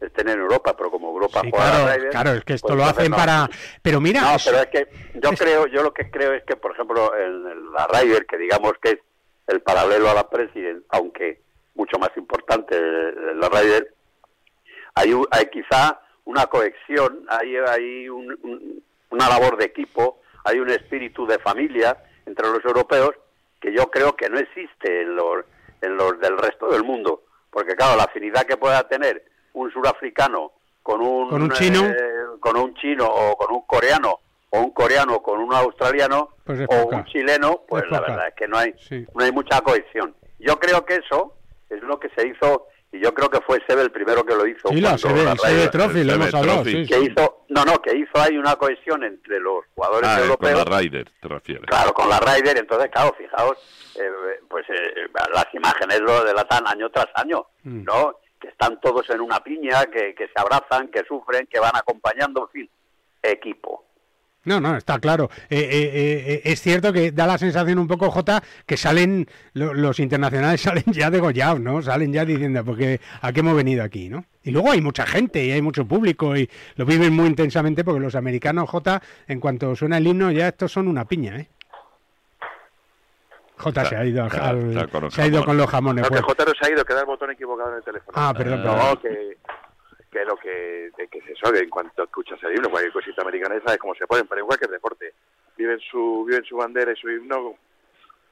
estén 0.00 0.28
en 0.28 0.38
Europa, 0.40 0.76
pero 0.76 0.90
como 0.90 1.08
Europa 1.10 1.40
Sí, 1.42 1.50
juega 1.50 1.66
a 1.66 1.70
claro, 1.70 1.86
la 1.86 1.94
Ryder, 1.96 2.10
claro, 2.10 2.30
es 2.32 2.44
que 2.44 2.52
esto 2.54 2.68
pues 2.68 2.78
lo 2.78 2.84
hacen 2.84 3.10
no. 3.10 3.16
para. 3.16 3.48
Pero 3.82 4.00
mira, 4.00 4.20
No, 4.22 4.36
pero 4.44 4.58
es 4.58 4.66
que 4.66 4.88
yo 5.14 5.30
creo, 5.32 5.66
yo 5.66 5.82
lo 5.82 5.92
que 5.92 6.10
creo 6.10 6.32
es 6.34 6.44
que, 6.44 6.56
por 6.56 6.72
ejemplo, 6.72 7.16
en, 7.16 7.46
en 7.46 7.72
la 7.72 7.86
Ryder, 7.86 8.26
que 8.26 8.36
digamos 8.38 8.72
que 8.80 8.90
es 8.90 8.98
el 9.48 9.60
paralelo 9.62 10.10
a 10.10 10.14
la 10.14 10.28
President, 10.28 10.84
aunque 10.90 11.40
mucho 11.74 11.98
más 11.98 12.10
importante 12.16 12.76
eh, 12.76 13.12
la 13.36 13.48
Ryder, 13.48 13.94
hay, 14.94 15.12
un- 15.12 15.26
hay 15.30 15.46
quizá 15.46 16.00
una 16.24 16.46
cohesión, 16.46 17.24
hay, 17.28 17.56
hay 17.56 18.08
un- 18.08 18.38
un- 18.42 18.82
una 19.10 19.28
labor 19.28 19.56
de 19.56 19.64
equipo, 19.64 20.20
hay 20.44 20.58
un 20.58 20.70
espíritu 20.70 21.26
de 21.26 21.38
familia 21.38 21.96
entre 22.26 22.46
los 22.48 22.64
europeos 22.64 23.12
que 23.60 23.72
yo 23.72 23.90
creo 23.90 24.14
que 24.14 24.28
no 24.28 24.38
existe 24.38 25.02
en 25.02 25.16
los, 25.16 25.44
en 25.80 25.96
los 25.96 26.18
del 26.20 26.36
resto 26.38 26.68
del 26.70 26.84
mundo. 26.84 27.22
Porque 27.50 27.74
claro, 27.74 27.96
la 27.96 28.04
afinidad 28.04 28.42
que 28.44 28.56
pueda 28.56 28.86
tener 28.86 29.24
un 29.58 29.70
surafricano 29.72 30.52
con 30.82 31.00
un, 31.02 31.28
Con 31.28 31.42
un 31.42 31.50
chino. 31.52 31.84
eh, 31.84 31.94
con 32.40 32.56
un 32.56 32.74
chino 32.74 33.04
o 33.06 33.36
con 33.36 33.54
un 33.54 33.62
coreano 33.66 34.20
o 34.50 34.60
un 34.60 34.70
coreano 34.70 35.20
con 35.20 35.40
un 35.40 35.52
australiano 35.52 36.30
Pues 36.44 36.60
es 36.60 36.66
o 36.70 36.86
un 36.86 37.04
chileno, 37.04 37.62
pues 37.68 37.84
Es 37.84 37.90
la 37.90 37.98
poca. 37.98 38.10
verdad 38.12 38.28
es 38.28 38.34
que 38.34 38.48
no 38.48 38.56
hay 38.58 38.72
Sí. 38.78 39.04
no 39.14 39.24
hay 39.24 39.32
mucha 39.32 39.60
cohesión. 39.60 40.14
Yo 40.38 40.58
creo 40.58 40.84
que 40.86 40.96
eso 40.96 41.34
es 41.68 41.82
lo 41.82 41.98
que 42.00 42.08
se 42.16 42.26
hizo 42.28 42.66
y 42.90 43.00
yo 43.00 43.12
creo 43.12 43.28
que 43.28 43.40
fue 43.42 43.58
Sebe 43.68 43.82
el 43.82 43.90
primero 43.90 44.24
que 44.24 44.34
lo 44.34 44.46
hizo. 44.46 44.68
Sí, 44.70 44.80
la 44.80 44.96
cuando 44.96 45.08
Sebe- 45.08 45.24
la 45.24 45.32
el 45.32 45.38
Sebe 45.38 45.52
Ryder- 45.66 45.70
Trophy, 45.70 46.04
lo 46.04 46.12
hemos 46.14 46.34
hablado, 46.34 46.64
sí, 46.64 46.86
que 46.86 46.94
sí. 46.94 47.10
hizo, 47.12 47.44
no, 47.50 47.64
no, 47.66 47.82
que 47.82 47.94
hizo 47.98 48.12
ahí 48.22 48.38
una 48.38 48.56
cohesión 48.56 49.04
entre 49.04 49.38
los 49.40 49.64
jugadores 49.74 50.08
Ah, 50.08 50.14
con 50.16 50.24
europeos. 50.24 50.64
la 50.70 50.78
Ryder, 50.78 51.10
te 51.20 51.28
refieres. 51.28 51.64
Claro, 51.66 51.92
con 51.92 52.08
la 52.08 52.18
Ryder, 52.20 52.56
entonces, 52.56 52.88
claro, 52.90 53.14
fijaos, 53.18 53.58
eh, 54.00 54.40
pues 54.48 54.64
eh, 54.70 55.06
las 55.34 55.46
imágenes 55.52 56.00
lo 56.00 56.24
delatan 56.24 56.66
año 56.66 56.88
tras 56.88 57.08
año, 57.16 57.44
Mm. 57.64 57.84
¿no? 57.84 58.14
Que 58.40 58.48
están 58.48 58.80
todos 58.80 59.08
en 59.10 59.20
una 59.20 59.42
piña, 59.42 59.86
que, 59.86 60.14
que 60.14 60.26
se 60.26 60.32
abrazan, 60.36 60.88
que 60.88 61.02
sufren, 61.06 61.46
que 61.46 61.58
van 61.58 61.74
acompañando, 61.74 62.42
en 62.42 62.48
fin, 62.62 62.70
equipo. 63.22 63.84
No, 64.44 64.60
no, 64.60 64.76
está 64.76 64.98
claro. 64.98 65.28
Eh, 65.50 65.58
eh, 65.58 66.24
eh, 66.34 66.40
es 66.44 66.62
cierto 66.62 66.92
que 66.92 67.10
da 67.10 67.26
la 67.26 67.36
sensación 67.36 67.78
un 67.78 67.88
poco, 67.88 68.10
Jota, 68.10 68.42
que 68.64 68.76
salen, 68.78 69.26
lo- 69.52 69.74
los 69.74 69.98
internacionales 70.00 70.60
salen 70.62 70.84
ya 70.86 71.10
degollados, 71.10 71.60
¿no? 71.60 71.82
Salen 71.82 72.12
ya 72.12 72.24
diciendo, 72.24 72.64
porque 72.64 73.00
¿a 73.20 73.32
qué 73.32 73.40
hemos 73.40 73.56
venido 73.56 73.82
aquí, 73.82 74.08
no? 74.08 74.24
Y 74.44 74.50
luego 74.52 74.70
hay 74.70 74.80
mucha 74.80 75.04
gente 75.04 75.44
y 75.44 75.50
hay 75.50 75.60
mucho 75.60 75.84
público 75.86 76.34
y 76.36 76.48
lo 76.76 76.86
viven 76.86 77.12
muy 77.14 77.26
intensamente 77.26 77.84
porque 77.84 78.00
los 78.00 78.14
americanos, 78.14 78.70
Jota, 78.70 79.02
en 79.26 79.40
cuanto 79.40 79.74
suena 79.76 79.98
el 79.98 80.06
himno, 80.06 80.30
ya 80.30 80.48
estos 80.48 80.72
son 80.72 80.88
una 80.88 81.04
piña, 81.04 81.36
¿eh? 81.40 81.48
Jota 83.58 83.84
se 83.84 83.96
ha 83.96 84.04
ido, 84.04 84.22
al- 84.22 84.28
Está- 84.28 84.48
al- 84.48 84.70
está 84.70 84.86
con 84.88 85.02
los 85.04 85.14
se 85.14 85.22
ha 85.22 85.26
ido 85.26 85.34
jamones. 85.42 85.46
con 85.46 85.56
los 85.58 85.70
jamones. 85.70 86.02
No, 86.02 86.08
que 86.08 86.22
pues. 86.22 86.24
J 86.24 86.44
no 86.44 86.52
se 86.60 86.66
ha 86.66 86.74
ido, 86.74 86.84
que 86.84 86.94
da 86.94 87.00
el 87.00 87.06
botón 87.06 87.30
equivocado 87.30 87.70
en 87.70 87.76
el 87.76 87.82
teléfono. 87.84 88.12
Ah, 88.14 88.32
perdón, 88.36 88.64
No, 88.64 88.72
perdón. 88.76 88.96
que, 89.02 89.36
que 90.10 90.24
lo 90.24 90.36
que, 90.36 90.90
de 90.96 91.08
que 91.08 91.18
es 91.18 91.24
eso, 91.28 91.52
que 91.52 91.58
en 91.60 91.68
cuanto 91.70 92.04
escuchas 92.04 92.38
el 92.44 92.56
himno, 92.56 92.70
cualquier 92.70 92.92
cosita 92.92 93.22
americana, 93.22 93.60
sabes 93.64 93.78
cómo 93.78 93.94
se 93.94 94.06
ponen, 94.06 94.26
pero 94.26 94.40
igual 94.40 94.58
que 94.58 94.66
el 94.66 94.72
deporte. 94.72 95.12
Viven 95.56 95.78
su, 95.80 96.24
viven 96.26 96.44
su 96.44 96.56
bandera 96.56 96.92
y 96.92 96.96
su 96.96 97.10
himno, 97.10 97.54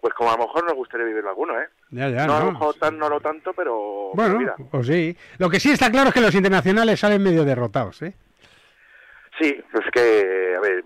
pues 0.01 0.15
como 0.15 0.31
a 0.31 0.37
lo 0.37 0.45
mejor 0.45 0.65
nos 0.65 0.75
gustaría 0.75 1.07
vivirlo 1.07 1.29
alguno, 1.31 1.61
¿eh? 1.61 1.69
Ya, 1.91 2.09
ya, 2.09 2.27
no, 2.27 2.37
a 2.37 2.39
lo 2.39 2.45
no. 2.47 2.53
mejor 2.53 2.75
tan, 2.77 2.97
no 2.99 3.09
lo 3.09 3.21
tanto, 3.21 3.53
pero 3.53 4.13
Bueno, 4.15 4.39
mira. 4.39 4.55
pues 4.71 4.87
sí. 4.87 5.17
Lo 5.39 5.51
que 5.51 5.59
sí 5.59 5.73
está 5.73 5.91
claro 5.91 6.09
es 6.09 6.15
que 6.15 6.21
los 6.21 6.35
internacionales 6.35 7.01
salen 7.01 7.23
medio 7.23 7.45
derrotados, 7.45 8.01
¿eh? 8.03 8.15
Sí, 9.41 9.49
es 9.49 9.91
que, 9.93 10.55
a 10.57 10.61
ver, 10.61 10.85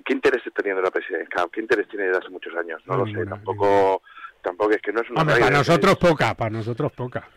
¿qué 0.00 0.12
interés 0.14 0.40
está 0.46 0.62
teniendo 0.62 0.82
la 0.82 0.90
presidencia? 0.90 1.44
¿Qué 1.52 1.60
interés 1.60 1.88
tiene 1.88 2.06
desde 2.06 2.18
hace 2.18 2.30
muchos 2.30 2.54
años? 2.56 2.80
No, 2.86 2.96
No, 2.96 3.04
lo 3.04 3.12
sé, 3.12 3.26
tampoco, 3.28 4.02
tampoco 4.42 4.70
es 4.72 4.80
que 4.82 4.92
no 4.92 5.00
es 5.02 5.10
una 5.10 5.20
Hombre, 5.20 5.36
para 5.38 5.50
nosotros 5.56 5.96
poca, 5.98 6.34
para 6.34 6.50
nosotros 6.50 6.92
poca. 6.92 7.28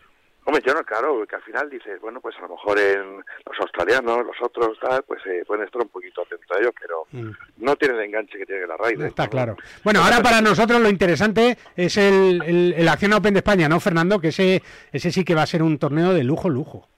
Hombre, 0.48 0.62
yo 0.64 0.74
no, 0.74 0.84
claro, 0.84 1.26
que 1.26 1.34
al 1.34 1.42
final 1.42 1.68
dices, 1.68 2.00
bueno, 2.00 2.20
pues 2.20 2.36
a 2.38 2.42
lo 2.42 2.50
mejor 2.50 2.78
en 2.78 3.16
los 3.16 3.60
australianos, 3.60 4.24
los 4.24 4.36
otros, 4.40 4.78
tal, 4.80 5.02
pues 5.02 5.20
eh, 5.26 5.42
pueden 5.44 5.64
estar 5.64 5.82
un 5.82 5.88
poquito 5.88 6.22
atentos 6.22 6.46
a 6.56 6.60
ellos, 6.60 6.72
pero 6.80 6.96
Mm. 7.10 7.30
no 7.64 7.74
tienen 7.76 7.96
el 7.98 8.04
enganche 8.04 8.38
que 8.38 8.46
tiene 8.46 8.64
la 8.66 8.76
Ryder. 8.76 9.08
Está 9.08 9.26
claro. 9.26 9.56
Bueno, 9.82 10.00
ahora 10.04 10.22
para 10.22 10.40
nosotros 10.40 10.80
lo 10.80 10.88
interesante 10.88 11.58
es 11.74 11.96
el, 11.96 12.42
el, 12.44 12.74
el 12.76 12.88
Acción 12.88 13.12
Open 13.14 13.34
de 13.34 13.38
España, 13.40 13.68
¿no, 13.68 13.80
Fernando? 13.80 14.20
Que 14.20 14.28
ese, 14.28 14.62
ese 14.92 15.10
sí 15.10 15.24
que 15.24 15.34
va 15.34 15.42
a 15.42 15.46
ser 15.46 15.64
un 15.64 15.78
torneo 15.78 16.12
de 16.14 16.22
lujo, 16.22 16.48
lujo. 16.48 16.88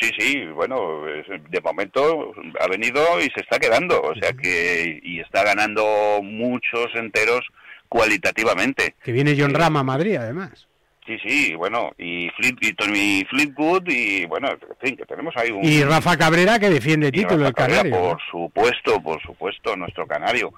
Sí, 0.00 0.10
sí, 0.18 0.44
bueno, 0.46 1.02
de 1.04 1.60
momento 1.60 2.32
ha 2.60 2.68
venido 2.68 3.02
y 3.20 3.24
se 3.34 3.40
está 3.40 3.58
quedando, 3.58 4.00
o 4.00 4.14
sea 4.14 4.32
que 4.32 5.00
y 5.02 5.20
está 5.20 5.44
ganando 5.44 6.20
muchos 6.22 6.86
enteros 6.94 7.40
cualitativamente. 7.88 8.94
Que 9.02 9.12
viene 9.12 9.34
John 9.38 9.54
Rama 9.54 9.80
a 9.80 9.84
Madrid, 9.84 10.16
además. 10.16 10.68
Sí, 11.06 11.18
sí, 11.24 11.54
bueno, 11.54 11.90
y, 11.96 12.28
Fleet, 12.36 12.56
y 12.60 12.72
Tony 12.74 13.24
Fleetwood 13.30 13.84
y 13.86 14.26
bueno, 14.26 14.50
en 14.50 14.58
fin, 14.78 14.94
que 14.94 15.06
tenemos 15.06 15.34
ahí 15.38 15.50
un... 15.50 15.64
Y 15.64 15.82
Rafa 15.82 16.18
Cabrera, 16.18 16.58
que 16.58 16.68
defiende 16.68 17.10
título, 17.10 17.44
Rafa 17.44 17.48
el 17.48 17.54
Cabrera, 17.54 17.82
canario. 17.82 17.96
¿no? 17.96 18.10
Por 18.10 18.22
supuesto, 18.30 19.02
por 19.02 19.22
supuesto, 19.22 19.74
nuestro 19.74 20.06
canario, 20.06 20.52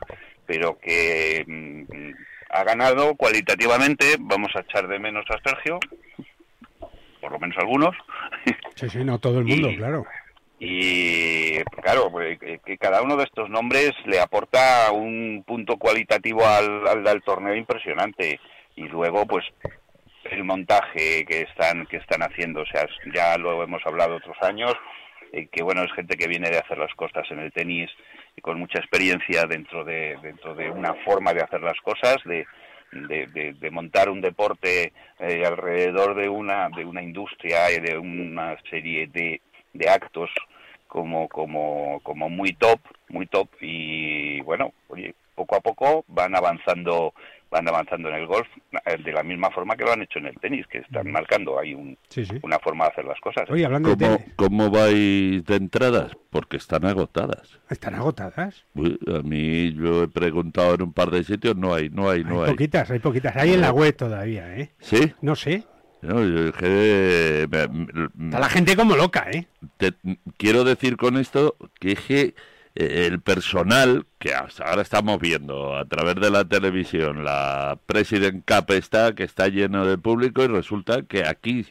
pero 0.46 0.76
que 0.80 1.44
mm, 1.46 2.10
ha 2.50 2.64
ganado 2.64 3.14
cualitativamente, 3.14 4.16
vamos 4.18 4.50
a 4.56 4.60
echar 4.60 4.88
de 4.88 4.98
menos 4.98 5.24
a 5.30 5.38
Sergio, 5.48 5.78
por 7.20 7.32
lo 7.32 7.38
menos 7.38 7.56
algunos, 7.58 7.96
Sí, 8.74 8.88
sí, 8.88 9.04
no 9.04 9.18
todo 9.18 9.40
el 9.40 9.44
mundo, 9.44 9.68
claro. 9.76 10.06
y 10.58 11.58
claro, 11.82 12.10
pues, 12.10 12.38
que, 12.38 12.58
que 12.64 12.78
cada 12.78 13.02
uno 13.02 13.16
de 13.16 13.24
estos 13.24 13.50
nombres 13.50 13.92
le 14.06 14.20
aporta 14.20 14.90
un 14.92 15.44
punto 15.46 15.76
cualitativo 15.76 16.46
al, 16.46 16.86
al, 16.88 17.06
al 17.06 17.22
torneo 17.22 17.54
impresionante. 17.54 18.40
Y 18.76 18.84
luego 18.88 19.26
pues 19.26 19.44
el 20.24 20.44
montaje 20.44 21.24
que 21.26 21.42
están 21.42 21.86
que 21.86 21.98
están 21.98 22.22
haciendo, 22.22 22.62
o 22.62 22.66
sea, 22.66 22.86
ya 23.14 23.36
lo 23.36 23.62
hemos 23.62 23.84
hablado 23.84 24.16
otros 24.16 24.36
años, 24.42 24.74
eh, 25.32 25.48
que 25.50 25.62
bueno, 25.62 25.82
es 25.82 25.92
gente 25.92 26.16
que 26.16 26.28
viene 26.28 26.50
de 26.50 26.58
hacer 26.58 26.78
las 26.78 26.94
cosas 26.94 27.30
en 27.30 27.40
el 27.40 27.52
tenis 27.52 27.90
y 28.36 28.40
con 28.40 28.58
mucha 28.58 28.78
experiencia 28.78 29.44
dentro 29.46 29.84
de 29.84 30.16
dentro 30.22 30.54
de 30.54 30.70
una 30.70 30.94
forma 31.04 31.32
de 31.34 31.42
hacer 31.42 31.60
las 31.60 31.78
cosas, 31.80 32.16
de 32.24 32.46
de, 32.92 33.26
de, 33.26 33.54
de 33.54 33.70
montar 33.70 34.08
un 34.08 34.20
deporte 34.20 34.92
eh, 35.18 35.44
alrededor 35.44 36.14
de 36.14 36.28
una 36.28 36.68
de 36.70 36.84
una 36.84 37.02
industria 37.02 37.70
y 37.70 37.80
de 37.80 37.98
una 37.98 38.56
serie 38.68 39.06
de, 39.06 39.40
de 39.72 39.88
actos 39.88 40.30
como 40.86 41.28
como 41.28 42.00
como 42.02 42.28
muy 42.28 42.52
top 42.52 42.80
muy 43.08 43.26
top. 43.26 43.48
Y 43.60 44.40
bueno 44.42 44.72
oye 44.88 45.14
poco 45.40 45.56
a 45.56 45.60
poco 45.60 46.04
van 46.08 46.36
avanzando 46.36 47.14
van 47.50 47.66
avanzando 47.66 48.08
en 48.10 48.14
el 48.14 48.26
golf 48.28 48.46
eh, 48.86 48.96
de 49.02 49.12
la 49.12 49.24
misma 49.24 49.50
forma 49.50 49.74
que 49.74 49.82
lo 49.84 49.92
han 49.92 50.02
hecho 50.02 50.20
en 50.20 50.26
el 50.26 50.36
tenis 50.38 50.64
que 50.68 50.78
están 50.78 51.10
marcando 51.10 51.58
ahí 51.58 51.74
un, 51.74 51.98
Sí, 52.08 52.24
sí. 52.24 52.38
una 52.42 52.58
forma 52.60 52.84
de 52.84 52.90
hacer 52.92 53.04
las 53.06 53.18
cosas 53.20 53.50
Oye, 53.50 53.64
hablando 53.64 53.88
de 53.88 53.96
¿Cómo, 53.96 54.16
tenis, 54.18 54.32
¿Cómo 54.36 54.70
vais 54.70 55.44
de 55.44 55.56
entradas? 55.56 56.12
Porque 56.30 56.58
están 56.58 56.84
agotadas. 56.84 57.58
¿están 57.68 57.96
agotadas? 57.96 58.64
Uy, 58.74 58.96
a 59.08 59.22
mí 59.22 59.72
yo 59.74 60.04
he 60.04 60.08
preguntado 60.08 60.74
en 60.76 60.82
un 60.82 60.92
par 60.92 61.10
de 61.10 61.24
sitios, 61.24 61.56
no 61.56 61.74
hay, 61.74 61.88
no 61.90 62.08
hay, 62.08 62.22
no 62.22 62.42
hay 62.42 62.50
hay. 62.50 62.50
poquitas, 62.52 62.88
hay 62.90 62.98
poquitas. 63.00 63.34
Hay 63.36 63.54
en 63.54 63.62
la 63.62 63.72
web 63.72 63.96
todavía, 63.96 64.56
¿eh? 64.56 64.70
¿Sí? 64.78 65.12
No 65.22 65.34
sé. 65.34 65.64
No, 66.02 66.22
yo 66.24 66.52
me- 67.50 68.26
Está 68.26 68.38
la 68.38 68.48
gente 68.48 68.76
como 68.76 68.94
loca, 68.96 69.26
¿eh? 69.32 69.46
te- 69.76 69.92
quiero 70.36 70.62
decir 70.64 70.96
con 70.96 71.16
esto 71.18 71.56
que 71.80 71.92
es 71.92 72.00
que 72.00 72.20
eh, 72.20 72.34
el 72.74 73.20
personal 73.20 74.06
que 74.18 74.34
hasta 74.34 74.64
ahora 74.64 74.82
estamos 74.82 75.18
viendo 75.18 75.76
a 75.76 75.84
través 75.86 76.16
de 76.16 76.30
la 76.30 76.44
televisión, 76.44 77.24
la 77.24 77.78
President 77.86 78.44
Cup 78.46 78.72
está, 78.72 79.14
que 79.14 79.24
está 79.24 79.48
lleno 79.48 79.86
de 79.86 79.98
público 79.98 80.42
y 80.44 80.46
resulta 80.46 81.02
que 81.02 81.26
aquí 81.26 81.66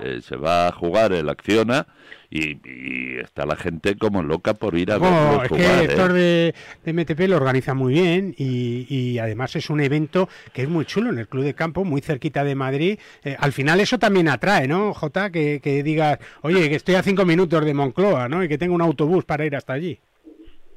eh, 0.00 0.20
se 0.22 0.36
va 0.36 0.68
a 0.68 0.72
jugar 0.72 1.12
el 1.12 1.28
Acciona 1.28 1.86
y, 2.30 2.58
y 2.64 3.18
está 3.18 3.44
la 3.44 3.56
gente 3.56 3.96
como 3.96 4.22
loca 4.22 4.54
por 4.54 4.74
ir 4.74 4.90
a 4.90 4.96
verlo 4.96 5.42
es 5.42 5.48
jugar. 5.50 5.86
que 5.86 6.48
¿eh? 6.48 6.54
De 6.82 6.92
MTP 6.92 7.28
lo 7.28 7.36
organiza 7.36 7.74
muy 7.74 7.92
bien 7.92 8.34
y, 8.38 8.86
y 8.88 9.18
además 9.18 9.54
es 9.54 9.68
un 9.68 9.80
evento 9.80 10.30
que 10.54 10.62
es 10.62 10.68
muy 10.68 10.86
chulo 10.86 11.10
en 11.10 11.18
el 11.18 11.28
Club 11.28 11.44
de 11.44 11.54
Campo, 11.54 11.84
muy 11.84 12.00
cerquita 12.00 12.42
de 12.42 12.54
Madrid. 12.54 12.98
Eh, 13.22 13.36
al 13.38 13.52
final 13.52 13.80
eso 13.80 13.98
también 13.98 14.28
atrae, 14.28 14.66
¿no, 14.66 14.94
Jota? 14.94 15.30
Que, 15.30 15.60
que 15.62 15.82
digas, 15.82 16.18
oye, 16.40 16.70
que 16.70 16.76
estoy 16.76 16.94
a 16.94 17.02
cinco 17.02 17.26
minutos 17.26 17.62
de 17.62 17.74
Moncloa, 17.74 18.28
¿no? 18.30 18.42
Y 18.42 18.48
que 18.48 18.56
tengo 18.56 18.74
un 18.74 18.82
autobús 18.82 19.26
para 19.26 19.44
ir 19.44 19.54
hasta 19.54 19.74
allí. 19.74 20.00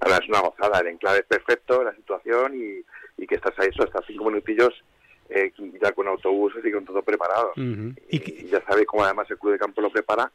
Ahora 0.02 0.18
es 0.22 0.28
una 0.30 0.40
gozada, 0.42 0.80
el 0.80 0.88
enclave 0.88 1.20
es 1.20 1.26
perfecto, 1.26 1.84
la 1.84 1.96
situación 1.96 2.54
y, 2.56 3.22
y 3.24 3.28
que 3.28 3.36
estás 3.36 3.54
ahí, 3.58 3.70
eso, 3.72 3.84
estás 3.86 4.04
cinco 4.08 4.26
minutillos 4.26 4.74
eh, 5.30 5.52
ya 5.82 5.92
con 5.94 6.08
autobuses 6.08 6.64
y 6.66 6.72
con 6.72 6.86
todo 6.86 7.02
preparado. 7.02 7.52
Y, 8.10 8.48
ya 8.48 8.62
sabéis 8.68 8.86
cómo 8.88 9.04
además 9.04 9.26
el 9.32 9.40
club 9.40 9.54
de 9.54 9.60
campo 9.60 9.82
lo 9.82 9.90
prepara 9.90 10.32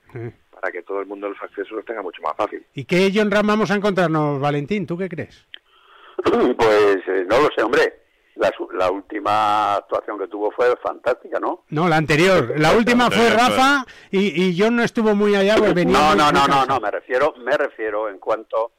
para 0.51 0.73
que 0.73 0.83
todo 0.83 1.01
el 1.01 1.07
mundo 1.07 1.29
los 1.29 1.41
accesos 1.43 1.71
los 1.73 1.85
tenga 1.85 2.03
mucho 2.03 2.21
más 2.23 2.35
fácil. 2.37 2.65
¿Y 2.75 2.85
qué 2.85 3.11
John 3.15 3.31
Ram 3.31 3.47
vamos 3.47 3.71
a 3.71 3.77
encontrarnos, 3.77 4.41
Valentín? 4.41 4.87
¿Tú 4.87 4.97
qué 4.99 5.09
crees? 5.09 5.47
Pues 6.57 6.97
eh, 7.07 7.25
no 7.29 7.41
lo 7.41 7.49
sé, 7.57 7.63
hombre. 7.63 7.97
La, 8.37 8.51
su- 8.57 8.71
la 8.73 8.91
última 8.91 9.75
actuación 9.77 10.19
que 10.19 10.27
tuvo 10.29 10.51
fue 10.51 10.75
fantástica, 10.83 11.39
¿no? 11.39 11.65
No, 11.69 11.89
la 11.89 11.97
anterior. 11.97 12.55
La 12.59 12.73
última 12.75 13.11
fue 13.11 13.29
Rafa 13.31 13.85
y, 14.11 14.45
y 14.45 14.59
John 14.59 14.77
no 14.77 14.83
estuvo 14.83 15.15
muy 15.15 15.35
allá 15.35 15.57
porque 15.57 15.75
venía 15.75 15.99
No, 15.99 16.15
no, 16.15 16.33
no, 16.33 16.47
no, 16.47 16.65
no, 16.65 16.81
me 16.81 16.91
refiero, 16.91 17.35
me 17.45 17.57
refiero 17.57 18.09
en 18.09 18.19
cuanto 18.19 18.73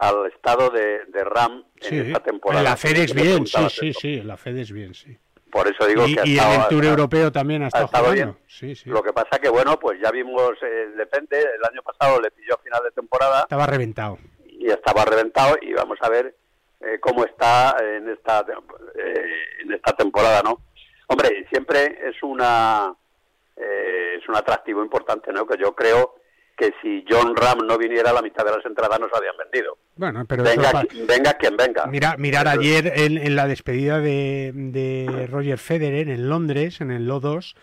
al 0.00 0.26
estado 0.26 0.70
de, 0.70 1.04
de 1.06 1.24
Ram 1.24 1.64
Sí, 1.80 1.98
en 1.98 2.06
esta 2.08 2.20
temporada. 2.20 2.60
en 2.60 2.64
la 2.64 2.76
FedEx 2.76 3.14
bien, 3.14 3.46
sí, 3.46 3.68
sí, 3.70 3.92
sí, 3.92 4.14
en 4.18 4.26
la 4.28 4.36
FedEx 4.36 4.72
bien, 4.72 4.94
sí. 4.94 5.16
Por 5.52 5.66
eso 5.68 5.84
digo 5.86 6.06
y 6.06 6.14
que 6.14 6.22
y 6.28 6.32
en 6.34 6.38
estado- 6.38 6.62
el 6.62 6.68
Tour 6.68 6.84
Europeo 6.84 7.32
también 7.32 7.62
ha 7.62 7.66
ha 7.66 7.68
estado, 7.68 7.88
jugando. 7.88 8.12
bien. 8.12 8.36
Sí, 8.46 8.74
sí. 8.76 8.88
Lo 8.88 9.02
que 9.02 9.12
pasa 9.12 9.38
que, 9.38 9.48
bueno, 9.48 9.78
pues 9.78 10.00
ya 10.00 10.10
vimos, 10.10 10.52
eh, 10.62 10.90
depende, 10.96 11.38
el 11.40 11.64
año 11.70 11.82
pasado 11.82 12.20
le 12.20 12.30
pilló 12.30 12.54
a 12.54 12.58
final 12.58 12.82
de 12.84 12.90
temporada 12.92 13.40
Estaba 13.42 13.66
reventado. 13.66 14.18
y 14.46 14.66
estaba 14.70 15.04
reventado 15.04 15.56
y 15.60 15.72
vamos 15.72 15.98
a 16.02 16.08
ver 16.08 16.34
eh, 16.80 16.98
cómo 17.00 17.24
está 17.24 17.76
en 17.80 18.08
esta 18.10 18.40
eh, 18.94 19.34
en 19.62 19.72
esta 19.72 19.92
temporada, 19.94 20.40
¿no? 20.42 20.60
Hombre, 21.08 21.46
siempre 21.50 21.98
es 22.08 22.22
una 22.22 22.94
eh, 23.56 24.16
es 24.18 24.26
un 24.28 24.36
atractivo 24.36 24.82
importante, 24.82 25.32
¿no? 25.32 25.46
Que 25.46 25.58
yo 25.58 25.74
creo 25.74 26.14
que 26.60 26.74
si 26.82 27.04
John 27.08 27.34
Ram 27.34 27.66
no 27.66 27.78
viniera, 27.78 28.12
la 28.12 28.20
mitad 28.20 28.44
de 28.44 28.50
las 28.50 28.64
entradas 28.66 29.00
no 29.00 29.08
se 29.08 29.16
habían 29.16 29.34
vendido. 29.38 29.78
Bueno, 29.96 30.26
pero 30.26 30.44
venga, 30.44 30.84
venga 31.08 31.32
quien 31.34 31.56
venga. 31.56 31.86
Mira, 31.86 32.16
mirar 32.18 32.48
ayer 32.48 32.92
en, 32.94 33.16
en 33.16 33.34
la 33.34 33.46
despedida 33.46 33.98
de, 33.98 34.52
de 34.54 35.26
Roger 35.26 35.56
Federer 35.56 36.10
en 36.10 36.28
Londres, 36.28 36.82
en 36.82 36.90
el 36.90 37.08
Lo2, 37.08 37.54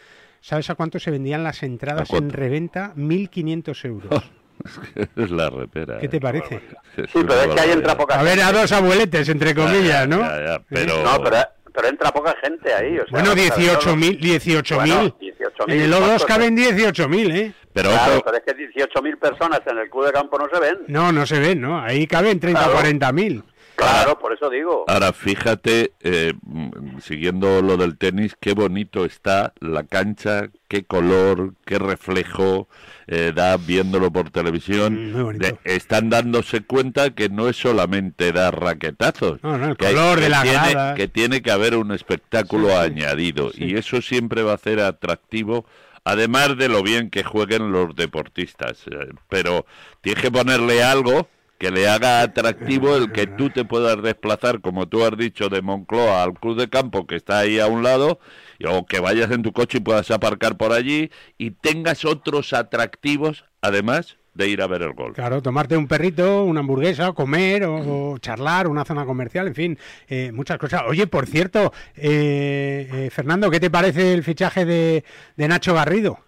¿sabes 0.42 0.72
a 0.72 0.76
cuánto 0.76 1.00
se 1.00 1.12
vendían 1.12 1.44
las 1.44 1.62
entradas 1.62 2.10
en 2.12 2.32
reventa? 2.32 2.94
1.500 2.96 3.86
euros. 3.86 4.32
es 5.16 5.30
la 5.30 5.52
repera. 5.52 6.00
¿Qué 6.00 6.08
te 6.08 6.20
parece? 6.20 6.60
Sí, 6.96 7.06
pero 7.14 7.42
es 7.42 7.48
que 7.54 7.60
ahí 7.60 7.72
entra 7.72 7.96
poca 7.96 8.20
A 8.20 8.24
ver, 8.24 8.42
a 8.42 8.52
dos 8.52 8.72
abueletes, 8.72 9.30
entre 9.30 9.54
comillas, 9.54 10.08
¿no? 10.08 10.22
Ya, 10.22 10.46
ya, 10.46 10.64
pero... 10.68 11.04
No, 11.04 11.24
pero, 11.24 11.38
pero 11.78 11.90
entra 11.90 12.12
poca 12.12 12.36
gente 12.44 12.74
ahí. 12.74 12.98
O 12.98 13.04
sea, 13.04 13.12
Bueno, 13.12 13.30
vamos 13.36 13.52
a 13.52 13.56
ver, 13.56 13.70
18.000, 13.78 14.20
18.000. 14.20 14.76
Bueno, 14.76 15.18
18.000, 15.20 15.74
en 15.74 15.82
el 15.82 15.94
O2 15.94 16.00
¿cuántos? 16.00 16.26
caben 16.26 16.58
18.000, 16.58 17.36
¿eh? 17.36 17.54
Pero 17.72 17.90
Claro, 17.92 18.22
pero 18.26 18.38
es 18.38 18.44
que 18.44 18.56
18.000 18.84 19.20
personas 19.20 19.62
en 19.68 19.78
el 19.78 19.88
club 19.92 20.06
de 20.08 20.12
campo 20.12 20.40
no 20.40 20.48
se 20.52 20.60
ven. 20.60 20.78
No, 20.88 21.12
no 21.12 21.28
se 21.28 21.40
ven, 21.40 21.62
¿no? 21.62 21.80
Ahí 21.80 22.08
caben 22.08 22.40
30 22.40 22.60
o 22.68 22.72
Claro. 22.72 22.88
40.000. 22.88 23.44
Claro, 23.78 24.18
por 24.20 24.34
eso 24.34 24.50
digo. 24.50 24.86
Ahora 24.88 25.14
fíjate, 25.14 25.94
eh, 26.02 26.34
mm, 26.42 26.98
siguiendo 27.00 27.62
lo 27.62 27.78
del 27.78 27.98
tenis, 27.98 28.36
qué 28.40 28.54
bonito 28.54 29.06
está 29.06 29.54
la 29.60 29.84
cancha, 29.84 30.50
qué 30.68 30.84
color, 30.84 31.54
qué 31.66 31.78
reflejo 31.80 32.68
eh, 33.06 33.32
da 33.34 33.56
viéndolo 33.58 34.12
por 34.12 34.32
televisión. 34.32 35.14
Mm, 35.14 35.38
De- 35.38 35.58
están 35.64 36.10
dándose 36.10 36.62
cuenta 36.66 37.12
que 37.12 37.30
no 37.30 37.48
es 37.48 37.56
solamente 37.56 38.32
dar 38.34 38.60
raquetazos, 38.60 39.42
No, 39.44 39.58
no, 39.58 39.68
el 39.70 39.78
que, 39.78 39.88
hay- 39.88 39.94
color 39.96 40.18
de 40.18 40.24
que 40.24 40.30
las 40.30 40.44
tiene, 40.44 40.94
que 40.96 41.08
tiene 41.08 41.42
que 41.42 41.52
haber 41.52 41.76
un 41.78 41.92
espectáculo 41.92 42.68
Sí, 42.70 42.74
sí, 42.74 42.80
añadido 42.80 43.52
y 43.56 43.76
eso 43.78 44.02
siempre 44.02 44.42
va 44.44 44.54
a 44.54 44.58
ser 44.58 44.80
atractivo. 44.82 45.66
Además 46.04 46.58
de 46.58 46.70
lo 46.70 46.84
bien 46.84 47.10
que 47.10 47.24
jueguen 47.24 47.72
los 47.72 47.96
deportistas, 47.96 48.86
eh, 48.88 49.10
pero 49.30 49.66
tienes 50.02 50.22
que 50.22 50.32
ponerle 50.32 50.82
algo 50.84 51.28
que 51.58 51.72
le 51.72 51.88
haga 51.90 52.22
atractivo 52.22 52.96
el 52.96 53.12
que 53.12 53.26
tú 53.28 53.50
te 53.50 53.66
puedas 53.66 54.02
desplazar, 54.02 54.62
como 54.62 54.88
tú 54.88 55.04
has 55.04 55.18
dicho, 55.18 55.50
de 55.50 55.62
Moncloa 55.62 56.24
al 56.24 56.34
club 56.34 56.58
de 56.60 56.70
campo 56.70 57.08
que 57.08 57.16
está 57.16 57.40
ahí 57.40 57.60
a 57.60 57.68
un 57.68 57.82
lado, 57.84 58.20
y- 58.60 58.66
o 58.68 58.86
que 58.86 59.00
vayas 59.00 59.32
en 59.32 59.42
tu 59.42 59.52
coche 59.54 59.80
y 59.80 59.82
puedas 59.82 60.12
aparcar 60.12 60.58
por 60.58 60.72
allí 60.72 61.12
y 61.38 61.52
tengas 61.52 62.06
otros 62.06 62.54
atractivos, 62.54 63.46
además 63.62 64.18
de 64.36 64.50
ir 64.50 64.62
a 64.62 64.68
ver 64.68 64.84
el 64.84 64.94
golf. 64.94 65.16
Claro, 65.16 65.42
tomarte 65.42 65.76
un 65.76 65.88
perrito, 65.88 66.44
una 66.44 66.60
hamburguesa, 66.60 67.10
o 67.10 67.16
comer, 67.16 67.64
o, 67.64 68.12
o 68.12 68.18
charlar, 68.20 68.68
una 68.68 68.86
zona 68.86 69.04
comercial, 69.04 69.48
en 69.48 69.56
fin, 69.56 69.80
eh, 70.08 70.32
muchas 70.32 70.60
cosas. 70.60 70.84
Oye, 70.88 71.08
por 71.08 71.26
cierto, 71.26 71.74
eh, 71.96 72.88
eh, 72.94 73.10
Fernando, 73.10 73.50
¿qué 73.50 73.60
te 73.60 73.72
parece 73.72 74.14
el 74.14 74.24
fichaje 74.24 74.64
de, 74.64 75.04
de 75.36 75.48
Nacho 75.48 75.74
Garrido? 75.74 76.20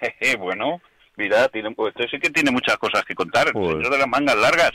Jeje, 0.00 0.36
bueno, 0.38 0.80
mira, 1.18 1.48
tiene, 1.48 1.70
pues 1.72 1.92
sí 2.10 2.18
que 2.18 2.30
tiene 2.30 2.50
muchas 2.50 2.76
cosas 2.78 3.04
que 3.04 3.14
contar. 3.14 3.48
El 3.48 3.52
señor 3.52 3.90
de 3.90 3.98
las 3.98 4.08
mangas 4.08 4.36
largas. 4.36 4.70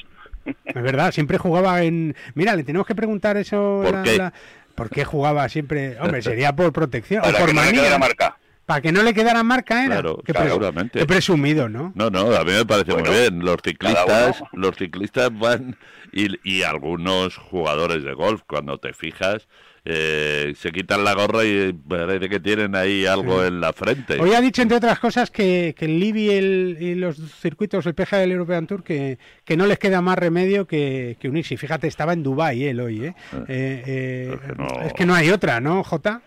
Es 0.66 0.74
verdad, 0.76 1.12
siempre 1.12 1.38
jugaba 1.38 1.82
en... 1.84 2.16
Mira, 2.36 2.56
le 2.56 2.64
tenemos 2.64 2.86
que 2.86 2.94
preguntar 2.96 3.38
eso... 3.38 3.82
¿Por 3.84 3.94
la- 3.94 4.04
qué? 4.04 4.18
la- 4.18 4.34
¿Por 4.76 4.90
qué 4.90 5.06
jugaba 5.06 5.48
siempre? 5.50 5.98
Hombre, 6.00 6.22
sería 6.24 6.54
por 6.56 6.74
protección, 6.74 7.22
o 7.22 7.32
por 7.32 7.46
que 7.48 7.54
no 7.54 7.62
manía. 7.62 7.90
la 7.90 8.00
marca. 8.00 8.38
Para 8.66 8.82
que 8.82 8.92
no 8.94 9.04
le 9.04 9.14
quedara 9.14 9.44
marca, 9.44 9.84
era. 9.86 9.96
Claro, 9.96 10.22
qué, 10.26 10.32
seguramente. 10.34 11.00
qué 11.00 11.06
presumido, 11.06 11.68
¿no? 11.68 11.92
No, 11.96 12.10
no, 12.10 12.34
a 12.34 12.44
mí 12.46 12.52
me 12.54 12.66
parece 12.66 12.94
Bueno, 12.94 13.10
muy 13.12 13.20
bien. 13.20 13.40
Los 13.40 13.58
ciclistas, 13.64 14.42
los 14.54 14.76
ciclistas 14.78 15.38
van 15.38 15.76
y, 16.14 16.28
y 16.50 16.64
algunos 16.64 17.36
jugadores 17.38 18.04
de 18.04 18.14
golf, 18.14 18.42
cuando 18.48 18.78
te 18.78 18.94
fijas, 18.94 19.48
eh, 19.86 20.54
se 20.56 20.72
quitan 20.72 21.04
la 21.04 21.14
gorra 21.14 21.44
y 21.44 21.74
parece 21.74 22.30
que 22.30 22.40
tienen 22.40 22.74
ahí 22.74 23.06
algo 23.06 23.44
en 23.44 23.60
la 23.60 23.74
frente. 23.74 24.18
Hoy 24.22 24.34
ha 24.34 24.40
dicho, 24.40 24.62
entre 24.62 24.78
otras 24.78 24.98
cosas, 24.98 25.30
que, 25.30 25.76
que 25.78 25.84
el 25.84 26.00
Liv 26.00 26.16
y, 26.16 26.30
el- 26.30 26.78
y 26.80 26.96
los 26.96 27.18
circuitos, 27.42 27.86
el 27.86 27.94
PGA 27.96 28.20
del 28.20 28.32
European 28.32 28.66
Tour, 28.66 28.82
que, 28.82 29.18
que 29.44 29.58
no 29.58 29.66
les 29.66 29.78
queda 29.78 30.00
más 30.02 30.18
remedio 30.18 30.66
que, 30.68 31.18
que 31.20 31.28
unirse. 31.28 31.56
Y 31.56 31.58
fíjate, 31.58 31.88
estaba 31.88 32.14
en 32.14 32.24
Dubái 32.24 32.64
él 32.64 32.80
hoy, 32.80 33.08
¿eh? 33.08 33.16
Eh, 33.50 33.84
eh, 33.86 34.38
Es 34.86 34.94
que 34.94 35.06
no 35.06 35.16
hay 35.16 35.32
otra, 35.32 35.60
¿no, 35.60 35.84
Jota? 35.84 36.22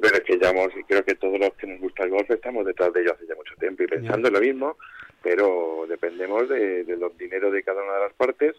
Pero 0.00 0.16
es 0.16 0.22
que 0.22 0.34
y 0.34 0.84
creo 0.84 1.04
que 1.04 1.14
todos 1.14 1.38
los 1.38 1.54
que 1.54 1.66
nos 1.66 1.80
gusta 1.80 2.04
el 2.04 2.10
golf 2.10 2.30
estamos 2.30 2.64
detrás 2.64 2.92
de 2.92 3.02
ello 3.02 3.12
hace 3.14 3.26
ya 3.26 3.34
mucho 3.34 3.54
tiempo 3.56 3.82
y 3.82 3.86
pensando 3.86 4.28
en 4.28 4.34
lo 4.34 4.40
mismo, 4.40 4.76
pero 5.22 5.84
dependemos 5.88 6.48
de, 6.48 6.84
de 6.84 6.96
los 6.96 7.16
dineros 7.18 7.52
de 7.52 7.62
cada 7.62 7.82
una 7.82 7.94
de 7.94 8.00
las 8.00 8.12
partes 8.14 8.56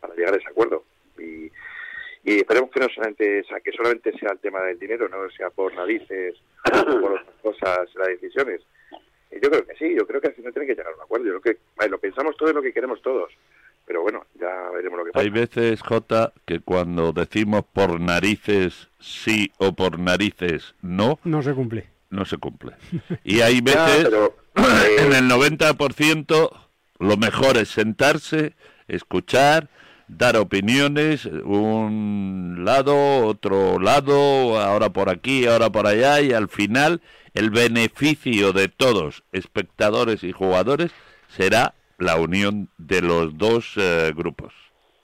para 0.00 0.14
llegar 0.14 0.34
a 0.34 0.38
ese 0.38 0.48
acuerdo. 0.48 0.84
Y, 1.18 1.50
y 2.22 2.38
esperemos 2.38 2.70
que 2.70 2.80
no 2.80 2.88
solamente 2.88 3.44
sea, 3.44 3.60
que 3.60 3.72
solamente 3.72 4.12
sea 4.18 4.32
el 4.32 4.38
tema 4.38 4.62
del 4.62 4.78
dinero, 4.78 5.08
no 5.08 5.30
sea 5.30 5.50
por 5.50 5.74
narices 5.74 6.36
o 6.72 6.84
por 7.00 7.12
otras 7.12 7.34
cosas 7.42 7.94
las 7.94 8.08
decisiones, 8.08 8.60
Yo 9.30 9.50
creo 9.50 9.66
que 9.66 9.74
sí, 9.76 9.94
yo 9.94 10.06
creo 10.06 10.20
que 10.20 10.28
al 10.28 10.34
final 10.34 10.52
tiene 10.52 10.66
que 10.66 10.74
llegar 10.74 10.92
a 10.92 10.96
un 10.96 11.02
acuerdo. 11.02 11.26
Yo 11.26 11.40
creo 11.40 11.56
que 11.56 11.88
lo 11.88 11.98
pensamos 11.98 12.36
todo 12.36 12.50
y 12.50 12.54
lo 12.54 12.62
que 12.62 12.72
queremos 12.72 13.00
todos. 13.00 13.32
Pero 13.90 14.02
bueno, 14.02 14.24
ya 14.40 14.70
veremos 14.72 15.00
lo 15.00 15.04
que 15.04 15.10
pasa. 15.10 15.24
Hay 15.24 15.30
veces, 15.30 15.82
Jota, 15.82 16.32
que 16.46 16.60
cuando 16.60 17.12
decimos 17.12 17.64
por 17.72 18.00
narices 18.00 18.88
sí 19.00 19.50
o 19.58 19.72
por 19.72 19.98
narices 19.98 20.76
no, 20.80 21.18
No 21.24 21.42
se 21.42 21.52
cumple. 21.54 21.88
no 22.08 22.24
se 22.24 22.36
cumple. 22.36 22.76
Y 23.24 23.40
hay 23.40 23.60
veces, 23.62 24.08
en 25.00 25.12
el 25.12 25.28
90%, 25.28 26.50
lo 27.00 27.16
mejor 27.16 27.56
es 27.56 27.70
sentarse, 27.70 28.54
escuchar, 28.86 29.68
dar 30.06 30.36
opiniones, 30.36 31.26
un 31.26 32.60
lado, 32.64 33.26
otro 33.26 33.80
lado, 33.80 34.60
ahora 34.60 34.90
por 34.90 35.08
aquí, 35.08 35.48
ahora 35.48 35.68
por 35.70 35.88
allá, 35.88 36.20
y 36.20 36.32
al 36.32 36.48
final 36.48 37.00
el 37.34 37.50
beneficio 37.50 38.52
de 38.52 38.68
todos, 38.68 39.24
espectadores 39.32 40.22
y 40.22 40.30
jugadores, 40.30 40.92
será 41.26 41.74
la 42.00 42.16
unión 42.16 42.68
de 42.78 43.02
los 43.02 43.36
dos 43.36 43.74
eh, 43.76 44.12
grupos. 44.14 44.52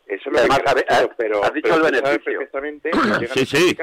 Eso 0.07 0.31
es 0.31 0.33
lo 0.33 0.39
Además, 0.39 0.59
que 0.75 0.83
todos, 0.83 1.11
pero, 1.17 1.45
has 1.45 1.53
dicho 1.53 1.69
pero 1.71 1.87
el 1.87 1.93
beneficio. 1.93 2.39
perfectamente 2.39 2.91
Sí, 3.35 3.41
los 3.41 3.49
sí. 3.49 3.71
y 3.71 3.77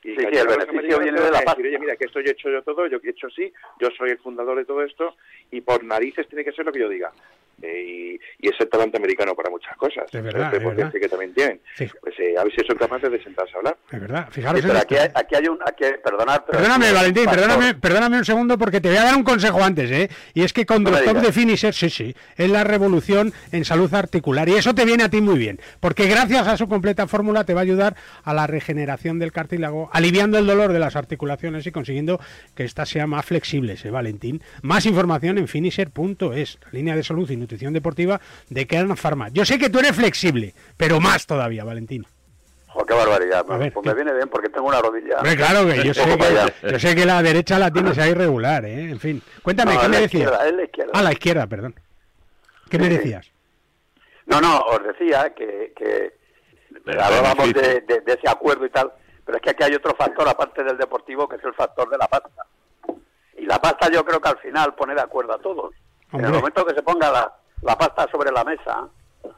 Sí, 0.00 0.14
sí, 0.16 0.38
el 0.38 0.46
beneficio 0.46 1.00
viene 1.00 1.20
de 1.20 1.30
la 1.30 1.40
decir, 1.40 1.66
Oye, 1.66 1.78
mira, 1.78 1.96
que 1.96 2.04
esto 2.06 2.20
yo 2.20 2.28
he 2.28 2.32
hecho 2.32 2.48
yo 2.50 2.62
todo, 2.62 2.86
yo 2.86 2.98
he 3.02 3.10
hecho 3.10 3.28
sí, 3.30 3.52
yo 3.80 3.88
soy 3.98 4.10
el 4.10 4.18
fundador 4.18 4.56
de 4.56 4.64
todo 4.64 4.82
esto 4.82 5.16
y 5.50 5.60
por 5.60 5.82
narices 5.82 6.28
tiene 6.28 6.44
que 6.44 6.52
ser 6.52 6.64
lo 6.64 6.72
que 6.72 6.78
yo 6.80 6.88
diga. 6.88 7.12
Eh, 7.62 8.18
y, 8.40 8.46
y 8.46 8.48
es 8.50 8.54
el 8.60 8.68
talante 8.68 8.96
americano 8.98 9.34
para 9.34 9.50
muchas 9.50 9.76
cosas. 9.76 10.04
Es 10.12 10.22
verdad, 10.22 10.54
es 10.54 10.64
verdad. 10.64 10.92
que 10.92 11.08
también 11.08 11.34
tienen. 11.34 11.60
Sí. 11.76 11.86
Pues 12.00 12.14
eh, 12.20 12.34
a 12.38 12.44
ver 12.44 12.52
si 12.54 12.64
son 12.64 12.76
capaces 12.76 13.10
de 13.10 13.22
sentarse 13.22 13.54
a 13.54 13.58
hablar. 13.58 13.76
Es 13.90 14.00
verdad, 14.00 14.28
fijaros 14.30 14.60
Sí, 14.60 14.66
pero 14.66 14.78
aquí 14.80 14.94
hay, 14.96 15.08
aquí 15.14 15.34
hay 15.34 15.48
un... 15.48 15.58
Aquí 15.66 15.84
hay- 15.84 15.94
perdonad, 16.02 16.44
Perdóname, 16.44 16.74
aquí 16.74 16.84
hay 16.84 16.90
un 16.90 16.94
Valentín, 16.94 17.24
perdóname, 17.26 17.74
perdóname 17.74 18.18
un 18.18 18.24
segundo 18.24 18.58
porque 18.58 18.80
te 18.80 18.88
voy 18.88 18.98
a 18.98 19.04
dar 19.04 19.16
un 19.16 19.24
consejo 19.24 19.62
antes, 19.62 19.90
¿eh? 19.90 20.08
Y 20.34 20.42
es 20.42 20.52
que 20.52 20.66
con 20.66 20.82
No 20.84 20.90
de 20.90 21.32
Finisher, 21.32 21.74
sí, 21.74 21.90
sí, 21.90 22.14
es 22.36 22.50
la 22.50 22.64
revolución 22.64 23.32
en 23.52 23.64
salud 23.64 23.92
articular 23.92 24.48
y 24.48 24.54
eso 24.54 24.74
te 24.74 24.84
viene 24.84 25.04
a 25.04 25.08
ti 25.10 25.20
muy 25.20 25.38
bien, 25.38 25.60
porque 25.80 26.06
gracias 26.06 26.46
a 26.46 26.56
su 26.56 26.68
completa 26.68 27.06
fórmula 27.06 27.44
te 27.44 27.54
va 27.54 27.60
a 27.60 27.62
ayudar 27.62 27.96
a 28.22 28.34
la 28.34 28.46
regeneración 28.46 29.18
del 29.18 29.32
cartílago, 29.32 29.90
aliviando 29.92 30.38
el 30.38 30.46
dolor 30.46 30.72
de 30.72 30.78
las 30.78 30.96
articulaciones 30.96 31.66
y 31.66 31.72
consiguiendo 31.72 32.20
que 32.54 32.64
éstas 32.64 32.88
sean 32.88 33.10
más 33.10 33.24
flexibles, 33.26 33.84
¿eh, 33.84 33.90
Valentín? 33.90 34.42
Más 34.62 34.86
información 34.86 35.38
en 35.38 35.48
finisher.es, 35.48 36.58
línea 36.72 36.96
de 36.96 37.02
salud 37.02 37.28
y 37.30 37.36
nutrición 37.48 37.72
deportiva 37.72 38.20
de 38.50 38.66
Kern 38.66 38.94
Pharma. 38.96 39.28
Yo 39.30 39.44
sé 39.46 39.58
que 39.58 39.70
tú 39.70 39.78
eres 39.78 39.96
flexible, 39.96 40.54
pero 40.76 41.00
más 41.00 41.26
todavía, 41.26 41.64
Valentín. 41.64 42.06
Jo, 42.66 42.84
qué 42.84 42.92
barbaridad. 42.92 43.44
A 43.48 43.56
ver, 43.56 43.72
pues 43.72 43.86
me 43.86 43.94
viene 43.94 44.12
bien 44.12 44.28
porque 44.28 44.50
tengo 44.50 44.68
una 44.68 44.80
rodilla. 44.82 45.16
Hombre, 45.16 45.34
claro 45.36 45.66
que 45.66 45.82
yo 45.82 45.94
sé 45.94 46.04
que, 46.18 46.70
yo 46.72 46.78
sé 46.78 46.94
que 46.94 47.06
la 47.06 47.22
derecha 47.22 47.58
la 47.58 47.70
tienes 47.70 47.96
ahí 47.98 48.12
regular, 48.12 48.66
¿eh? 48.66 48.90
En 48.90 49.00
fin, 49.00 49.22
cuéntame, 49.42 49.74
No, 49.74 49.80
¿qué 49.80 49.88
me 49.88 49.94
la 49.96 50.00
decías? 50.02 50.22
izquierda, 50.24 50.46
es 50.46 50.54
la 50.54 50.62
izquierda. 50.64 50.92
Ah, 50.94 51.02
la 51.02 51.12
izquierda, 51.12 51.46
perdón. 51.46 51.74
¿Qué 52.68 52.78
me 52.78 52.84
sí. 52.88 52.90
decías? 52.98 53.30
No, 54.26 54.40
no, 54.42 54.58
os 54.60 54.84
decía 54.84 55.32
que, 55.34 55.72
que 55.74 56.12
hablábamos 57.00 57.54
de- 57.54 57.80
de 57.80 58.02
ese 58.12 58.28
acuerdo 58.28 58.66
y 58.66 58.70
tal, 58.70 58.92
pero 59.24 59.38
es 59.38 59.42
que 59.42 59.50
aquí 59.50 59.62
hay 59.64 59.74
otro 59.74 59.94
factor 59.96 60.28
aparte 60.28 60.62
del 60.62 60.76
deportivo 60.76 61.26
que 61.26 61.36
es 61.36 61.44
el 61.44 61.54
factor 61.54 61.88
de 61.88 61.96
la 61.96 62.06
pasta. 62.08 62.44
Y 63.38 63.46
la 63.46 63.58
pasta 63.58 63.90
yo 63.90 64.04
creo 64.04 64.20
que 64.20 64.28
al 64.28 64.38
final 64.40 64.74
pone 64.74 64.94
de 64.94 65.00
acuerdo 65.00 65.32
a 65.32 65.38
todos. 65.38 65.74
En 66.12 66.24
el 66.24 66.32
momento 66.32 66.64
que 66.64 66.74
se 66.74 66.82
ponga 66.82 67.10
la, 67.10 67.34
la 67.62 67.76
pasta 67.76 68.06
sobre 68.10 68.30
la 68.32 68.44
mesa, 68.44 68.88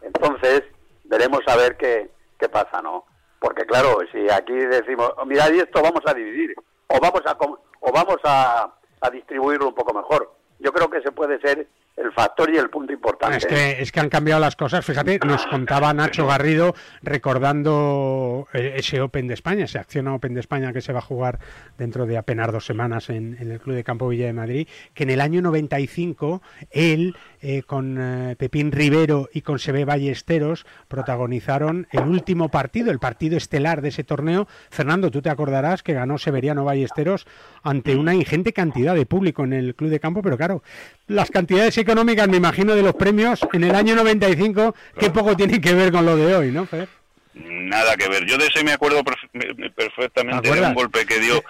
entonces 0.02 0.62
veremos 1.04 1.40
a 1.46 1.56
ver 1.56 1.76
qué, 1.76 2.10
qué 2.38 2.48
pasa, 2.48 2.80
¿no? 2.82 3.04
Porque 3.40 3.64
claro, 3.64 3.98
si 4.12 4.30
aquí 4.30 4.52
decimos, 4.52 5.12
"Oh, 5.16 5.24
mira, 5.24 5.48
y 5.50 5.58
esto 5.58 5.82
vamos 5.82 6.02
a 6.06 6.14
dividir, 6.14 6.54
o 6.88 7.00
vamos 7.00 7.22
a, 7.26 7.36
o 7.80 7.92
vamos 7.92 8.18
a, 8.24 8.72
a 9.00 9.10
distribuirlo 9.10 9.68
un 9.68 9.74
poco 9.74 9.94
mejor. 9.94 10.32
Yo 10.58 10.72
creo 10.72 10.90
que 10.90 10.98
ese 10.98 11.10
puede 11.12 11.40
ser 11.40 11.66
el 11.96 12.12
factor 12.12 12.50
y 12.52 12.56
el 12.56 12.70
punto 12.70 12.92
importante. 12.92 13.36
Es 13.36 13.46
que, 13.46 13.82
es 13.82 13.92
que 13.92 14.00
han 14.00 14.08
cambiado 14.08 14.40
las 14.40 14.56
cosas. 14.56 14.84
Fíjate, 14.84 15.18
nos 15.26 15.46
contaba 15.46 15.92
Nacho 15.92 16.26
Garrido 16.26 16.74
recordando 17.02 18.48
eh, 18.52 18.74
ese 18.76 19.00
Open 19.00 19.26
de 19.28 19.34
España, 19.34 19.64
ese 19.64 19.78
Acciona 19.78 20.14
Open 20.14 20.34
de 20.34 20.40
España 20.40 20.72
que 20.72 20.80
se 20.80 20.92
va 20.92 21.00
a 21.00 21.02
jugar 21.02 21.38
dentro 21.76 22.06
de 22.06 22.16
apenas 22.16 22.52
dos 22.52 22.64
semanas 22.64 23.10
en, 23.10 23.36
en 23.38 23.50
el 23.50 23.60
Club 23.60 23.76
de 23.76 23.84
Campo 23.84 24.08
Villa 24.08 24.26
de 24.26 24.32
Madrid, 24.32 24.68
que 24.94 25.02
en 25.02 25.10
el 25.10 25.20
año 25.20 25.42
95 25.42 26.42
él 26.70 27.14
eh, 27.42 27.62
con 27.62 27.96
eh, 27.98 28.36
Pepín 28.36 28.70
Rivero 28.70 29.30
y 29.32 29.40
con 29.40 29.58
Sebe 29.58 29.86
Ballesteros 29.86 30.66
protagonizaron 30.88 31.86
el 31.90 32.02
último 32.02 32.50
partido, 32.50 32.90
el 32.90 32.98
partido 32.98 33.36
estelar 33.36 33.80
de 33.80 33.88
ese 33.88 34.04
torneo. 34.04 34.46
Fernando, 34.70 35.10
tú 35.10 35.22
te 35.22 35.30
acordarás 35.30 35.82
que 35.82 35.94
ganó 35.94 36.18
Severiano 36.18 36.64
Ballesteros 36.64 37.26
ante 37.62 37.96
una 37.96 38.14
ingente 38.14 38.52
cantidad 38.52 38.94
de 38.94 39.06
público 39.06 39.44
en 39.44 39.54
el 39.54 39.74
Club 39.74 39.90
de 39.90 40.00
Campo, 40.00 40.20
pero 40.22 40.36
claro, 40.36 40.62
las 41.06 41.30
cantidades 41.30 41.78
económicas, 41.90 42.28
me 42.28 42.36
imagino, 42.36 42.74
de 42.74 42.82
los 42.82 42.94
premios 42.94 43.40
en 43.52 43.64
el 43.64 43.74
año 43.74 43.94
95, 43.96 44.74
qué 44.98 45.10
poco 45.10 45.36
tienen 45.36 45.60
que 45.60 45.74
ver 45.74 45.90
con 45.90 46.06
lo 46.06 46.16
de 46.16 46.34
hoy, 46.36 46.52
¿no, 46.52 46.66
Fer? 46.66 46.88
Nada 47.34 47.96
que 47.96 48.08
ver. 48.08 48.26
Yo 48.26 48.38
de 48.38 48.46
ese 48.46 48.62
me 48.64 48.72
acuerdo 48.72 49.02
perf- 49.02 49.74
perfectamente 49.74 50.48
¿Te 50.50 50.54
de 50.54 50.66
un 50.66 50.74
golpe 50.74 51.04
que 51.06 51.18
dio 51.20 51.42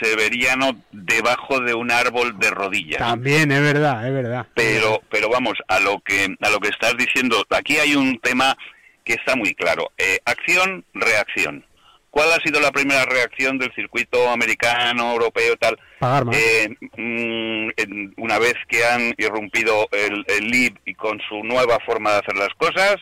Severiano 0.00 0.80
debajo 0.92 1.60
de 1.60 1.74
un 1.74 1.90
árbol 1.90 2.38
de 2.38 2.50
rodillas. 2.50 2.98
También, 2.98 3.50
es 3.50 3.60
verdad, 3.60 4.06
es 4.06 4.14
verdad. 4.14 4.46
Pero, 4.54 5.00
pero 5.10 5.28
vamos, 5.28 5.54
a 5.66 5.80
lo 5.80 6.00
que 6.04 6.34
a 6.40 6.50
lo 6.50 6.60
que 6.60 6.68
estás 6.68 6.96
diciendo, 6.96 7.44
aquí 7.50 7.78
hay 7.78 7.96
un 7.96 8.18
tema 8.20 8.56
que 9.04 9.14
está 9.14 9.34
muy 9.34 9.54
claro. 9.54 9.90
Eh, 9.98 10.18
acción, 10.24 10.84
reacción. 10.94 11.64
¿Cuál 12.10 12.32
ha 12.32 12.42
sido 12.42 12.60
la 12.60 12.70
primera 12.72 13.04
reacción 13.04 13.58
del 13.58 13.72
circuito 13.74 14.28
americano, 14.30 15.12
europeo, 15.12 15.56
tal? 15.56 15.78
Pagar 15.98 16.24
más. 16.24 16.36
Eh, 16.36 16.68
mm, 16.96 17.70
en- 17.76 18.14
una 18.16 18.38
vez 18.38 18.54
que 18.68 18.84
han 18.84 19.14
irrumpido 19.18 19.88
el, 19.92 20.24
el 20.28 20.48
lead 20.48 20.72
y 20.86 20.94
con 20.94 21.20
su 21.28 21.42
nueva 21.44 21.78
forma 21.84 22.12
de 22.12 22.18
hacer 22.18 22.36
las 22.36 22.54
cosas, 22.56 22.96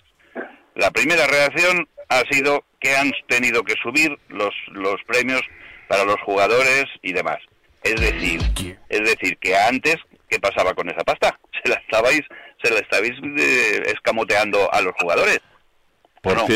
la 0.74 0.90
primera 0.90 1.26
reacción 1.26 1.88
ha 2.09 2.22
sido 2.30 2.64
que 2.80 2.94
han 2.96 3.11
tenido 3.28 3.62
que 3.62 3.74
subir 3.82 4.16
los, 4.28 4.54
los 4.72 4.96
premios 5.07 5.42
para 5.88 6.04
los 6.04 6.20
jugadores 6.22 6.84
y 7.02 7.12
demás. 7.12 7.38
Es 7.82 7.94
decir, 8.00 8.40
es 8.88 9.00
decir, 9.00 9.38
que 9.38 9.57
antes, 9.57 9.96
¿qué 10.28 10.38
pasaba 10.40 10.74
con 10.74 10.88
esa 10.88 11.04
pasta? 11.04 11.38
Se 11.62 11.70
la 11.70 11.76
estabais, 11.76 12.22
se 12.62 12.72
la 12.72 12.80
estabais 12.80 13.12
eh, 13.38 13.82
escamoteando 13.86 14.72
a 14.72 14.80
los 14.82 14.92
jugadores. 15.00 15.40
Por, 16.22 16.36
no? 16.36 16.46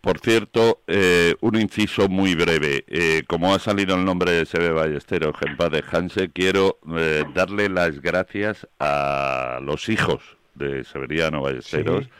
Por 0.00 0.20
cierto, 0.20 0.82
eh, 0.86 1.34
un 1.40 1.56
inciso 1.56 2.08
muy 2.08 2.34
breve. 2.34 2.84
Eh, 2.86 3.22
como 3.26 3.54
ha 3.54 3.58
salido 3.58 3.96
el 3.96 4.04
nombre 4.04 4.32
de 4.32 4.46
Sebe 4.46 4.70
Ballesteros, 4.70 5.34
en 5.44 5.56
paz 5.56 5.70
de 5.70 5.82
Hanse, 5.90 6.30
quiero 6.30 6.78
eh, 6.96 7.24
darle 7.34 7.68
las 7.68 8.00
gracias 8.00 8.68
a 8.78 9.58
los 9.62 9.88
hijos 9.88 10.22
de 10.54 10.84
Severiano 10.84 11.42
Ballesteros. 11.42 12.04
Sí. 12.04 12.10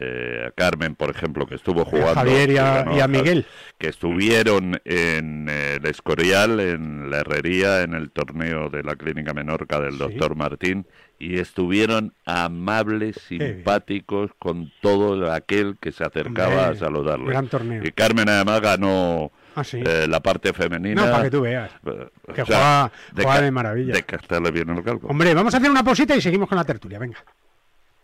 Eh, 0.00 0.44
a 0.48 0.50
Carmen, 0.52 0.94
por 0.94 1.10
ejemplo, 1.10 1.46
que 1.46 1.54
estuvo 1.56 1.84
jugando. 1.84 2.14
Javier 2.14 2.50
y 2.50 2.58
a- 2.58 2.84
y 2.96 3.08
Miguel. 3.08 3.46
Que 3.78 3.88
estuvieron 3.88 4.80
en 4.84 5.48
eh, 5.48 5.78
el 5.80 5.86
Escorial, 5.86 6.60
en 6.60 7.10
la 7.10 7.18
Herrería, 7.18 7.82
en 7.82 7.94
el 7.94 8.10
torneo 8.10 8.68
de 8.70 8.82
la 8.82 8.96
Clínica 8.96 9.34
Menorca 9.34 9.80
del 9.80 9.98
doctor 9.98 10.34
Martín, 10.36 10.86
y 11.18 11.38
estuvieron 11.38 12.12
amables, 12.26 13.16
simpáticos 13.26 14.30
con 14.38 14.70
todo 14.80 15.32
aquel 15.32 15.76
que 15.80 15.92
se 15.92 16.04
acercaba 16.04 16.48
Hombre, 16.48 16.64
a 16.64 16.74
saludarle. 16.76 17.26
gran 17.30 17.48
torneo. 17.48 17.82
Y 17.84 17.90
Carmen 17.92 18.28
además 18.28 18.60
ganó 18.60 19.32
Ah, 19.56 19.64
sí. 19.64 19.82
eh, 19.84 20.06
la 20.08 20.20
parte 20.20 20.52
femenina. 20.52 21.04
No, 21.06 21.10
para 21.12 21.24
que 21.24 21.30
tú 21.30 21.40
veas. 21.40 21.70
Eh, 21.86 22.06
Que 22.34 22.42
o 22.42 22.46
sea, 22.46 22.90
juega- 22.90 22.92
juega 23.14 23.34
ca- 23.36 23.42
de 23.42 23.50
maravilla. 23.50 23.92
De 23.94 24.50
bien 24.52 24.70
el 24.70 24.84
calco. 24.84 25.08
Hombre, 25.08 25.34
vamos 25.34 25.54
a 25.54 25.56
hacer 25.58 25.70
una 25.70 25.82
pausita 25.82 26.14
y 26.16 26.20
seguimos 26.20 26.48
con 26.48 26.56
la 26.56 26.64
tertulia, 26.64 26.98
venga. 26.98 27.18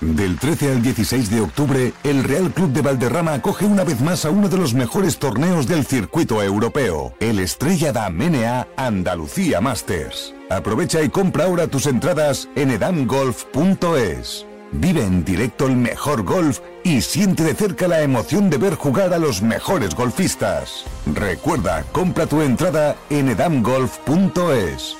Del 0.00 0.38
13 0.38 0.72
al 0.72 0.82
16 0.82 1.30
de 1.30 1.40
octubre, 1.40 1.92
el 2.04 2.24
Real 2.24 2.52
Club 2.52 2.72
de 2.72 2.82
Valderrama 2.82 3.34
acoge 3.34 3.66
una 3.66 3.84
vez 3.84 4.00
más 4.00 4.24
a 4.24 4.30
uno 4.30 4.48
de 4.48 4.56
los 4.56 4.74
mejores 4.74 5.18
torneos 5.18 5.66
del 5.66 5.84
circuito 5.84 6.42
europeo, 6.42 7.14
el 7.20 7.38
Estrella 7.38 7.92
da 7.92 8.08
Menea 8.10 8.66
Andalucía 8.76 9.60
Masters. 9.60 10.34
Aprovecha 10.48 11.02
y 11.02 11.10
compra 11.10 11.44
ahora 11.44 11.66
tus 11.66 11.86
entradas 11.86 12.48
en 12.56 12.70
edamgolf.es. 12.70 14.46
Vive 14.72 15.04
en 15.04 15.24
directo 15.24 15.66
el 15.66 15.76
mejor 15.76 16.22
golf 16.22 16.60
y 16.84 17.00
siente 17.00 17.42
de 17.42 17.54
cerca 17.54 17.88
la 17.88 18.02
emoción 18.02 18.50
de 18.50 18.58
ver 18.58 18.76
jugar 18.76 19.12
a 19.12 19.18
los 19.18 19.42
mejores 19.42 19.94
golfistas. 19.94 20.84
Recuerda, 21.12 21.84
compra 21.92 22.26
tu 22.26 22.40
entrada 22.40 22.96
en 23.10 23.28
edamgolf.es. 23.28 24.99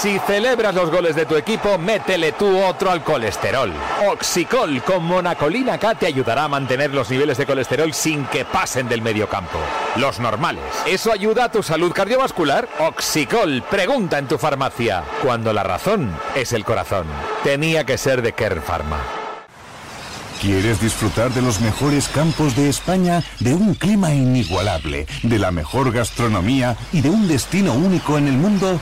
Si 0.00 0.16
celebras 0.20 0.76
los 0.76 0.92
goles 0.92 1.16
de 1.16 1.26
tu 1.26 1.34
equipo, 1.34 1.76
métele 1.76 2.30
tú 2.30 2.56
otro 2.62 2.92
al 2.92 3.02
colesterol. 3.02 3.72
Oxicol 4.08 4.80
con 4.84 5.02
monacolina 5.02 5.76
K 5.76 5.96
te 5.96 6.06
ayudará 6.06 6.44
a 6.44 6.48
mantener 6.48 6.94
los 6.94 7.10
niveles 7.10 7.36
de 7.36 7.46
colesterol 7.46 7.92
sin 7.92 8.24
que 8.26 8.44
pasen 8.44 8.88
del 8.88 9.02
mediocampo. 9.02 9.58
Los 9.96 10.20
normales. 10.20 10.62
¿Eso 10.86 11.10
ayuda 11.10 11.46
a 11.46 11.50
tu 11.50 11.64
salud 11.64 11.92
cardiovascular? 11.92 12.68
Oxicol, 12.78 13.64
pregunta 13.68 14.18
en 14.18 14.28
tu 14.28 14.38
farmacia. 14.38 15.02
Cuando 15.20 15.52
la 15.52 15.64
razón 15.64 16.12
es 16.36 16.52
el 16.52 16.64
corazón. 16.64 17.08
Tenía 17.42 17.82
que 17.84 17.98
ser 17.98 18.22
de 18.22 18.34
Kern 18.34 18.62
Pharma. 18.62 18.98
¿Quieres 20.40 20.80
disfrutar 20.80 21.32
de 21.32 21.42
los 21.42 21.60
mejores 21.60 22.06
campos 22.06 22.54
de 22.54 22.68
España, 22.68 23.24
de 23.40 23.52
un 23.52 23.74
clima 23.74 24.14
inigualable, 24.14 25.08
de 25.24 25.38
la 25.40 25.50
mejor 25.50 25.90
gastronomía 25.90 26.76
y 26.92 27.00
de 27.00 27.10
un 27.10 27.26
destino 27.26 27.72
único 27.72 28.16
en 28.16 28.28
el 28.28 28.34
mundo? 28.36 28.80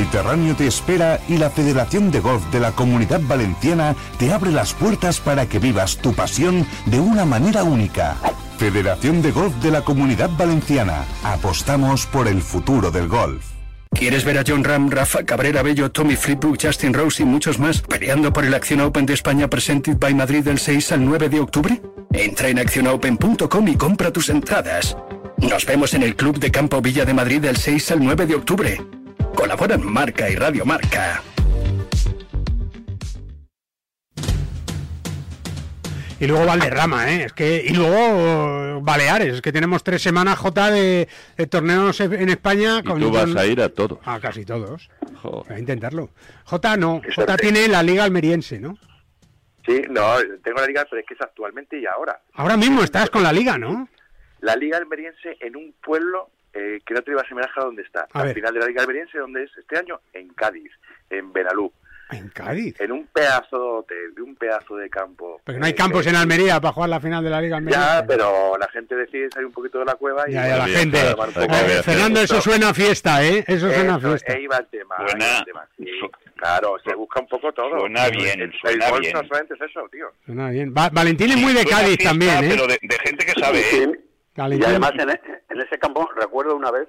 Mediterráneo 0.00 0.56
te 0.56 0.66
espera 0.66 1.20
y 1.28 1.36
la 1.36 1.50
Federación 1.50 2.10
de 2.10 2.20
Golf 2.20 2.42
de 2.50 2.58
la 2.58 2.72
Comunidad 2.72 3.20
Valenciana 3.22 3.94
te 4.18 4.32
abre 4.32 4.50
las 4.50 4.72
puertas 4.72 5.20
para 5.20 5.44
que 5.44 5.58
vivas 5.58 5.98
tu 5.98 6.14
pasión 6.14 6.66
de 6.86 6.98
una 6.98 7.26
manera 7.26 7.64
única. 7.64 8.16
Federación 8.56 9.20
de 9.20 9.30
Golf 9.30 9.54
de 9.56 9.70
la 9.70 9.82
Comunidad 9.82 10.30
Valenciana. 10.38 11.04
Apostamos 11.22 12.06
por 12.06 12.28
el 12.28 12.40
futuro 12.40 12.90
del 12.90 13.08
golf. 13.08 13.44
¿Quieres 13.90 14.24
ver 14.24 14.38
a 14.38 14.44
John 14.46 14.64
Ram, 14.64 14.88
Rafa 14.90 15.22
Cabrera 15.24 15.62
Bello, 15.62 15.90
Tommy 15.90 16.16
Fleetwood, 16.16 16.56
Justin 16.62 16.94
Rose 16.94 17.22
y 17.22 17.26
muchos 17.26 17.58
más 17.58 17.82
peleando 17.82 18.32
por 18.32 18.46
el 18.46 18.54
Acción 18.54 18.80
Open 18.80 19.04
de 19.04 19.12
España 19.12 19.50
Presented 19.50 19.98
by 19.98 20.14
Madrid 20.14 20.42
del 20.42 20.58
6 20.58 20.92
al 20.92 21.04
9 21.04 21.28
de 21.28 21.40
octubre? 21.40 21.82
Entra 22.14 22.48
en 22.48 22.58
accionopen.com 22.58 23.68
y 23.68 23.76
compra 23.76 24.10
tus 24.10 24.30
entradas. 24.30 24.96
Nos 25.36 25.66
vemos 25.66 25.92
en 25.92 26.04
el 26.04 26.16
Club 26.16 26.38
de 26.38 26.50
Campo 26.50 26.80
Villa 26.80 27.04
de 27.04 27.12
Madrid 27.12 27.42
del 27.42 27.58
6 27.58 27.90
al 27.90 28.02
9 28.02 28.26
de 28.26 28.34
octubre. 28.34 28.80
Colaboran 29.34 29.84
Marca 29.84 30.28
y 30.28 30.36
Radio 30.36 30.64
Marca. 30.64 31.22
Y 36.18 36.26
luego 36.26 36.44
Valderrama, 36.44 37.10
¿eh? 37.10 37.24
Es 37.24 37.32
que, 37.32 37.64
y 37.66 37.72
luego 37.72 38.82
Baleares, 38.82 39.36
es 39.36 39.40
que 39.42 39.52
tenemos 39.52 39.82
tres 39.82 40.02
semanas, 40.02 40.38
J, 40.38 40.70
de, 40.70 41.08
de 41.36 41.46
torneos 41.46 41.98
en 42.00 42.28
España. 42.28 42.80
Y 42.80 43.00
tú 43.00 43.10
vas 43.10 43.34
a 43.34 43.46
ir 43.46 43.62
a 43.62 43.70
todos. 43.70 43.98
A 44.04 44.20
casi 44.20 44.44
todos. 44.44 44.90
Voy 45.22 45.44
a 45.48 45.58
intentarlo. 45.58 46.10
J 46.44 46.76
no, 46.76 47.00
J 47.14 47.36
tiene 47.38 47.68
la 47.68 47.82
Liga 47.82 48.04
Almeriense, 48.04 48.60
¿no? 48.60 48.76
Sí, 49.64 49.82
no, 49.88 50.16
tengo 50.42 50.60
la 50.60 50.66
liga, 50.66 50.86
pero 50.88 51.00
es 51.00 51.06
que 51.06 51.14
es 51.14 51.20
actualmente 51.20 51.78
y 51.78 51.86
ahora. 51.86 52.20
Ahora 52.34 52.56
mismo 52.56 52.82
estás 52.82 53.08
con 53.08 53.22
la 53.22 53.32
Liga, 53.32 53.56
¿no? 53.56 53.88
La 54.40 54.56
liga 54.56 54.78
almeriense 54.78 55.36
en 55.40 55.54
un 55.54 55.74
pueblo 55.82 56.30
eh, 56.54 56.80
que 56.84 56.94
no 56.94 57.02
te 57.02 57.10
iba 57.12 57.22
a 57.22 57.28
semejar 57.28 57.52
a 57.58 57.64
dónde 57.64 57.82
está. 57.82 58.06
A 58.12 58.20
Al 58.20 58.26
ver. 58.26 58.34
final 58.34 58.54
de 58.54 58.60
la 58.60 58.66
liga 58.66 58.82
almeriense, 58.82 59.18
¿dónde 59.18 59.44
es 59.44 59.50
este 59.56 59.78
año? 59.78 60.00
En 60.12 60.28
Cádiz, 60.34 60.70
en 61.10 61.32
Benalú. 61.32 61.72
En 62.12 62.28
Cádiz. 62.30 62.74
En 62.80 62.90
un 62.90 63.06
pedazo 63.06 63.56
de 63.56 63.64
hotel, 63.78 64.14
de 64.16 64.22
un 64.22 64.34
pedazo 64.34 64.74
de 64.74 64.90
campo. 64.90 65.40
Porque 65.44 65.60
no 65.60 65.66
hay 65.66 65.70
Eh, 65.70 65.76
campos 65.76 66.04
en 66.08 66.16
Almería 66.16 66.60
para 66.60 66.72
jugar 66.72 66.90
la 66.90 66.98
final 66.98 67.22
de 67.22 67.30
la 67.30 67.40
Liga 67.40 67.58
Almeriense. 67.58 67.86
Ya, 67.86 68.04
pero 68.04 68.58
la 68.58 68.66
gente 68.68 68.96
decide 68.96 69.28
salir 69.30 69.46
un 69.46 69.52
poquito 69.52 69.78
de 69.78 69.84
la 69.84 69.94
cueva 69.94 70.24
y... 70.28 70.32
Ya, 70.32 70.48
ya, 70.48 70.56
la 70.56 70.68
y 70.68 70.72
gente. 70.72 70.98
Fernando, 71.84 72.20
eso 72.20 72.40
suena 72.40 72.70
a 72.70 72.74
fiesta, 72.74 73.24
¿eh? 73.24 73.44
Eso 73.46 73.70
suena 73.72 73.94
a 73.94 74.00
fiesta. 74.00 74.32
ahí 74.32 74.46
va 74.48 74.56
el 74.56 74.66
tema. 74.66 74.96
ahí 74.98 75.20
va 75.20 75.38
el 75.38 75.44
tema, 75.44 75.68
sí. 75.76 75.84
Claro, 76.34 76.76
se 76.84 76.94
busca 76.94 77.20
un 77.20 77.28
poco 77.28 77.52
todo. 77.52 77.78
Suena 77.78 78.08
bien, 78.08 78.40
El, 78.40 78.52
suena 78.60 78.88
el 78.88 79.00
bien. 79.00 79.12
no 79.12 79.22
solamente 79.28 79.54
es 79.54 79.60
eso, 79.60 79.88
tío. 79.92 80.06
Suena 80.26 80.50
bien. 80.50 80.74
Va- 80.76 80.88
Valentín 80.90 81.30
es 81.30 81.36
muy 81.36 81.52
de 81.52 81.64
Cádiz 81.64 81.88
fiesta, 81.96 82.08
también, 82.08 82.44
¿eh? 82.44 82.48
Pero 82.50 82.66
de, 82.66 82.78
de 82.82 82.98
gente 83.04 83.24
que 83.26 83.40
sabe, 83.40 83.60
¿eh? 83.60 84.00
Y 84.48 84.64
además 84.64 84.92
en, 84.98 85.10
e- 85.10 85.20
en 85.48 85.60
ese 85.60 85.78
campo 85.78 86.08
recuerdo 86.16 86.56
una 86.56 86.70
vez 86.70 86.88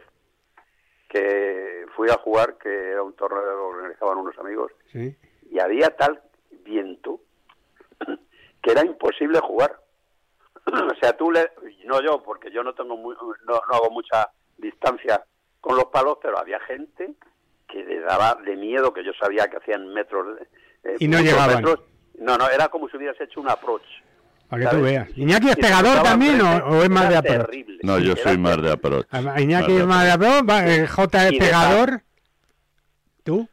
que 1.10 1.86
fui 1.95 2.10
a 2.10 2.14
jugar, 2.18 2.58
que 2.58 2.70
era 2.91 3.04
un 3.04 3.14
torneo 3.14 3.41
que 3.43 3.49
organizaban 3.49 4.18
unos 4.18 4.38
amigos, 4.39 4.72
Sí. 4.91 5.16
y 5.49 5.60
había 5.60 5.89
tal 5.95 6.22
viento 6.64 7.20
que 8.62 8.72
era 8.72 8.86
imposible 8.86 9.39
jugar. 9.39 9.76
o 10.66 10.95
sea, 11.02 11.18
tú 11.18 11.32
le, 11.32 11.52
no 11.86 12.02
yo, 12.02 12.22
porque 12.24 12.52
yo 12.52 12.64
no 12.64 12.74
tengo 12.74 12.95
muy- 12.95 13.16
no, 13.45 13.54
no 13.54 13.76
hago 13.76 13.89
mucha 13.91 14.30
distancia 14.58 15.24
con 15.60 15.76
los 15.76 15.86
palos, 15.86 16.18
pero 16.22 16.38
había 16.38 16.60
gente 16.62 17.14
que 17.68 17.84
le 17.84 17.99
daba 18.02 18.36
de 18.36 18.56
miedo, 18.56 18.93
que 18.93 19.04
yo 19.04 19.12
sabía 19.20 19.47
que 19.49 19.58
hacían 19.58 19.88
metros. 19.93 20.39
eh, 20.84 20.95
Y 20.99 21.08
no 21.08 21.20
llegaban. 21.20 21.56
metros. 21.56 21.80
No, 22.16 22.38
no, 22.38 22.47
era 22.49 22.68
como 22.70 22.88
si 22.89 22.97
hubieras 22.97 23.20
hecho 23.20 23.41
un 23.41 23.49
approach. 23.49 23.84
Para 24.52 24.70
que 24.70 24.76
tú 24.76 24.82
veas. 24.84 25.08
¿Iñaki 25.16 25.47
es 25.49 25.56
pegador 25.56 26.04
también 26.04 26.41
o, 26.41 26.84
es 26.84 26.89
más 26.89 27.08
de 27.08 27.16
approach? 27.16 27.45
terrible. 27.45 27.78
No, 27.84 27.97
yo 27.99 28.18
soy 28.18 28.38
más 28.38 28.62
de 28.62 28.70
approach. 28.72 29.06
Iñaki 29.39 29.72
es 29.78 29.86
más 29.86 30.04
de 30.04 30.12
approach, 30.12 30.49
eh, 30.68 30.88
J 30.88 31.28
es 31.30 31.39
pegador. 31.39 32.02
¿Tú? 33.24 33.47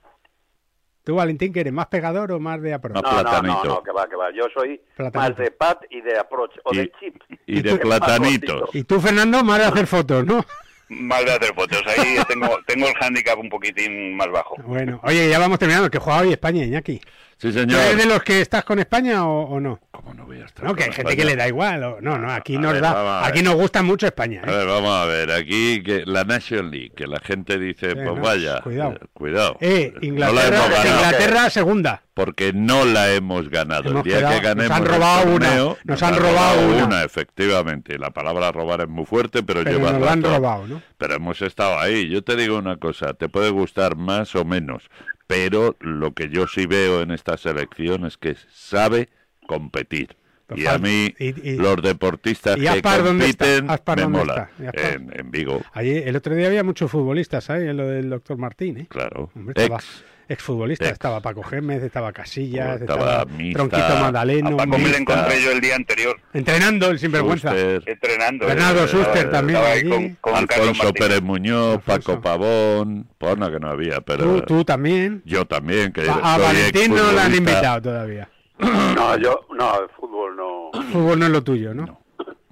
¿Tú, 1.05 1.15
Valentín, 1.15 1.53
que 1.53 1.61
eres 1.61 1.73
más 1.73 1.87
pegador 1.87 2.33
o 2.33 2.41
más 2.41 2.61
de 2.61 2.75
approach? 2.75 3.01
No, 3.01 3.23
no, 3.23 3.65
no, 3.65 3.83
que 3.83 3.93
va, 3.93 4.09
que 4.09 4.17
va. 4.17 4.31
Yo 4.35 4.47
soy 4.53 4.81
Platanito. 4.97 5.19
más 5.31 5.39
de 5.39 5.51
pat 5.53 5.85
y 5.89 6.01
de 6.01 6.19
approach, 6.19 6.51
o 6.65 6.75
Y- 6.75 6.79
de 6.79 6.93
chip. 6.99 7.15
Y 7.47 7.63
de 7.63 7.77
platanito. 7.79 8.69
Y 8.73 8.83
tú, 8.83 9.01
Fernando, 9.01 9.45
más 9.45 9.59
de 9.61 9.65
hacer 9.67 9.87
fotos, 9.87 10.27
¿no? 10.27 10.45
Mal 10.89 11.25
de 11.25 11.31
hacer 11.33 11.55
fotos. 11.55 11.81
Ahí 11.87 12.17
tengo, 12.29 12.49
tengo 12.67 12.89
el 12.89 12.95
handicap 13.01 13.39
un 13.39 13.49
poquitín 13.49 14.17
más 14.17 14.29
bajo. 14.33 14.57
Bueno, 14.65 15.01
oye, 15.05 15.31
ya 15.31 15.39
vamos 15.39 15.61
terminando, 15.61 15.89
que 15.91 15.99
juega 15.99 16.21
hoy 16.23 16.33
España, 16.33 16.65
Iñaki. 16.65 17.01
Sí, 17.41 17.53
¿Tú 17.53 17.53
señor. 17.53 17.81
eres 17.81 17.97
de 17.99 18.07
los 18.07 18.21
que 18.25 18.41
estás 18.41 18.65
con 18.65 18.81
España 18.81 19.25
o, 19.25 19.43
o 19.45 19.61
no? 19.61 19.79
¿Cómo 19.93 20.13
no 20.13 20.27
voy 20.27 20.41
a 20.41 20.47
estar 20.47 20.65
No, 20.65 20.75
que 20.75 20.83
hay 20.83 20.91
gente 20.93 21.13
España? 21.13 21.17
que 21.17 21.25
le 21.25 21.37
da 21.37 21.47
igual. 21.47 21.85
o- 21.85 22.01
no, 22.01 22.19
no, 22.19 22.33
aquí 22.33 22.57
A 22.57 22.59
nos 22.59 22.73
ver, 22.73 22.83
da, 22.83 23.21
a 23.21 23.27
aquí 23.29 23.43
nos 23.43 23.55
gusta 23.55 23.81
mucho 23.85 24.07
España. 24.07 24.43
A 24.45 24.51
¿eh? 24.51 24.57
ver, 24.57 24.67
vamos 24.67 24.91
a 24.93 25.05
ver, 25.05 25.31
aquí 25.31 25.81
que 25.85 26.03
la 26.05 26.25
National 26.25 26.69
League, 26.73 26.91
que 26.97 27.07
la 27.07 27.21
gente 27.21 27.57
dice, 27.61 27.91
Sí, 27.91 27.95
pues 27.95 28.07
no, 28.07 28.17
vaya, 28.17 28.61
cuidado. 28.63 28.91
eh, 28.95 29.07
cuidado. 29.13 29.57
Eh, 29.61 29.93
No 29.95 30.01
la 30.01 30.07
Inglaterra, 30.07 30.59
ganado. 30.69 30.89
Inglaterra 30.97 31.51
segunda. 31.51 32.03
Porque 32.13 32.53
no 32.53 32.85
la 32.85 33.13
hemos 33.15 33.49
ganado. 33.49 33.89
Hemos 33.91 34.05
el 34.05 34.11
día 34.11 34.19
quedado- 34.19 34.35
que 34.41 34.47
ganemos 34.49 34.69
nos 34.71 34.77
han 34.77 34.83
el 34.83 34.89
robado 34.89 35.23
una, 35.37 35.47
torneo, 35.47 35.79
nos 35.85 36.03
han 36.03 36.17
robado 36.17 36.69
una. 36.87 37.05
efectivamente. 37.05 37.99
La 37.99 38.11
palabra 38.11 38.51
robar 38.51 38.81
es 38.81 38.89
muy 38.89 39.05
fuerte, 39.07 39.45
pero, 39.45 39.63
Pero 39.63 39.79
lleva 39.79 39.93
nos 39.93 40.01
la 40.03 40.13
han 40.13 40.23
robado, 40.25 40.67
¿no? 40.67 40.83
Pero 40.97 41.15
hemos 41.15 41.41
estado 41.43 41.79
ahí. 41.79 42.09
Yo 42.09 42.25
te 42.25 42.35
digo 42.35 42.59
una 42.59 42.79
cosa, 42.79 43.15
te 43.15 43.29
puede 43.29 43.51
gustar 43.51 43.95
más 43.95 44.35
o 44.35 44.45
menos, 44.45 44.89
pero 45.29 45.77
lo 45.81 46.15
que 46.15 46.31
yo 46.31 46.49
sí 46.49 46.67
veo 46.67 47.03
en 47.03 47.13
esta 47.13 47.37
selección 47.37 48.05
es 48.05 48.17
que 48.17 48.35
sabe 48.51 49.11
competir. 49.47 50.17
Y 50.57 50.65
a 50.65 50.79
mí, 50.79 51.15
y- 51.19 51.51
y- 51.51 51.57
los 51.57 51.83
deportistas 51.83 52.57
¿Y 52.57 52.63
que 52.63 52.81
compiten 52.81 53.67
me 53.97 54.07
mola. 54.07 54.51
En, 54.59 55.13
en 55.15 55.31
Vigo, 55.31 55.61
Allí, 55.75 55.91
el 55.99 56.17
otro 56.17 56.35
día 56.35 56.47
había 56.47 56.65
muchos 56.65 56.91
futbolistas, 56.91 57.45
¿sabes? 57.45 57.69
En 57.69 57.77
lo 57.77 57.87
del 57.87 58.09
doctor 58.09 58.39
Martín, 58.39 58.79
¿eh? 58.79 58.87
claro. 58.89 59.31
Hombre, 59.37 59.63
Ex. 59.63 60.03
Exfutbolista, 60.29 60.85
ex. 60.85 60.93
estaba 60.93 61.21
Paco 61.21 61.43
Gémez, 61.43 61.83
estaba 61.83 62.13
Casillas, 62.13 62.81
Estaba 62.81 63.01
estaba, 63.01 63.25
Mista, 63.27 63.59
Tronquito 63.59 63.97
Magdaleno, 64.01 64.49
A 64.51 64.57
Paco 64.59 64.79
me 64.79 64.89
lo 64.89 64.97
encontré 64.97 65.43
yo 65.43 65.51
el 65.53 65.61
día 65.61 65.77
anterior, 65.77 66.21
entrenando 66.33 66.89
el 66.91 66.99
sinvergüenza. 66.99 67.51
Suster, 67.51 67.83
entrenando. 67.87 68.47
Bernardo 68.47 68.85
Eh, 68.85 68.89
Suster 68.89 69.17
estaba- 69.17 69.31
también 69.33 69.59
allí. 69.65 69.89
con, 70.21 70.33
con 70.33 70.47
Carlos 70.47 70.69
Alfonso. 70.71 70.93
Pérez 70.93 71.23
Muñoz, 71.23 71.75
Alfonso. 71.77 72.11
Paco 72.13 72.21
Pavón, 72.23 73.09
pues 73.19 73.37
no 73.39 73.51
que 73.51 73.59
no 73.61 73.69
había, 73.71 74.01
pero 74.03 74.25
Tú, 74.25 74.41
tú 74.43 74.65
también. 74.65 75.23
yo 75.25 75.45
también, 75.47 75.93
que 75.93 76.09
A, 76.09 76.37
Valentín 76.39 76.95
no 76.95 77.11
le 77.13 77.21
han 77.21 77.35
invitado 77.35 77.83
todavía. 77.83 78.29
No, 78.59 79.17
yo, 79.17 79.41
no, 79.57 79.83
el 79.83 79.89
fútbol 79.91 80.37
no. 80.37 80.71
Fútbol 80.93 81.19
no 81.21 81.27
es 81.27 81.33
lo 81.33 81.43
tuyo, 81.45 81.73
¿no? 81.73 81.87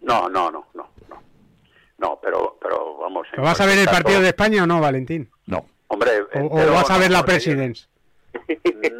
No, 0.02 0.28
no, 0.28 0.50
no, 0.52 0.64
no. 0.74 0.88
No, 1.08 1.22
no 1.98 2.18
pero, 2.22 2.56
pero 2.62 2.96
vamos. 2.98 3.26
¿Pero 3.32 3.42
¿Vas 3.42 3.60
a 3.60 3.66
ver 3.66 3.76
el 3.78 3.86
partido 3.86 4.20
de 4.20 4.28
España 4.28 4.62
o 4.62 4.66
no, 4.68 4.80
Valentín? 4.80 5.28
No, 5.46 5.66
Hombre, 5.88 6.20
¿O, 6.22 6.24
o 6.24 6.40
entero 6.40 6.72
vas 6.72 6.90
a 6.90 6.94
no, 6.94 6.98
ver 7.00 7.10
la 7.10 7.24
Presidents? 7.24 7.88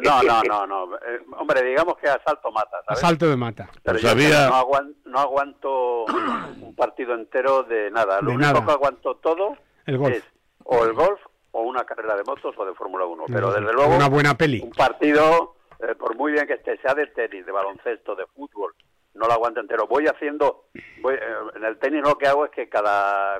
No, 0.01 0.23
no, 0.23 0.41
no, 0.43 0.65
no. 0.67 0.95
Eh, 0.95 1.19
hombre, 1.37 1.61
digamos 1.63 1.95
que 1.97 2.07
asalto 2.09 2.51
mata, 2.51 2.81
¿sabes? 2.85 3.03
Asalto 3.03 3.27
de 3.29 3.35
mata. 3.37 3.69
Pero 3.83 3.93
Pues 3.93 4.01
yo 4.01 4.09
había- 4.09 4.47
no, 4.49 4.55
aguan- 4.55 4.95
no 5.05 5.19
aguanto 5.19 6.05
un 6.05 6.75
partido 6.75 7.13
entero 7.13 7.63
de 7.63 7.91
nada. 7.91 8.19
Lo 8.21 8.29
De 8.31 8.35
único 8.37 8.53
nada. 8.53 8.65
que 8.65 8.71
aguanto 8.71 9.15
todo 9.17 9.55
El 9.85 9.97
golf. 9.97 10.15
es 10.15 10.23
o 10.63 10.83
el 10.85 10.93
golf 10.93 11.19
o 11.51 11.61
una 11.61 11.83
carrera 11.85 12.15
de 12.15 12.23
motos 12.23 12.55
o 12.57 12.65
de 12.65 12.73
Fórmula 12.73 13.05
1. 13.05 13.25
Pero 13.27 13.47
desde 13.51 13.63
Una 13.63 13.71
luego, 13.73 14.09
buena 14.09 14.35
peli. 14.37 14.61
un 14.61 14.71
partido, 14.71 15.55
eh, 15.79 15.93
por 15.95 16.15
muy 16.15 16.31
bien 16.31 16.47
que 16.47 16.53
esté, 16.53 16.77
sea 16.79 16.93
de 16.95 17.07
tenis, 17.07 17.45
de 17.45 17.51
baloncesto, 17.51 18.15
de 18.15 18.25
fútbol, 18.27 18.73
no 19.13 19.27
lo 19.27 19.33
aguanto 19.33 19.59
entero. 19.59 19.87
Voy 19.87 20.07
haciendo, 20.07 20.65
voy, 21.01 21.13
eh, 21.15 21.19
en 21.55 21.63
el 21.63 21.77
tenis 21.77 22.01
lo 22.03 22.17
que 22.17 22.27
hago 22.27 22.45
es 22.45 22.51
que 22.51 22.67
cada 22.69 23.39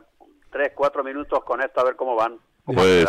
3, 0.51 0.71
4 0.75 1.03
minutos 1.03 1.43
conecto 1.43 1.81
a 1.81 1.85
ver 1.85 1.95
cómo 1.95 2.15
van. 2.15 2.37
cómo 2.65 2.77
pues 2.79 3.05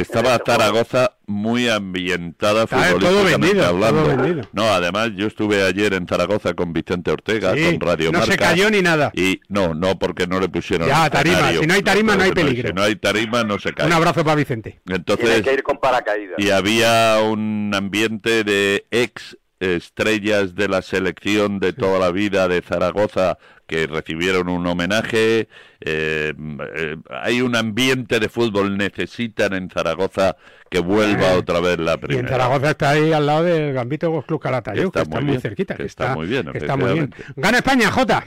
estaba. 0.00 0.38
Zaragoza 0.44 1.12
muy 1.26 1.68
ambientada 1.68 2.64
Está 2.64 2.76
todo 2.76 2.98
futbolísticamente 3.00 3.46
vendido, 3.46 3.66
hablando. 3.66 4.02
todo 4.02 4.16
vendido. 4.16 4.48
No, 4.52 4.64
además 4.72 5.10
yo 5.16 5.26
estuve 5.26 5.62
ayer 5.62 5.94
en 5.94 6.06
Zaragoza 6.06 6.54
con 6.54 6.72
Vicente 6.72 7.10
Ortega, 7.10 7.54
Sí, 7.54 7.64
con 7.64 7.80
Radio 7.80 8.10
no 8.12 8.22
se 8.22 8.28
Marca, 8.30 8.48
cayó 8.48 8.70
ni 8.70 8.80
nada. 8.82 9.10
Y 9.14 9.40
no, 9.48 9.74
no, 9.74 9.98
porque 9.98 10.26
no 10.26 10.40
le 10.40 10.48
pusieron 10.48 10.88
Ya, 10.88 11.06
escenario. 11.06 11.32
tarima, 11.34 11.60
si 11.60 11.66
no 11.66 11.74
hay 11.74 11.82
tarima, 11.82 12.16
no 12.16 12.22
hay 12.24 12.32
pero 12.32 12.46
peligro. 12.48 12.68
Si 12.68 12.74
no 12.74 12.82
hay 12.82 12.96
tarima, 12.96 13.44
no 13.44 13.58
se 13.58 13.72
cae. 13.72 13.86
Un 13.86 13.92
abrazo 13.92 14.24
para 14.24 14.34
Vicente. 14.36 14.80
Entonces, 14.88 15.26
Tiene 15.26 15.42
que 15.42 15.54
ir 15.54 15.62
con 15.62 15.78
paracaídas. 15.78 16.36
y 16.38 16.50
había 16.50 17.18
un 17.22 17.70
ambiente 17.74 18.44
de 18.44 18.86
ex 18.90 19.36
estrellas 19.62 20.54
de 20.54 20.68
la 20.68 20.82
selección 20.82 21.58
de 21.60 21.72
toda 21.72 21.98
la 21.98 22.10
vida 22.10 22.48
de 22.48 22.60
Zaragoza 22.62 23.38
que 23.66 23.86
recibieron 23.86 24.48
un 24.48 24.66
homenaje. 24.66 25.48
eh, 25.80 26.32
eh, 26.76 26.96
hay 27.10 27.40
un 27.40 27.56
ambiente 27.56 28.20
de 28.20 28.28
fútbol, 28.28 28.76
necesitan 28.76 29.54
en 29.54 29.70
Zaragoza 29.70 30.36
que 30.70 30.80
vuelva 30.80 31.32
Eh, 31.34 31.38
otra 31.38 31.60
vez 31.60 31.78
la 31.78 31.92
Y 31.92 31.94
en 31.94 32.00
primera. 32.00 32.28
Zaragoza 32.28 32.70
está 32.70 32.90
ahí 32.90 33.12
al 33.12 33.24
lado 33.26 33.44
del 33.44 33.72
Gambito 33.72 34.10
Golf 34.10 34.26
Club 34.26 34.40
Calatayud, 34.40 34.84
Está 34.86 35.00
que 35.00 35.02
está 35.04 35.14
muy 35.16 35.24
muy, 35.24 35.30
bien, 35.30 35.40
cerquita. 35.40 35.74
que 35.76 35.84
está 35.84 36.14
muy 36.14 36.26
bien, 36.26 36.46
que 36.52 36.58
está 36.58 36.76
muy 36.76 36.92
bien. 36.92 37.14
Gana 37.36 37.58
España, 37.58 37.90
Jota. 37.90 38.24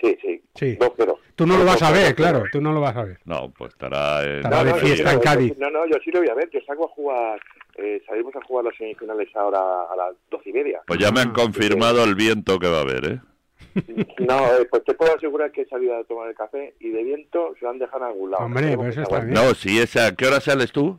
Sí, 0.00 0.16
sí. 0.22 0.42
Sí. 0.54 0.76
2-0. 0.78 1.16
Tú 1.34 1.46
no 1.46 1.56
lo 1.56 1.64
vas 1.64 1.82
a 1.82 1.90
ver, 1.90 2.12
2-0. 2.12 2.14
claro, 2.14 2.44
tú 2.52 2.60
no 2.60 2.72
lo 2.72 2.80
vas 2.80 2.94
a 2.96 3.04
ver. 3.04 3.18
No, 3.24 3.50
pues 3.56 3.72
estará 3.72 4.22
en... 4.22 4.36
Estará 4.36 4.64
de 4.64 4.70
no, 4.72 4.76
fiesta 4.76 5.04
yo- 5.10 5.16
en 5.16 5.20
Cádiz. 5.20 5.54
No, 5.58 5.70
no, 5.70 5.86
yo 5.86 5.96
sí 6.04 6.10
lo 6.12 6.20
voy 6.20 6.28
a 6.28 6.34
ver. 6.34 6.50
Yo 6.52 6.60
salgo 6.66 6.84
a 6.84 6.88
jugar. 6.88 7.40
Eh, 7.76 8.02
salimos 8.06 8.34
a 8.36 8.44
jugar 8.44 8.66
las 8.66 8.76
semifinales 8.76 9.28
ahora 9.34 9.58
a 9.58 9.96
las 9.96 10.14
doce 10.30 10.50
y 10.50 10.52
media. 10.52 10.82
Pues 10.86 10.98
ya 10.98 11.10
me 11.10 11.20
han 11.20 11.32
confirmado 11.32 12.04
el 12.04 12.14
viento 12.14 12.58
que 12.58 12.68
va 12.68 12.78
a 12.78 12.82
haber, 12.82 13.04
¿eh? 13.04 13.20
No, 14.18 14.46
eh, 14.54 14.66
pues 14.70 14.84
te 14.84 14.94
puedo 14.94 15.14
asegurar 15.14 15.50
que 15.52 15.62
he 15.62 15.66
salido 15.66 15.96
a 15.96 16.04
tomar 16.04 16.28
el 16.28 16.34
café 16.34 16.74
y 16.80 16.90
de 16.90 17.02
viento 17.02 17.54
se 17.58 17.64
lo 17.64 17.70
han 17.70 17.78
dejado 17.78 18.04
en 18.04 18.10
algún 18.10 18.30
lado. 18.30 18.44
Hombre, 18.44 18.76
pues 18.76 18.86
que 18.86 18.90
eso 18.90 19.02
está 19.02 19.16
aguantar. 19.16 19.44
No, 19.44 19.54
si 19.54 19.78
esa... 19.78 20.06
¿A 20.08 20.12
qué 20.14 20.26
hora 20.26 20.40
sales 20.40 20.72
tú? 20.72 20.98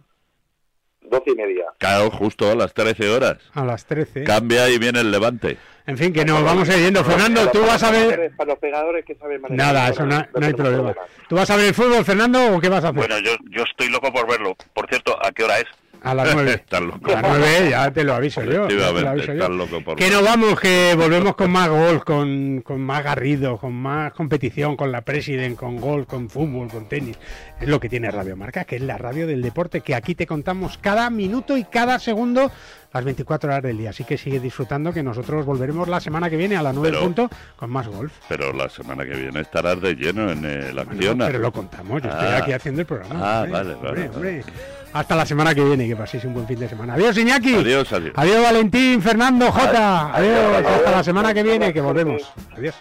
Doce 1.02 1.32
y 1.32 1.36
media. 1.36 1.66
Claro, 1.78 2.10
justo 2.10 2.50
a 2.50 2.56
las 2.56 2.74
13 2.74 3.10
horas. 3.10 3.38
A 3.54 3.66
las 3.66 3.86
13. 3.86 4.24
Cambia 4.24 4.70
y 4.70 4.80
viene 4.80 5.02
el 5.02 5.12
levante. 5.12 5.58
En 5.86 5.98
fin, 5.98 6.14
que 6.14 6.24
nos 6.24 6.44
vamos 6.44 6.70
a 6.70 6.78
ir 6.78 6.86
yendo. 6.86 7.04
Fernando, 7.04 7.52
tú 7.52 7.60
vas 7.62 7.84
a 7.84 7.92
ver... 7.92 8.32
Para 8.38 8.52
los 8.52 8.60
pegadores 8.60 9.04
que 9.06 9.16
saben 9.16 9.42
manejar 9.42 9.74
Nada, 9.74 9.90
eso 9.90 10.06
no, 10.06 10.26
no 10.34 10.46
hay 10.46 10.54
problema. 10.54 10.96
¿Tú 11.28 11.36
vas 11.36 11.50
a 11.52 11.58
ver 11.58 11.68
el 11.68 11.74
fútbol, 11.74 12.06
Fernando, 12.06 12.56
o 12.56 12.60
qué 12.60 12.70
vas 12.70 12.86
a 12.86 12.90
hacer? 12.90 12.98
Bueno, 12.98 13.20
yo, 13.20 13.32
yo 13.50 13.64
estoy 13.64 13.90
loco 13.90 14.12
por 14.14 14.28
verlo. 14.28 14.56
Por 14.74 14.88
cierto, 14.88 15.16
¿a 15.24 15.32
qué 15.32 15.44
hora 15.44 15.60
es? 15.60 15.66
A 16.04 16.14
las 16.14 16.34
9. 16.34 16.52
Estás 16.56 16.82
loco. 16.82 17.12
A 17.16 17.22
las 17.22 17.38
9, 17.40 17.70
ya 17.70 17.92
te 17.92 18.04
lo 18.04 18.14
aviso 18.14 18.44
yo. 18.44 18.68
ya 18.68 18.68
te 18.68 18.74
lo 18.76 18.82
Efectivamente, 18.84 19.10
aviso 19.10 19.26
yo. 19.28 19.34
estás 19.34 19.50
loco 19.50 19.84
por 19.84 19.96
Que 19.96 20.10
nos 20.10 20.24
vamos, 20.24 20.60
que 20.60 20.94
volvemos 20.98 21.36
con 21.36 21.50
más 21.52 21.70
gol, 21.70 22.04
con, 22.04 22.62
con 22.62 22.82
más 22.82 23.04
garrido, 23.04 23.58
con 23.58 23.74
más 23.74 24.12
competición, 24.14 24.76
con 24.76 24.92
la 24.92 25.02
President, 25.02 25.58
con 25.58 25.78
gol, 25.78 26.06
con 26.06 26.30
fútbol, 26.30 26.68
con 26.70 26.90
tenis. 26.90 27.18
Es 27.60 27.68
lo 27.70 27.80
que 27.80 27.88
tiene 27.90 28.12
Radio 28.12 28.36
Marca, 28.36 28.66
que 28.66 28.76
es 28.76 28.82
la 28.82 28.98
radio 28.98 29.26
del 29.28 29.42
deporte, 29.42 29.82
que 29.82 29.96
aquí 29.96 30.14
te 30.14 30.28
contamos 30.28 30.78
cada 30.78 31.10
minuto 31.10 31.56
y 31.58 31.64
cada 31.64 31.98
segundo 32.00 32.52
las 32.94 33.04
24 33.06 33.50
horas 33.50 33.64
del 33.64 33.78
día. 33.78 33.90
Así 33.92 34.04
que 34.04 34.18
sigue 34.18 34.40
disfrutando, 34.40 34.94
que 34.94 35.02
nosotros 35.02 35.46
volveremos 35.46 35.88
la 35.88 36.00
semana 36.00 36.30
que 36.30 36.36
viene 36.38 36.58
a 36.58 36.62
las 36.62 36.76
9 36.76 36.90
Pero- 36.92 37.04
punto 37.04 37.30
con 37.56 37.70
más 37.72 37.88
golf. 37.88 38.12
Pero 38.28 38.52
la 38.54 38.70
semana 38.70 39.04
que 39.06 39.16
viene 39.16 39.40
estarás 39.40 39.82
de 39.82 39.96
lleno 39.96 40.30
en 40.30 40.44
el 40.46 40.78
Acciona. 40.78 41.26
pero 41.28 41.40
lo 41.40 41.52
contamos, 41.52 42.02
yo 42.04 42.10
estoy 42.10 42.28
Ah. 42.28 42.38
aquí 42.38 42.52
haciendo 42.52 42.82
el 42.82 42.88
programa. 42.88 43.16
Ah, 43.20 43.38
hombre, 43.44 43.52
vale, 43.52 43.74
hombre, 43.74 43.90
vale, 43.92 44.10
hombre. 44.10 44.44
Hasta 44.94 45.16
la 45.16 45.26
semana 45.26 45.56
que 45.56 45.64
viene, 45.64 45.88
que 45.88 45.96
paséis 45.96 46.24
un 46.26 46.36
buen 46.36 46.48
fin 46.48 46.60
de 46.60 46.70
semana. 46.70 46.94
Adiós, 46.94 47.18
Iñaki. 47.18 47.56
Adiós, 47.56 47.92
adiós. 47.92 48.14
Adiós, 48.16 48.44
Valentín, 48.44 49.02
Fernando, 49.02 49.52
Jota. 49.52 50.14
Adiós, 50.14 50.66
hasta 50.66 50.92
la 50.92 51.04
semana 51.04 51.34
que 51.34 51.42
viene, 51.42 51.74
que 51.74 51.82
volvemos. 51.82 52.22
Adiós. 52.56 52.76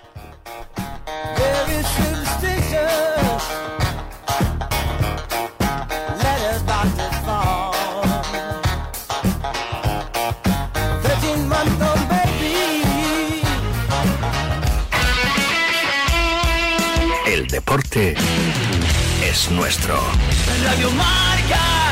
El 17.26 17.46
deporte 17.46 18.14
es 19.24 19.50
nuestro. 19.50 19.98
Radio 20.66 20.90
Marca. 20.90 21.91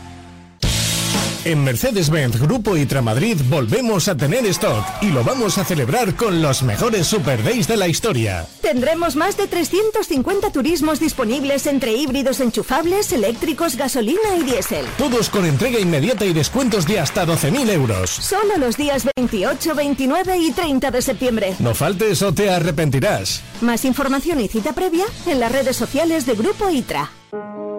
En 1.43 1.63
Mercedes-Benz 1.63 2.39
Grupo 2.39 2.77
Itra 2.77 3.01
Madrid 3.01 3.35
volvemos 3.49 4.07
a 4.07 4.15
tener 4.15 4.45
stock 4.45 4.85
y 5.01 5.07
lo 5.07 5.23
vamos 5.23 5.57
a 5.57 5.65
celebrar 5.65 6.15
con 6.15 6.39
los 6.39 6.61
mejores 6.61 7.07
Super 7.07 7.43
Days 7.43 7.67
de 7.67 7.77
la 7.77 7.87
historia. 7.87 8.45
Tendremos 8.61 9.15
más 9.15 9.37
de 9.37 9.47
350 9.47 10.51
turismos 10.51 10.99
disponibles 10.99 11.65
entre 11.65 11.93
híbridos 11.93 12.41
enchufables, 12.41 13.11
eléctricos, 13.11 13.75
gasolina 13.75 14.37
y 14.39 14.43
diésel. 14.43 14.85
Todos 14.99 15.31
con 15.31 15.47
entrega 15.47 15.79
inmediata 15.79 16.25
y 16.25 16.33
descuentos 16.33 16.85
de 16.85 16.99
hasta 16.99 17.25
12.000 17.25 17.71
euros. 17.71 18.11
Solo 18.11 18.57
los 18.59 18.77
días 18.77 19.07
28, 19.15 19.73
29 19.73 20.37
y 20.37 20.51
30 20.51 20.91
de 20.91 21.01
septiembre. 21.01 21.55
No 21.57 21.73
faltes 21.73 22.21
o 22.21 22.31
te 22.31 22.51
arrepentirás. 22.51 23.41
Más 23.61 23.83
información 23.83 24.39
y 24.41 24.47
cita 24.47 24.73
previa 24.73 25.05
en 25.25 25.39
las 25.39 25.51
redes 25.51 25.75
sociales 25.75 26.27
de 26.27 26.35
Grupo 26.35 26.69
ITRA. 26.69 27.09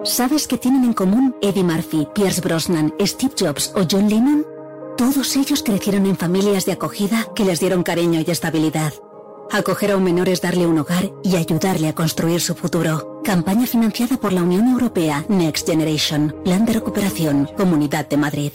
¿Sabes 0.05 0.47
qué 0.47 0.57
tienen 0.57 0.85
en 0.85 0.95
común 0.95 1.37
Eddie 1.43 1.63
Murphy, 1.63 2.09
Pierce 2.15 2.41
Brosnan, 2.41 2.95
Steve 3.01 3.35
Jobs 3.39 3.73
o 3.75 3.87
John 3.91 4.09
Lennon? 4.09 4.47
Todos 4.97 5.37
ellos 5.37 5.63
crecieron 5.63 6.07
en 6.07 6.17
familias 6.17 6.65
de 6.65 6.73
acogida 6.73 7.27
que 7.35 7.45
les 7.45 7.61
dieron 7.61 7.83
cariño 7.83 8.23
y 8.27 8.31
estabilidad. 8.31 8.93
Acoger 9.51 9.91
a 9.91 9.97
un 9.97 10.05
menor 10.05 10.31
es 10.31 10.41
darle 10.41 10.67
un 10.67 10.79
hogar 10.79 11.11
y 11.23 11.37
ayudarle 11.37 11.89
a 11.89 11.95
construir 11.95 12.41
su 12.41 12.55
futuro. 12.55 13.21
Campaña 13.23 13.67
financiada 13.67 14.17
por 14.17 14.33
la 14.33 14.43
Unión 14.43 14.69
Europea 14.69 15.25
Next 15.29 15.69
Generation. 15.69 16.35
Plan 16.45 16.65
de 16.65 16.73
recuperación. 16.73 17.51
Comunidad 17.57 18.09
de 18.09 18.17
Madrid. 18.17 18.53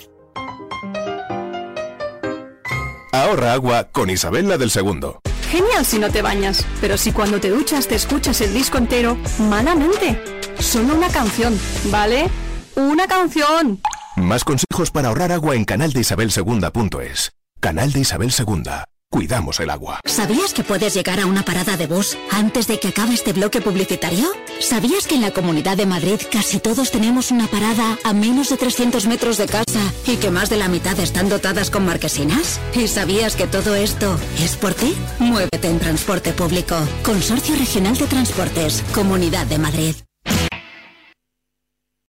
Ahorra 3.11 3.53
agua 3.53 3.85
con 3.91 4.09
Isabel 4.09 4.47
la 4.47 4.57
del 4.57 4.71
Segundo. 4.71 5.19
Genial 5.49 5.85
si 5.85 5.97
no 5.99 6.09
te 6.09 6.21
bañas, 6.21 6.65
pero 6.81 6.97
si 6.97 7.11
cuando 7.11 7.39
te 7.39 7.49
duchas 7.49 7.87
te 7.87 7.95
escuchas 7.95 8.41
el 8.41 8.53
disco 8.53 8.77
entero, 8.77 9.17
malamente. 9.39 10.19
Solo 10.59 10.95
una 10.95 11.09
canción, 11.09 11.57
¿vale? 11.85 12.29
Una 12.75 13.07
canción. 13.07 13.79
Más 14.15 14.43
consejos 14.43 14.91
para 14.91 15.09
ahorrar 15.09 15.31
agua 15.31 15.55
en 15.55 15.65
canaldeisabelsegunda.es. 15.65 17.31
Canal 17.59 17.91
de 17.91 18.01
Isabel 18.01 18.31
Segunda. 18.31 18.85
Cuidamos 19.09 19.61
el 19.61 19.69
agua. 19.69 20.01
¿Sabías 20.03 20.53
que 20.53 20.65
puedes 20.65 20.93
llegar 20.93 21.21
a 21.21 21.25
una 21.25 21.43
parada 21.43 21.77
de 21.77 21.87
bus 21.87 22.17
antes 22.29 22.67
de 22.67 22.77
que 22.77 22.89
acabe 22.89 23.13
este 23.13 23.31
bloque 23.31 23.61
publicitario? 23.61 24.27
¿Sabías 24.59 25.07
que 25.07 25.15
en 25.15 25.21
la 25.21 25.31
Comunidad 25.31 25.77
de 25.77 25.85
Madrid 25.85 26.19
casi 26.29 26.59
todos 26.59 26.91
tenemos 26.91 27.31
una 27.31 27.47
parada 27.47 27.97
a 28.03 28.13
menos 28.13 28.49
de 28.49 28.57
300 28.57 29.07
metros 29.07 29.37
de 29.37 29.45
casa 29.45 29.79
y 30.05 30.17
que 30.17 30.29
más 30.29 30.49
de 30.49 30.57
la 30.57 30.67
mitad 30.67 30.99
están 30.99 31.29
dotadas 31.29 31.69
con 31.71 31.85
marquesinas? 31.85 32.59
¿Y 32.75 32.87
sabías 32.89 33.37
que 33.37 33.47
todo 33.47 33.75
esto 33.75 34.19
es 34.39 34.57
por 34.57 34.73
ti? 34.73 34.93
Muévete 35.19 35.69
en 35.69 35.79
transporte 35.79 36.33
público. 36.33 36.75
Consorcio 37.03 37.55
Regional 37.55 37.95
de 37.95 38.07
Transportes, 38.07 38.83
Comunidad 38.93 39.45
de 39.47 39.57
Madrid. 39.57 39.95